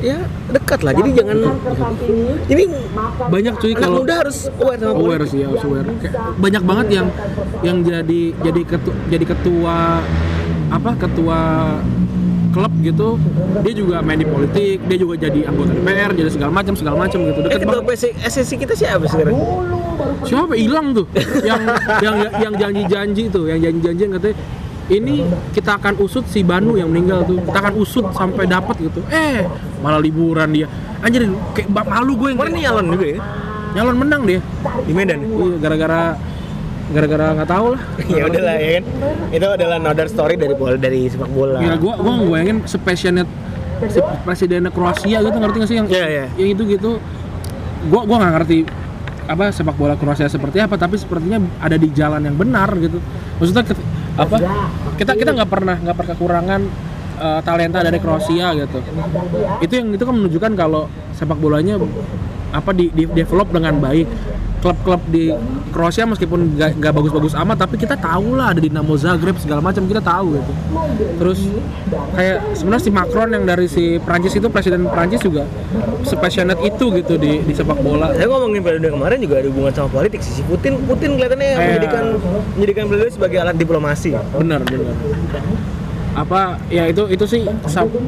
ya 0.00 0.18
dekat 0.48 0.80
lah. 0.80 0.92
Jadi 0.96 1.10
jangan 1.12 1.36
ini 2.48 2.64
banyak 3.28 3.54
cuy 3.60 3.72
kalau 3.76 4.02
muda 4.02 4.14
harus 4.24 4.48
aware 4.58 4.80
sama 4.80 4.96
aware 4.96 5.24
sih 5.28 5.38
ya 5.44 5.46
harus 5.52 5.62
aware. 5.62 5.86
Kayak 6.00 6.14
banyak 6.40 6.62
banget 6.64 6.86
yang 6.90 7.06
yang 7.60 7.76
jadi 7.84 8.22
jadi 8.40 8.60
ketua 8.64 8.94
jadi 9.12 9.24
ketua 9.28 9.76
apa 10.70 10.90
ketua 10.94 11.38
klub 12.50 12.72
gitu 12.82 13.14
dia 13.62 13.74
juga 13.74 14.02
main 14.02 14.18
di 14.18 14.26
politik 14.26 14.82
dia 14.90 14.98
juga 14.98 15.14
jadi 15.18 15.46
anggota 15.46 15.70
DPR 15.70 16.10
jadi 16.14 16.30
segala 16.30 16.50
macam 16.50 16.74
segala 16.74 16.96
macam 17.06 17.18
gitu. 17.22 17.38
Eh, 17.42 17.44
deket 17.46 17.60
ketua 17.62 17.80
banget. 17.82 18.10
PSSI 18.26 18.54
kita 18.58 18.74
siapa 18.74 19.04
sekarang? 19.06 19.34
siapa? 20.26 20.54
Hilang 20.58 20.86
tuh. 20.96 21.06
Yang 21.46 21.62
yang 22.02 22.16
yang 22.42 22.54
janji-janji 22.58 23.22
tuh 23.30 23.44
yang 23.46 23.60
janji-janji 23.62 24.02
yang 24.02 24.14
katanya 24.18 24.36
ini 24.90 25.22
kita 25.54 25.78
akan 25.78 25.94
usut 26.02 26.26
si 26.26 26.42
Banu 26.42 26.74
yang 26.74 26.90
meninggal 26.90 27.22
tuh. 27.22 27.38
Kita 27.38 27.58
akan 27.62 27.74
usut 27.78 28.06
sampai 28.10 28.44
dapat 28.50 28.74
gitu. 28.82 29.00
Eh 29.10 29.46
malah 29.78 30.02
liburan 30.02 30.50
dia. 30.50 30.66
Anjir 31.00 31.30
kayak 31.54 31.70
malu 31.70 32.18
gue 32.18 32.34
yang 32.34 32.38
Kemarin 32.42 32.54
nyalon 32.58 32.86
juga 32.98 33.06
ya? 33.06 33.18
Nyalon 33.78 33.96
menang 33.96 34.22
dia. 34.26 34.40
Di 34.82 34.92
Medan. 34.92 35.18
iya 35.22 35.56
gara-gara 35.62 36.02
gara-gara 36.90 37.24
nggak 37.34 37.48
tahu 37.48 37.66
lah 37.74 37.82
ya 38.18 38.22
udahlah 38.26 38.56
ya 38.56 38.70
kan. 38.76 38.84
Itu 39.30 39.46
adalah 39.46 39.76
another 39.78 40.06
story 40.06 40.34
dari 40.34 40.54
bola 40.54 40.74
dari 40.74 41.06
sepak 41.06 41.30
bola. 41.30 41.58
Gila, 41.58 41.76
gua 41.78 41.94
gua 41.96 42.12
bayangin 42.28 42.66
sepassionate 42.66 43.30
si 43.88 43.96
presidennya 44.20 44.68
Kroasia 44.68 45.18
gitu 45.20 45.32
ngerti 45.32 45.56
gak 45.56 45.68
sih 45.68 45.76
yang 45.78 45.88
Iya, 45.88 46.06
iya. 46.06 46.24
yang 46.36 46.48
itu 46.52 46.62
gitu 46.68 46.90
gua 47.88 48.04
gua 48.04 48.16
nggak 48.20 48.32
ngerti 48.36 48.58
apa 49.24 49.48
sepak 49.48 49.72
bola 49.74 49.94
Kroasia 49.94 50.26
seperti 50.26 50.58
apa 50.58 50.74
tapi 50.74 50.98
sepertinya 50.98 51.38
ada 51.58 51.78
di 51.78 51.88
jalan 51.88 52.20
yang 52.20 52.34
benar 52.34 52.68
gitu 52.76 52.98
maksudnya 53.38 53.62
ket- 53.62 53.86
apa 54.18 54.36
kita 54.98 55.14
kita 55.14 55.30
nggak 55.32 55.48
pernah 55.48 55.76
nggak 55.78 55.96
pernah 55.96 56.10
kekurangan 56.12 56.60
eh, 57.16 57.40
talenta 57.40 57.78
dari 57.80 57.96
Kroasia 57.96 58.52
gitu 58.58 58.78
itu 59.62 59.72
yang 59.72 59.88
itu 59.94 60.02
kan 60.02 60.12
menunjukkan 60.12 60.52
kalau 60.58 60.90
sepak 61.14 61.38
bolanya 61.38 61.78
apa 62.50 62.74
di, 62.74 62.90
di 62.90 63.06
develop 63.06 63.48
dengan 63.48 63.78
baik 63.78 64.10
klub-klub 64.60 65.00
di 65.08 65.32
Kroasia 65.72 66.04
meskipun 66.04 66.56
nggak 66.56 66.92
bagus-bagus 66.92 67.32
amat 67.36 67.64
tapi 67.64 67.80
kita 67.80 67.96
tahu 67.96 68.36
lah 68.36 68.52
ada 68.52 68.60
Dinamo 68.60 68.92
Zagreb 68.94 69.36
segala 69.40 69.64
macam 69.64 69.84
kita 69.88 70.04
tahu 70.04 70.36
gitu 70.36 70.52
terus 71.16 71.40
kayak 72.14 72.54
sebenarnya 72.54 72.84
si 72.84 72.90
Macron 72.92 73.28
yang 73.32 73.44
dari 73.48 73.66
si 73.66 73.96
Prancis 73.98 74.36
itu 74.36 74.46
presiden 74.52 74.84
Prancis 74.86 75.24
juga 75.24 75.48
sepassionate 76.04 76.60
itu 76.60 76.92
gitu 76.92 77.16
di 77.16 77.40
di 77.40 77.52
sepak 77.56 77.80
bola 77.80 78.12
Saya 78.12 78.28
ngomongin 78.28 78.60
periode 78.60 78.88
kemarin 78.92 79.18
juga 79.20 79.40
ada 79.40 79.48
hubungan 79.48 79.72
sama 79.72 79.88
politik. 79.88 80.20
Si 80.20 80.44
Putin 80.44 80.76
Putin 80.84 81.16
kelihatannya 81.16 81.48
Iya. 81.50 81.56
menjadikan 81.58 82.04
menjadikan 82.56 82.84
periode 82.88 83.10
sebagai 83.12 83.38
alat 83.40 83.56
diplomasi. 83.56 84.12
benar 84.36 84.60
benar 84.64 84.94
apa 86.10 86.58
ya 86.68 86.90
itu 86.90 87.06
itu 87.06 87.24
sih 87.24 87.46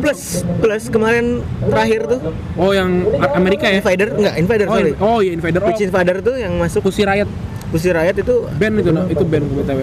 Plus 0.02 0.42
plus 0.58 0.84
kemarin 0.90 1.38
terakhir 1.62 2.10
tuh 2.10 2.20
oh 2.58 2.74
yang 2.74 3.06
Amerika 3.32 3.70
ya 3.70 3.78
Invader 3.78 4.08
enggak 4.18 4.34
Invader 4.36 4.66
oh, 4.66 4.74
sorry. 4.74 4.90
in- 4.90 4.98
oh 4.98 5.18
iya 5.22 5.32
Invader 5.32 5.60
oh, 5.62 5.68
Which 5.70 5.82
Invader 5.82 6.16
tuh 6.18 6.34
yang 6.34 6.52
masuk 6.58 6.82
Pussy 6.82 7.06
Riot 7.06 7.30
Pussy 7.70 7.94
Riot 7.94 8.16
itu 8.18 8.34
band 8.58 8.74
itu 8.82 8.90
no? 8.90 9.06
itu 9.06 9.22
band 9.22 9.46
btw 9.48 9.80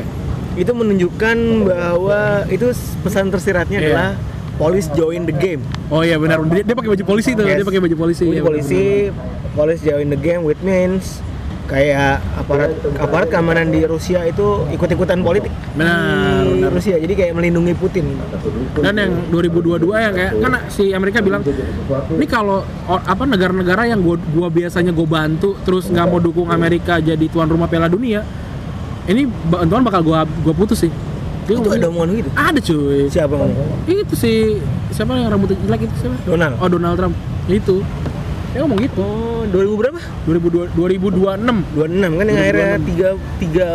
itu 0.60 0.72
menunjukkan 0.76 1.38
bahwa 1.64 2.44
itu 2.52 2.68
pesan 3.02 3.32
tersiratnya 3.32 3.80
Iya. 3.80 3.88
adalah 3.88 4.10
police 4.60 4.92
join 4.92 5.24
the 5.24 5.32
game. 5.32 5.64
oh 5.88 6.04
iya 6.04 6.20
benar 6.20 6.44
dia, 6.52 6.68
dia 6.68 6.76
pakai 6.76 6.92
baju 6.92 7.04
polisi 7.08 7.32
tuh 7.32 7.48
Yes. 7.48 7.64
dia 7.64 7.66
pakai 7.66 7.80
baju 7.80 7.96
polisi 7.96 8.28
Jadi 8.28 8.36
iya, 8.36 8.44
polisi 8.44 8.84
police 9.56 9.82
join 9.82 10.12
the 10.12 10.20
game 10.20 10.44
which 10.44 10.60
means 10.60 11.24
kayak 11.70 12.18
aparat 12.34 12.74
aparat 12.98 13.28
keamanan 13.30 13.70
di 13.70 13.86
Rusia 13.86 14.26
itu 14.26 14.66
ikut-ikutan 14.74 15.22
politik. 15.22 15.54
Benar, 15.78 16.44
benar. 16.44 16.70
Rusia 16.74 16.98
jadi 16.98 17.14
kayak 17.14 17.34
melindungi 17.38 17.78
Putin. 17.78 18.18
Dan 18.82 18.98
yang 18.98 19.14
2022 19.30 19.86
yang 19.94 20.14
kayak 20.14 20.34
kan 20.42 20.52
si 20.68 20.90
Amerika 20.92 21.22
bilang 21.22 21.46
ini 22.10 22.26
kalau 22.26 22.66
apa 22.90 23.24
negara-negara 23.24 23.86
yang 23.86 24.02
gua, 24.02 24.18
gua 24.34 24.50
biasanya 24.50 24.90
gue 24.90 25.06
bantu 25.06 25.54
terus 25.62 25.86
nggak 25.88 26.06
mau 26.06 26.18
dukung 26.18 26.50
Amerika 26.50 26.98
jadi 26.98 27.22
tuan 27.30 27.46
rumah 27.46 27.70
Piala 27.70 27.86
Dunia 27.86 28.26
ini 29.06 29.30
bantuan 29.48 29.86
bakal 29.86 30.02
gua 30.02 30.26
gua 30.42 30.54
putus 30.54 30.82
sih. 30.82 30.92
Dia 31.46 31.58
itu 31.58 31.66
ngomongin- 31.66 31.82
ada 31.82 31.88
omongan 31.90 32.10
gitu? 32.14 32.30
Ada 32.34 32.60
cuy. 32.62 33.02
Siapa 33.10 33.34
ngomong? 33.34 33.68
Itu 33.86 34.14
si 34.14 34.32
siapa 34.90 35.14
yang 35.14 35.30
rambutnya 35.30 35.58
jelek 35.66 35.82
itu 35.86 35.96
siapa? 35.98 36.16
Donald. 36.26 36.54
Oh 36.62 36.70
Donald 36.70 36.96
Trump. 36.98 37.16
Itu 37.46 37.82
dia 38.50 38.60
ngomong 38.66 38.80
gitu 38.82 38.98
oh 39.06 39.46
2000 39.46 39.80
berapa 39.80 40.00
2002 40.26 40.74
2026 40.74 41.78
26 41.78 42.18
kan 42.18 42.26
yang 42.26 42.40
akhirnya 42.42 42.72
tiga 42.82 43.10
tiga 43.38 43.68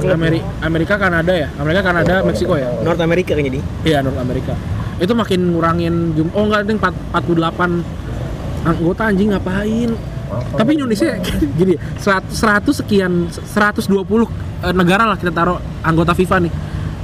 klub 0.00 0.16
Ameri 0.16 0.40
Amerika 0.64 0.94
Kanada 0.96 1.32
ya 1.36 1.48
Amerika 1.60 1.82
Kanada 1.84 2.14
Meksiko 2.24 2.56
ya 2.56 2.72
North 2.80 3.02
America 3.04 3.36
kan 3.36 3.44
jadi 3.44 3.60
Iya 3.84 3.98
North 4.02 4.20
Amerika. 4.20 4.52
Itu 4.98 5.14
makin 5.14 5.54
ngurangin 5.54 5.94
jum 6.18 6.28
oh 6.34 6.50
enggak 6.50 6.66
ding 6.66 6.78
4 6.80 6.90
48 7.14 8.66
anggota 8.66 9.02
anjing 9.06 9.30
ngapain? 9.30 9.90
Tapi 10.28 10.70
Indonesia 10.76 11.16
gini, 11.58 11.74
100, 12.00 12.36
100 12.36 12.80
sekian 12.84 13.12
120 13.32 13.88
eh, 13.88 14.74
negara 14.76 15.08
lah 15.08 15.16
kita 15.16 15.32
taruh 15.32 15.56
anggota 15.80 16.12
FIFA 16.12 16.36
nih. 16.44 16.52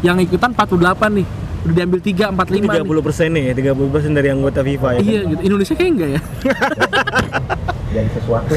Yang 0.05 0.29
ikutan 0.29 0.53
48 0.53 1.21
nih. 1.21 1.27
Udah 1.65 1.75
diambil 1.81 2.01
3 2.01 2.29
45 2.37 2.61
tiga 2.61 2.77
nih. 2.77 2.85
puluh 2.85 3.03
persen 3.03 3.29
nih 3.33 3.43
ya 3.49 3.73
30 3.73 3.95
persen 3.95 4.11
dari 4.13 4.29
anggota 4.29 4.61
FIFA 4.61 4.89
ya 4.93 4.99
kan? 5.01 5.05
Iya 5.09 5.21
gitu. 5.33 5.41
Indonesia 5.49 5.75
kayak 5.75 5.91
enggak 5.97 6.09
ya? 6.13 6.21
jadi 7.95 8.11
sesuatu 8.11 8.53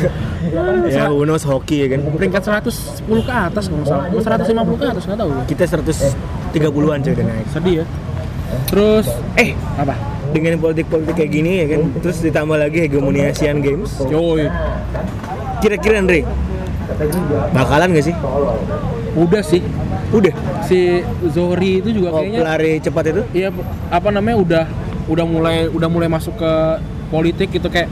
ya 0.89 1.03
who 1.13 1.21
knows 1.29 1.45
hoki 1.45 1.85
ya 1.85 1.87
kan 1.93 1.99
Peringkat 2.17 2.43
110 2.65 3.05
ke 3.05 3.33
atas 3.33 3.63
kalau 3.69 3.79
nggak 3.79 3.89
salah. 3.89 4.05
Atau 4.11 4.75
150 4.75 4.81
ke 4.81 4.85
atas 4.91 5.03
enggak 5.07 5.19
tahu. 5.23 5.29
kita 5.47 5.63
130-an 5.71 6.99
coy 6.99 7.11
udah 7.15 7.25
naik 7.25 7.47
Sedih 7.53 7.75
ya. 7.81 7.85
Terus 8.67 9.07
eh 9.39 9.55
apa? 9.79 10.17
dengan 10.31 10.59
politik-politik 10.59 11.15
kayak 11.15 11.31
gini 11.31 11.51
ya 11.63 11.65
kan 11.71 11.81
terus 12.03 12.17
ditambah 12.19 12.57
lagi 12.59 12.77
hegemoni 12.83 13.23
Asian 13.23 13.63
Games 13.63 13.95
Yoi. 14.11 14.47
kira-kira 15.63 16.03
Andre 16.03 16.27
bakalan 17.55 17.95
gak 17.95 18.05
sih 18.11 18.15
udah 19.15 19.43
sih 19.43 19.61
Udah. 20.07 20.33
si 20.67 21.03
Zohri 21.31 21.83
itu 21.83 21.91
juga 21.91 22.15
Oh, 22.15 22.23
kayaknya 22.23 22.39
pelari 22.43 22.71
cepat 22.79 23.03
itu? 23.11 23.21
Iya, 23.35 23.49
apa 23.91 24.09
namanya 24.11 24.37
udah 24.39 24.63
udah 25.07 25.25
mulai 25.27 25.57
udah 25.71 25.87
mulai 25.87 26.07
masuk 26.11 26.35
ke 26.35 26.51
politik 27.07 27.51
gitu 27.55 27.71
kayak 27.71 27.87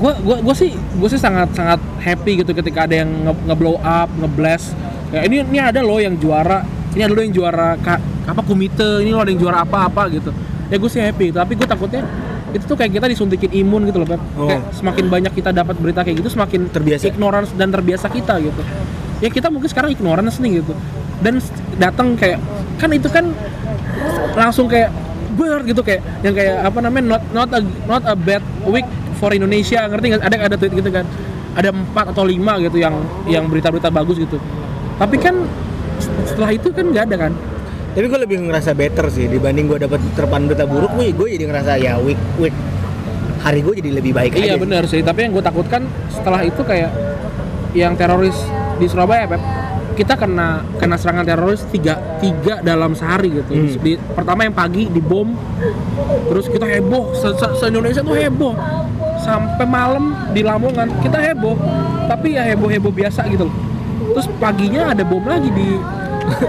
gua 0.00 0.16
gua 0.20 0.40
gua 0.40 0.54
sih 0.56 0.72
gua 0.96 1.08
sih 1.12 1.20
sangat 1.20 1.52
sangat 1.52 1.80
happy 2.00 2.40
gitu 2.40 2.56
ketika 2.56 2.88
ada 2.88 3.04
yang 3.04 3.10
nge, 3.28 3.34
nge-blow 3.52 3.76
up, 3.80 4.08
nge-blast. 4.20 4.72
Ya 5.12 5.24
ini 5.26 5.44
ini 5.44 5.58
ada 5.60 5.80
loh 5.84 6.00
yang 6.00 6.16
juara, 6.16 6.64
ini 6.96 7.02
ada 7.04 7.12
loh 7.12 7.24
yang 7.24 7.34
juara 7.34 7.76
ka, 7.80 7.98
apa 8.28 8.40
komite, 8.44 9.02
ini 9.04 9.10
loh 9.12 9.24
ada 9.24 9.32
yang 9.32 9.40
juara 9.40 9.64
apa-apa 9.64 10.08
gitu. 10.12 10.30
Ya 10.70 10.78
gue 10.78 10.90
sih 10.92 11.02
happy, 11.02 11.34
tapi 11.34 11.58
gue 11.58 11.66
takutnya 11.66 12.06
itu 12.50 12.62
tuh 12.66 12.78
kayak 12.78 12.94
kita 12.94 13.06
disuntikin 13.10 13.50
imun 13.50 13.90
gitu 13.90 14.02
loh, 14.02 14.08
Pep. 14.08 14.22
Oh. 14.38 14.46
Kayak 14.46 14.62
semakin 14.74 15.04
banyak 15.10 15.32
kita 15.34 15.50
dapat 15.50 15.74
berita 15.78 16.06
kayak 16.06 16.22
gitu, 16.22 16.30
semakin 16.30 16.70
Terbiasa. 16.70 17.10
ignorance 17.10 17.50
dan 17.58 17.74
terbiasa 17.74 18.06
kita 18.06 18.38
gitu. 18.38 18.62
Ya 19.18 19.28
kita 19.28 19.50
mungkin 19.50 19.66
sekarang 19.66 19.90
ignorance 19.92 20.38
nih 20.38 20.62
gitu. 20.62 20.72
Dan 21.20 21.38
datang 21.76 22.16
kayak 22.16 22.40
kan 22.80 22.90
itu 22.92 23.08
kan 23.12 23.28
langsung 24.36 24.66
kayak 24.68 24.88
ber 25.36 25.62
gitu 25.64 25.80
kayak 25.84 26.02
yang 26.24 26.34
kayak 26.34 26.64
apa 26.64 26.78
namanya 26.80 27.16
not 27.16 27.22
not 27.32 27.48
a 27.54 27.60
not 27.86 28.02
a 28.08 28.16
bad 28.16 28.42
week 28.68 28.88
for 29.20 29.32
Indonesia. 29.36 29.84
Ngerti 29.86 30.16
nggak? 30.16 30.22
Ada 30.24 30.36
ada 30.52 30.56
tweet 30.56 30.74
gitu 30.76 30.90
kan. 30.92 31.04
Ada 31.56 31.74
empat 31.74 32.14
atau 32.14 32.24
lima 32.24 32.56
gitu 32.62 32.80
yang 32.80 32.94
yang 33.28 33.44
berita-berita 33.48 33.92
bagus 33.92 34.16
gitu. 34.16 34.40
Tapi 34.96 35.16
kan 35.20 35.44
setelah 36.26 36.50
itu 36.56 36.68
kan 36.72 36.84
nggak 36.88 37.04
ada 37.12 37.16
kan? 37.28 37.32
Tapi 37.90 38.06
gue 38.06 38.20
lebih 38.22 38.38
ngerasa 38.46 38.70
better 38.72 39.10
sih 39.10 39.26
dibanding 39.26 39.66
gue 39.66 39.78
dapat 39.82 39.98
terpan 40.14 40.46
berita 40.46 40.62
buruk, 40.62 40.94
gue 40.94 41.10
gue 41.10 41.28
jadi 41.34 41.44
ngerasa 41.50 41.74
ya 41.74 41.98
week 41.98 42.20
week 42.38 42.54
hari 43.42 43.66
gue 43.66 43.74
jadi 43.82 43.90
lebih 43.98 44.12
baik 44.14 44.36
iya 44.38 44.54
aja. 44.54 44.62
benar 44.62 44.82
sih. 44.86 45.02
Tapi 45.02 45.26
yang 45.26 45.32
gue 45.34 45.42
takutkan 45.42 45.82
setelah 46.12 46.40
itu 46.46 46.62
kayak 46.62 46.90
yang 47.74 47.98
teroris 47.98 48.36
di 48.78 48.86
Surabaya 48.86 49.26
Pep 49.26 49.42
kita 49.90 50.14
kena 50.14 50.48
kena 50.76 50.94
serangan 50.94 51.24
teroris 51.24 51.62
tiga 51.66 51.98
tiga 52.18 52.60
dalam 52.60 52.92
sehari 52.92 53.30
gitu 53.32 53.50
Hmm. 53.50 53.76
di, 53.76 53.92
pertama 54.10 54.42
yang 54.42 54.52
pagi 54.52 54.86
dibom 54.86 55.34
terus 56.26 56.46
kita 56.46 56.64
heboh 56.64 57.12
se, 57.12 57.28
se- 57.32 57.54
se 57.54 57.64
Indonesia 57.66 58.00
tuh 58.00 58.14
heboh 58.14 58.54
sampai 59.18 59.64
malam 59.64 60.14
di 60.30 60.40
Lamongan 60.40 60.88
kita 60.98 61.18
heboh 61.20 61.54
tapi 62.06 62.34
ya 62.34 62.46
heboh 62.46 62.66
heboh 62.66 62.90
biasa 62.90 63.26
gitu 63.26 63.44
loh 63.44 63.56
terus 64.10 64.26
paginya 64.36 64.90
ada 64.90 65.02
bom 65.02 65.22
lagi 65.22 65.50
di 65.50 65.68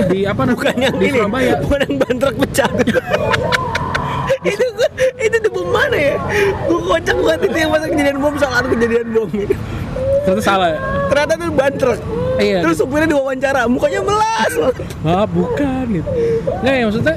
di 0.07 0.19
apa 0.23 0.43
namanya 0.43 0.57
Bukan 0.71 0.75
yang 0.79 0.95
di 0.95 1.05
ini, 1.05 1.15
Surabaya 1.15 1.53
bukan 1.59 1.79
yang 1.81 1.95
ban 1.97 2.15
truk 2.15 2.35
pecah. 2.37 2.69
itu 4.43 4.65
itu 5.17 5.37
di 5.37 5.49
bom 5.49 5.67
mana 5.67 5.97
ya? 5.97 6.15
Gue 6.63 6.79
kocak 6.81 7.17
banget 7.17 7.41
itu 7.43 7.57
yang 7.57 7.71
masa 7.71 7.85
kejadian 7.87 8.17
bom 8.19 8.35
salah 8.35 8.61
kejadian 8.63 9.07
bom. 9.09 9.29
ternyata 10.21 10.41
salah 10.43 10.67
ya? 10.69 10.79
Ternyata 11.07 11.31
itu 11.35 11.45
ban 11.51 11.73
truk. 11.73 11.99
Iya, 12.33 12.59
Terus 12.61 12.77
supirnya 12.77 13.07
diwawancara, 13.07 13.65
mukanya 13.65 14.01
melas. 14.01 14.51
ah 15.01 15.25
bukan 15.25 15.85
gitu 15.91 16.09
nggak 16.61 16.73
ya 16.73 16.83
maksudnya 16.85 17.15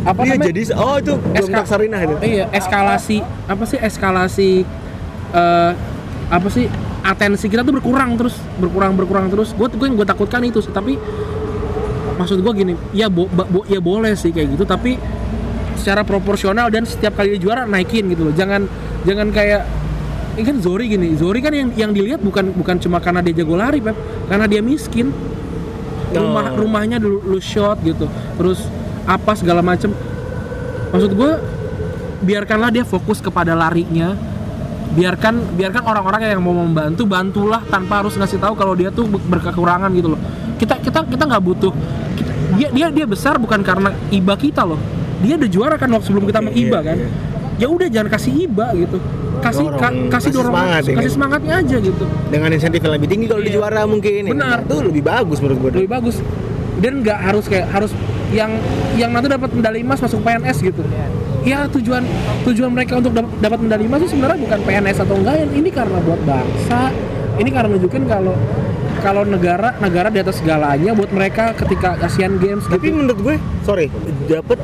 apa 0.00 0.20
Iya 0.22 0.32
namanya 0.32 0.48
jadi 0.48 0.60
oh 0.76 0.96
itu 0.96 1.12
Eska- 1.34 1.66
Sarinah 1.66 2.00
itu. 2.00 2.14
Iya, 2.20 2.44
eskalasi 2.50 3.18
apa 3.44 3.64
sih 3.64 3.78
eskalasi 3.78 4.50
eh 5.32 5.72
apa 6.26 6.48
sih 6.48 6.66
atensi 7.02 7.46
kita 7.46 7.62
tuh 7.62 7.70
berkurang 7.72 8.14
terus 8.14 8.34
berkurang 8.56 8.94
berkurang 8.94 9.26
terus. 9.26 9.50
Gue 9.50 9.66
gue 9.68 9.82
yang 9.82 9.94
gue 9.94 10.04
takutkan 10.04 10.40
itu 10.40 10.58
sih. 10.58 10.70
Tapi 10.70 10.94
maksud 12.16 12.38
gue 12.38 12.52
gini, 12.52 12.72
ya 12.90 13.06
bo, 13.06 13.26
bo- 13.26 13.66
ya 13.66 13.78
boleh 13.78 14.14
sih 14.14 14.30
kayak 14.30 14.54
gitu. 14.54 14.64
Tapi 14.64 14.94
secara 15.76 16.02
proporsional 16.02 16.66
dan 16.66 16.82
setiap 16.82 17.14
kali 17.14 17.34
dia 17.34 17.40
juara 17.42 17.62
naikin 17.62 18.06
gitu 18.08 18.26
loh. 18.26 18.34
Jangan 18.34 18.66
jangan 19.02 19.28
kayak 19.30 19.66
ini 20.36 20.44
kan 20.44 20.56
Zori 20.60 20.84
gini. 20.86 21.16
Zori 21.16 21.40
kan 21.40 21.50
yang 21.50 21.72
yang 21.74 21.90
dilihat 21.90 22.20
bukan 22.20 22.52
bukan 22.52 22.76
cuma 22.76 23.00
karena 23.00 23.20
dia 23.20 23.32
jago 23.34 23.56
lari, 23.56 23.80
Pep. 23.80 23.96
Karena 24.26 24.44
dia 24.44 24.60
miskin. 24.60 25.10
Rumah 26.06 26.54
Oh. 26.54 26.62
rumahnya 26.62 26.96
dulu 26.96 27.24
lu 27.26 27.40
shot 27.40 27.80
gitu. 27.82 28.06
Terus 28.36 28.68
apa 29.06 29.32
segala 29.32 29.62
macem 29.62 29.90
maksud 30.88 31.12
gue 31.12 31.30
biarkanlah 32.22 32.70
dia 32.70 32.82
fokus 32.82 33.18
kepada 33.18 33.54
larinya 33.54 34.18
biarkan 34.88 35.54
biarkan 35.54 35.82
orang-orang 35.82 36.26
yang 36.26 36.40
mau 36.40 36.54
membantu 36.54 37.04
bantulah 37.04 37.62
tanpa 37.66 38.02
harus 38.02 38.14
ngasih 38.14 38.38
tahu 38.38 38.54
kalau 38.54 38.72
dia 38.72 38.88
tuh 38.88 39.06
berkekurangan 39.06 39.90
gitu 39.92 40.14
loh 40.14 40.20
kita 40.56 40.78
kita 40.78 41.04
kita 41.04 41.22
nggak 41.22 41.42
butuh 41.42 41.70
kita- 42.16 42.34
dia 42.56 42.68
dia 42.70 42.86
dia 42.88 43.06
besar 43.06 43.36
bukan 43.36 43.60
karena 43.60 43.92
iba 44.08 44.34
kita 44.34 44.62
loh 44.62 44.78
dia 45.20 45.34
udah 45.36 45.50
juara 45.50 45.74
kan 45.76 45.90
waktu 45.90 46.06
sebelum 46.06 46.24
kita 46.24 46.40
Iya, 46.40 46.46
mengiba 46.48 46.78
iya, 46.80 46.86
kan 46.86 46.96
iya. 46.98 47.08
Ya 47.56 47.66
udah 47.66 47.88
jangan 47.88 48.08
kasih 48.08 48.32
iba 48.42 48.66
gitu 48.72 48.98
kasih 49.38 49.64
Dorong, 49.64 49.78
ka- 49.78 49.90
kasih 49.90 50.08
kasih 50.10 50.30
dorong 50.32 50.48
semangat 50.50 50.82
ya 50.82 50.92
kasih 50.92 50.96
kan? 50.98 51.14
semangatnya 51.14 51.54
aja 51.56 51.76
gitu 51.78 52.04
Dengan 52.26 52.48
insentif 52.50 52.80
yang 52.80 52.94
lebih 52.94 53.08
tinggi 53.08 53.26
kalau 53.26 53.40
Iya. 53.40 53.46
di 53.46 53.52
juara 53.52 53.82
mungkin. 53.84 54.22
Benar. 54.26 54.58
Itu 54.62 54.76
lebih 54.82 55.02
bagus 55.02 55.38
menurut 55.38 55.58
gue. 55.58 55.70
lebih 55.76 55.90
bagus 55.92 56.16
dan 56.76 56.92
nggak 57.00 57.18
harus 57.22 57.44
kayak 57.46 57.66
harus 57.68 57.92
yang 58.30 58.50
yang 58.94 59.10
nanti 59.10 59.26
dapat 59.26 59.48
medali 59.50 59.80
emas 59.80 59.96
masuk 59.96 60.20
PNS 60.20 60.60
gitu 60.60 60.82
ya 61.40 61.64
tujuan 61.68 62.02
tujuan 62.42 62.68
mereka 62.68 62.98
untuk 62.98 63.14
dap- 63.14 63.32
dapat 63.38 63.58
medali 63.60 63.86
emas 63.86 64.02
itu 64.02 64.12
sebenarnya 64.12 64.42
bukan 64.42 64.60
PNS 64.60 64.96
atau 64.98 65.14
enggak 65.14 65.34
ya. 65.36 65.46
ini 65.48 65.70
karena 65.70 65.98
buat 66.00 66.20
bangsa 66.20 66.90
ini 67.36 67.48
karena 67.48 67.68
nunjukin 67.70 68.02
kalau 68.04 68.34
kalau 69.00 69.22
negara 69.22 69.76
negara 69.78 70.08
di 70.08 70.18
atas 70.18 70.40
segalanya 70.40 70.92
buat 70.92 71.10
mereka 71.10 71.52
ketika 71.54 71.96
Asian 72.00 72.36
Games 72.36 72.64
Tapi 72.66 72.88
gitu 72.88 72.96
menurut 72.96 73.18
gue, 73.20 73.36
sorry, 73.62 73.88
dapat 74.26 74.58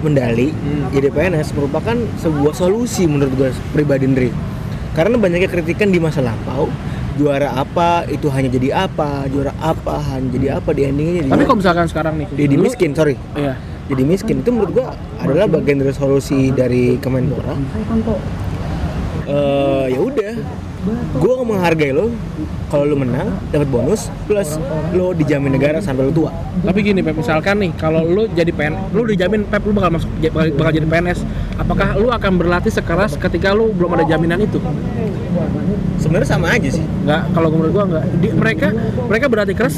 medali 0.00 0.50
Hmm. 0.52 0.90
jadi 0.90 1.08
PNS 1.08 1.54
merupakan 1.54 1.96
sebuah 2.18 2.52
solusi 2.52 3.06
menurut 3.06 3.32
gue 3.34 3.48
pribadi 3.70 4.06
Ndri. 4.06 4.30
Karena 4.92 5.16
banyaknya 5.16 5.48
kritikan 5.48 5.88
di 5.88 5.96
masa 5.96 6.20
lampau, 6.20 6.68
juara 7.16 7.56
apa 7.56 8.04
itu 8.06 8.28
hanya 8.28 8.48
jadi 8.48 8.84
apa, 8.84 9.24
juara 9.28 9.52
apa 9.56 9.96
hanya 10.12 10.28
jadi 10.30 10.46
apa 10.60 10.70
di 10.72 10.82
endingnya 10.84 11.12
jadi 11.24 11.28
tapi 11.30 11.44
kalau 11.44 11.58
misalkan 11.60 11.86
sekarang 11.88 12.14
nih 12.20 12.26
jadi 12.32 12.54
miskin, 12.56 12.90
sorry. 12.92 13.16
iya 13.34 13.56
Jadi 13.82 14.02
miskin 14.06 14.40
itu 14.40 14.48
menurut 14.48 14.72
gue 14.72 14.86
adalah 15.18 15.44
bagian 15.50 15.82
dari 15.82 15.92
solusi 15.92 16.48
dari 16.48 16.96
Kemenpora. 16.96 17.52
Eh 19.22 19.84
ya 19.90 20.00
udah, 20.00 20.32
gue 21.14 21.34
menghargai 21.40 21.90
lo 21.90 22.10
kalau 22.66 22.84
lo 22.84 22.96
menang 22.96 23.30
dapat 23.48 23.68
bonus 23.68 24.10
plus 24.26 24.58
lo 24.90 25.12
dijamin 25.12 25.52
negara 25.52 25.78
sampai 25.78 26.02
lo 26.02 26.12
tua. 26.12 26.30
tapi 26.58 26.82
gini 26.82 26.98
Pep 27.00 27.14
misalkan 27.14 27.54
nih 27.56 27.70
kalau 27.72 28.02
lu 28.02 28.26
jadi 28.28 28.50
PN 28.50 28.90
lu 28.90 29.04
dijamin 29.04 29.46
Pep 29.46 29.62
lu 29.62 29.70
bakal 29.70 29.94
masuk 29.94 30.10
bakal, 30.24 30.50
bakal 30.52 30.72
jadi 30.72 30.86
PNS 30.86 31.22
apakah 31.54 31.94
lu 31.94 32.10
akan 32.10 32.32
berlatih 32.34 32.70
sekeras 32.70 33.14
ketika 33.14 33.50
lu 33.50 33.70
belum 33.70 33.94
ada 33.94 34.04
jaminan 34.04 34.38
itu 34.38 34.58
Sebenarnya 35.96 36.28
sama 36.28 36.50
aja 36.50 36.66
sih. 36.68 36.82
nggak 36.82 37.30
kalau 37.30 37.48
menurut 37.48 37.70
gua 37.70 37.84
nggak 37.86 38.04
Di- 38.18 38.34
mereka 38.34 38.68
mereka 39.06 39.26
berarti 39.28 39.54
keras 39.54 39.76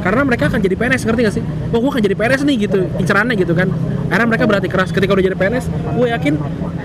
karena 0.00 0.24
mereka 0.24 0.48
akan 0.48 0.58
jadi 0.58 0.74
PNS 0.74 1.02
ngerti 1.04 1.20
gak 1.22 1.34
sih? 1.36 1.44
Oh 1.70 1.78
gua 1.78 1.92
akan 1.92 2.02
jadi 2.02 2.16
PNS 2.16 2.42
nih 2.42 2.56
gitu 2.60 2.80
incerannya 2.96 3.34
gitu 3.36 3.52
kan 3.52 3.68
karena 4.08 4.24
mereka 4.26 4.44
berarti 4.44 4.66
keras 4.66 4.90
ketika 4.90 5.14
udah 5.14 5.22
jadi 5.22 5.36
PNS 5.38 5.64
gue 5.70 6.06
yakin 6.10 6.34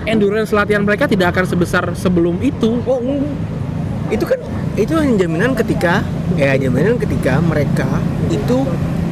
endurance 0.06 0.54
latihan 0.54 0.86
mereka 0.86 1.10
tidak 1.10 1.34
akan 1.34 1.44
sebesar 1.44 1.84
sebelum 1.92 2.38
itu 2.38 2.78
Oh. 2.86 3.02
Itu 4.06 4.24
kan 4.24 4.38
itu 4.76 4.92
hanya 4.92 5.14
jaminan 5.18 5.50
ketika 5.54 6.04
ya 6.36 6.54
jaminan 6.54 6.94
ketika 6.96 7.40
mereka 7.40 7.88
itu 8.28 8.62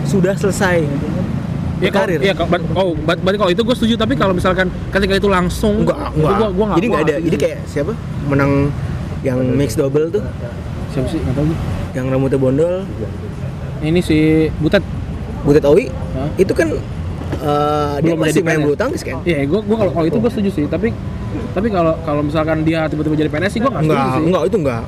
sudah 0.05 0.37
selesai 0.37 0.85
ya 1.83 1.91
ya 2.23 2.33
kalau- 2.33 2.49
ber- 2.49 2.67
oh 2.73 2.95
ber- 2.95 3.21
berarti 3.21 3.39
kalau 3.41 3.53
itu 3.53 3.63
gue 3.63 3.77
setuju 3.77 3.95
tapi 3.99 4.15
kalau 4.15 4.33
misalkan 4.33 4.71
ketika 4.89 5.19
itu 5.19 5.29
langsung 5.29 5.83
enggak, 5.83 5.99
enggak. 6.15 6.35
gua, 6.39 6.49
gua 6.49 6.65
nggak 6.65 6.79
Jadi 6.79 6.87
nggak 6.87 7.03
ada. 7.03 7.17
Jadi 7.19 7.37
kayak 7.37 7.59
siapa? 7.67 7.93
Menang 8.25 8.53
yang 9.21 9.39
mix 9.53 9.75
double 9.75 10.07
tuh, 10.09 10.23
siapa 10.93 11.09
sih 11.09 11.19
nggak 11.19 11.35
tahu 11.35 11.47
yang 11.93 12.07
rambutnya 12.09 12.39
bondol, 12.39 12.75
ini 13.81 14.01
si 14.01 14.49
Butet 14.61 14.85
Butet 15.45 15.65
Owi. 15.65 15.91
Hah? 15.91 16.29
Itu 16.37 16.53
kan 16.53 16.73
eh, 17.37 17.95
dia 17.99 18.13
Belum 18.13 18.19
masih 18.21 18.33
jadi 18.35 18.47
main 18.47 18.59
bulu 18.63 18.77
tangkis 18.77 19.03
kan? 19.03 19.17
Iya, 19.23 19.39
gue 19.45 19.61
gua 19.61 19.77
kalau 19.79 19.93
kalau 19.93 20.07
itu 20.07 20.19
gue 20.19 20.31
setuju 20.31 20.51
sih. 20.53 20.65
Tapi 20.67 20.89
tapi 21.51 21.67
kalau 21.69 21.95
kalau 22.03 22.23
misalkan 22.23 22.63
dia 22.63 22.87
tiba-tiba 22.87 23.15
jadi 23.17 23.31
PNS 23.31 23.51
sih 23.51 23.61
gue 23.61 23.69
nggak 23.69 23.83
setuju 23.83 23.99
Enggak, 23.99 24.15
sih. 24.15 24.25
enggak 24.25 24.43
itu 24.45 24.57
enggak. 24.59 24.83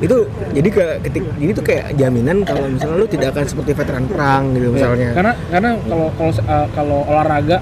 Itu 0.00 0.16
jadi 0.50 0.68
ke 0.70 0.84
ketik 1.04 1.24
ini 1.36 1.52
tuh 1.52 1.60
kayak 1.60 1.84
jaminan 1.94 2.36
kalau 2.40 2.64
misalnya 2.66 2.96
lu 2.96 3.06
tidak 3.06 3.28
akan 3.32 3.44
seperti 3.44 3.70
veteran 3.74 4.04
perang 4.06 4.42
gitu 4.52 4.64
Iya, 4.64 4.72
misalnya. 4.72 5.08
Karena 5.12 5.32
karena 5.50 5.70
kalau 5.84 6.08
kalau 6.16 6.32
uh, 6.40 6.66
kalau 6.72 6.98
olahraga 7.04 7.56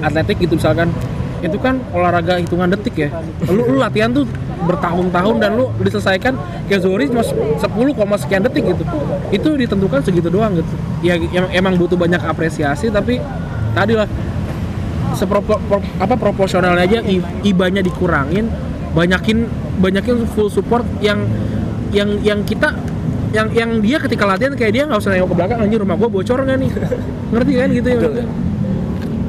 atletik 0.00 0.36
gitu 0.38 0.54
misalkan 0.54 0.92
itu 1.40 1.56
kan 1.56 1.80
olahraga 1.90 2.36
hitungan 2.36 2.68
detik 2.68 2.94
ya. 2.98 3.08
Lu, 3.48 3.64
lu 3.64 3.80
latihan 3.80 4.12
tuh 4.12 4.28
bertahun-tahun 4.60 5.40
dan 5.40 5.56
lu 5.56 5.72
diselesaikan 5.80 6.36
kayak 6.68 6.84
Zori 6.84 7.08
cuma 7.08 7.24
10, 7.24 7.64
koma 7.96 8.16
sekian 8.20 8.44
detik 8.44 8.60
gitu. 8.66 8.84
Itu 9.32 9.56
ditentukan 9.56 10.04
segitu 10.04 10.28
doang 10.28 10.60
gitu. 10.60 10.68
Ya 11.00 11.16
em- 11.16 11.48
emang 11.50 11.80
butuh 11.80 11.96
banyak 11.96 12.20
apresiasi 12.20 12.92
tapi 12.92 13.24
tadi 13.72 13.94
lah 13.94 14.08
sepropor 15.12 15.58
pro- 15.60 15.90
apa 15.98 16.14
proporsionalnya 16.14 16.82
aja 16.82 16.98
ibanya 17.42 17.80
dikurangin, 17.80 18.46
banyakin 18.92 19.46
banyakin 19.76 20.22
full 20.28 20.46
support 20.46 20.86
yang 21.00 21.26
yang 21.90 22.20
yang 22.20 22.40
kita 22.42 22.70
yang 23.30 23.50
yang 23.50 23.70
dia 23.78 23.98
ketika 23.98 24.24
latihan 24.24 24.54
kayak 24.54 24.72
dia 24.72 24.82
nggak 24.84 24.98
usah 24.98 25.10
nengok 25.10 25.30
ke 25.30 25.36
belakang 25.36 25.58
anjir 25.60 25.78
rumah 25.78 25.94
gua 25.94 26.08
bocor 26.08 26.38
nggak 26.40 26.58
nih 26.58 26.70
ngerti 27.32 27.52
kan 27.54 27.68
gitu 27.72 27.88
ya 27.88 27.98
Betul. 27.98 28.12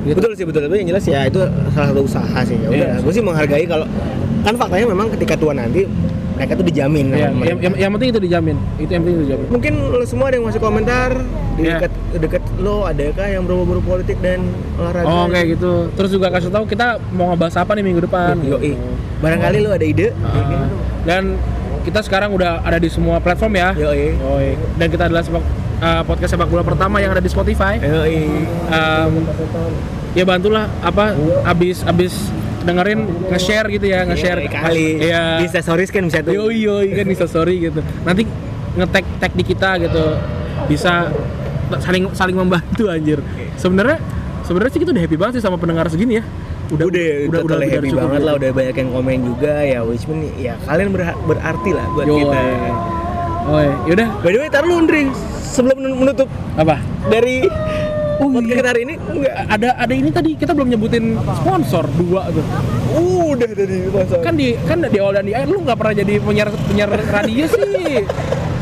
Gitu. 0.02 0.18
Betul 0.18 0.32
sih 0.34 0.46
betul, 0.50 0.62
tapi 0.66 0.82
yang 0.82 0.90
jelas 0.90 1.06
ya 1.06 1.20
itu 1.24 1.38
salah 1.70 1.94
satu 1.94 2.02
usaha 2.02 2.40
sih. 2.42 2.58
Ya 2.58 2.68
udah, 2.68 2.78
Iya. 2.90 3.06
gue 3.06 3.14
sih 3.14 3.22
menghargai 3.22 3.66
kalau 3.70 3.86
kan 4.42 4.58
faktanya 4.58 4.90
memang 4.90 5.14
ketika 5.14 5.38
tua 5.38 5.54
nanti 5.54 5.86
mereka 6.42 6.58
tuh 6.58 6.66
dijamin 6.66 7.06
Iya, 7.08 7.30
pemerintah. 7.30 7.46
yang, 7.46 7.58
yang, 7.62 7.74
yang 7.78 7.92
penting 7.94 8.10
itu 8.10 8.20
dijamin. 8.20 8.58
Itu 8.76 8.90
yang 8.90 9.02
penting 9.06 9.14
itu 9.14 9.26
dijamin. 9.30 9.46
mungkin 9.48 9.74
lo 9.94 10.02
semua 10.04 10.26
ada 10.26 10.36
yang 10.42 10.46
masih 10.50 10.58
komentar 10.60 11.10
di 11.54 11.62
Iya. 11.62 11.78
dekat 11.78 11.92
dekat 12.18 12.44
lo 12.58 12.76
adakah 12.84 13.28
yang 13.30 13.44
berbau-bau 13.46 13.84
politik 13.86 14.18
dan 14.20 14.42
olahraga 14.76 15.06
Oh 15.06 15.30
kayak 15.30 15.48
gitu. 15.54 15.72
Terus 15.94 16.10
juga 16.10 16.28
kasih 16.28 16.50
tahu 16.50 16.66
kita 16.66 16.88
mau 17.12 17.30
ngebahas 17.30 17.62
apa 17.62 17.72
nih 17.78 17.84
minggu 17.86 18.02
depan. 18.02 18.42
Yoi. 18.42 18.74
barangkali 19.22 19.58
lo 19.62 19.70
ada 19.70 19.86
ide 19.86 20.18
Ah, 20.18 20.66
dan 21.06 21.38
kita 21.82 22.02
sekarang 22.02 22.34
udah 22.34 22.62
ada 22.62 22.82
di 22.82 22.90
semua 22.90 23.22
platform 23.22 23.54
ya. 23.54 23.70
Yoi. 23.78 24.18
Dan 24.76 24.90
kita 24.90 25.06
adalah 25.06 25.22
sepak, 25.22 25.46
uh, 25.78 26.02
podcast 26.02 26.34
sepak 26.34 26.50
bola 26.50 26.66
pertama 26.66 26.98
yang 26.98 27.14
ada 27.14 27.22
di 27.22 27.30
Spotify. 27.30 27.78
Yoi. 27.78 28.18
Um, 28.66 29.12
ya 30.12 30.26
bantulah 30.26 30.66
apa 30.82 31.14
abis 31.46 31.86
abis 31.86 32.34
dengerin 32.62 33.00
nge-share 33.28 33.68
gitu 33.70 33.86
ya 33.86 34.04
nge-share 34.04 34.40
Iya, 34.40 34.50
kali 34.50 34.88
Iya. 35.00 35.24
di 35.40 35.48
stories 35.52 35.90
kan 35.90 36.04
bisa 36.04 36.22
tuh 36.22 36.32
Yoi 36.32 36.58
yoi 36.62 36.88
kan 36.92 37.06
bisa 37.06 37.26
sorry 37.26 37.58
gitu. 37.60 37.82
Nanti 38.02 38.24
nge-tag 38.74 39.06
tag 39.18 39.32
di 39.34 39.44
kita 39.44 39.78
gitu. 39.80 40.04
Bisa 40.66 41.10
saling 41.80 42.12
saling 42.12 42.36
membantu 42.36 42.88
anjir. 42.88 43.20
Sebenarnya 43.56 43.98
sebenarnya 44.42 44.72
sih 44.72 44.80
kita 44.80 44.92
udah 44.92 45.02
happy 45.02 45.16
banget 45.16 45.34
sih 45.38 45.44
sama 45.44 45.56
pendengar 45.56 45.88
segini 45.88 46.18
ya. 46.18 46.26
udah 46.72 46.88
udah 46.88 47.04
udah, 47.28 47.40
udah 47.44 47.68
happy 47.68 47.92
banget 47.92 48.16
gitu. 48.16 48.24
lah 48.24 48.34
udah 48.40 48.50
banyak 48.56 48.76
yang 48.80 48.90
komen 48.96 49.20
juga 49.28 49.54
ya 49.60 49.84
which 49.84 50.08
mean 50.08 50.32
ya 50.40 50.56
kalian 50.64 50.96
berha- 50.96 51.20
berarti 51.22 51.72
lah 51.76 51.84
buat 51.92 52.08
Yoi. 52.08 52.24
kita 52.24 52.40
Oh 53.44 53.60
yaudah 53.84 54.08
by 54.24 54.32
the 54.32 54.40
way 54.40 54.48
tar 54.48 54.64
lu 54.64 54.80
Ndri 54.80 55.12
sebelum 55.44 55.76
menutup 55.76 56.32
apa? 56.56 56.80
dari 57.12 57.44
Oh, 58.22 58.30
podcast 58.30 58.46
iya. 58.46 58.58
kita 58.62 58.70
hari 58.70 58.82
ini 58.86 58.94
enggak 59.02 59.34
Ada 59.50 59.70
ada 59.82 59.94
ini 59.98 60.10
tadi 60.14 60.30
kita 60.38 60.52
belum 60.54 60.70
nyebutin 60.70 61.06
sponsor 61.18 61.90
dua 61.98 62.30
tuh. 62.30 62.46
udah 63.34 63.50
tadi 63.50 63.78
masa 63.90 64.16
Kan 64.22 64.34
di 64.38 64.54
kan 64.62 64.78
di 64.80 64.98
awal 65.02 65.18
dan 65.18 65.26
di 65.26 65.34
akhir 65.34 65.50
lu 65.50 65.66
nggak 65.66 65.74
pernah 65.74 65.96
jadi 65.98 66.14
penyiar 66.22 66.50
penyiar 66.70 66.90
radio 67.10 67.46
sih. 67.50 68.06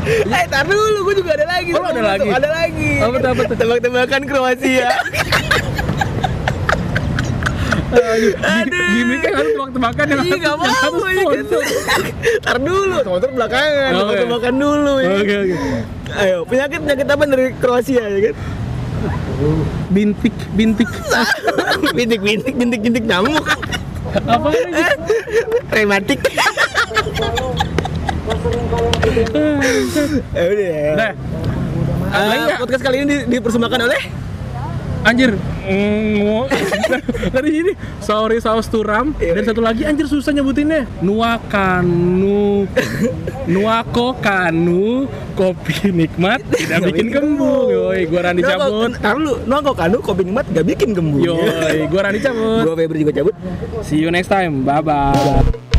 Eh, 0.00 0.44
tar 0.48 0.64
dulu, 0.64 1.12
gue 1.12 1.20
juga 1.20 1.36
ada 1.36 1.44
lagi. 1.44 1.76
Oh, 1.76 1.84
ada 1.84 2.00
lagi? 2.00 2.24
Ada 2.32 2.48
lagi. 2.48 2.92
Apa 3.04 3.16
tuh, 3.20 3.30
apa 3.36 3.42
tuh? 3.44 3.56
Tebak-tebakan 3.60 4.20
Kroasia. 4.24 4.88
Aduh, 7.90 8.32
gini 8.72 9.14
kan 9.18 9.32
harus 9.34 9.52
tebak-tebakan 9.52 10.04
yang 10.08 10.20
Iya, 10.24 10.24
harus- 10.24 10.40
nggak 10.40 10.54
yang 10.56 10.94
mau 10.96 11.04
ini 11.04 11.20
kan. 11.20 11.44
sponsor. 11.44 11.62
Tar 12.40 12.58
dulu, 12.64 12.96
sponsor 12.96 13.28
belakangan. 13.28 13.90
Tebak-tebakan 13.92 14.54
dulu 14.56 14.92
ya. 14.96 15.10
Oke 15.12 15.34
oke. 15.36 15.56
Ayo, 16.16 16.38
penyakit 16.48 16.78
penyakit 16.80 17.06
apa 17.06 17.24
dari 17.28 17.46
Kroasia 17.54 18.02
ya 18.02 18.20
kan? 18.24 18.34
Bintik 19.90 20.34
bintik. 20.52 20.90
bintik 21.96 22.20
bintik 22.20 22.54
bintik 22.54 22.80
bintik 22.80 23.04
nyamuk. 23.04 23.44
Apa 24.12 24.48
ini? 24.52 24.82
Rematik. 25.70 26.20
ya 30.30 30.44
udah 30.44 30.66
ya. 30.66 30.90
Nah, 30.94 31.12
Eh, 32.10 32.26
nggak? 32.42 32.58
podcast 32.58 32.82
kali 32.82 32.96
ini 33.00 33.06
di- 33.06 33.26
dipersembahkan 33.30 33.80
oleh 33.86 34.00
Anjir, 35.00 35.32
dari 37.34 37.50
sini 37.56 37.72
sorry 38.04 38.36
saus 38.36 38.68
turam. 38.68 39.16
Iya, 39.16 39.40
dan 39.40 39.44
satu 39.48 39.64
lagi 39.64 39.88
anjir 39.88 40.04
susah 40.04 40.28
nyebutinnya. 40.36 40.84
Nuakanu 41.00 42.68
nuako 43.48 44.12
kanu 44.20 45.08
kopi 45.32 45.88
nikmat 45.88 46.44
tidak 46.60 46.92
bikin 46.92 47.08
kembung 47.16 47.72
yoi 47.72 48.04
gua 48.04 48.28
Randi 48.28 48.44
cabut. 48.44 48.92
Tar 49.00 49.16
lu, 49.16 49.40
nongko 49.48 49.72
kanu 49.72 50.04
kopi 50.04 50.28
nikmat 50.28 50.46
gak 50.52 50.66
bikin 50.68 50.92
gembung. 50.92 51.24
yoi 51.24 51.88
gua 51.88 52.10
Randi 52.10 52.20
cabut. 52.20 52.68
Gua 52.68 52.74
Febri 52.76 53.00
juga 53.00 53.12
cabut. 53.16 53.34
see 53.80 54.04
you 54.04 54.12
next 54.12 54.28
time. 54.28 54.68
Bye 54.68 54.84
bye 54.84 55.69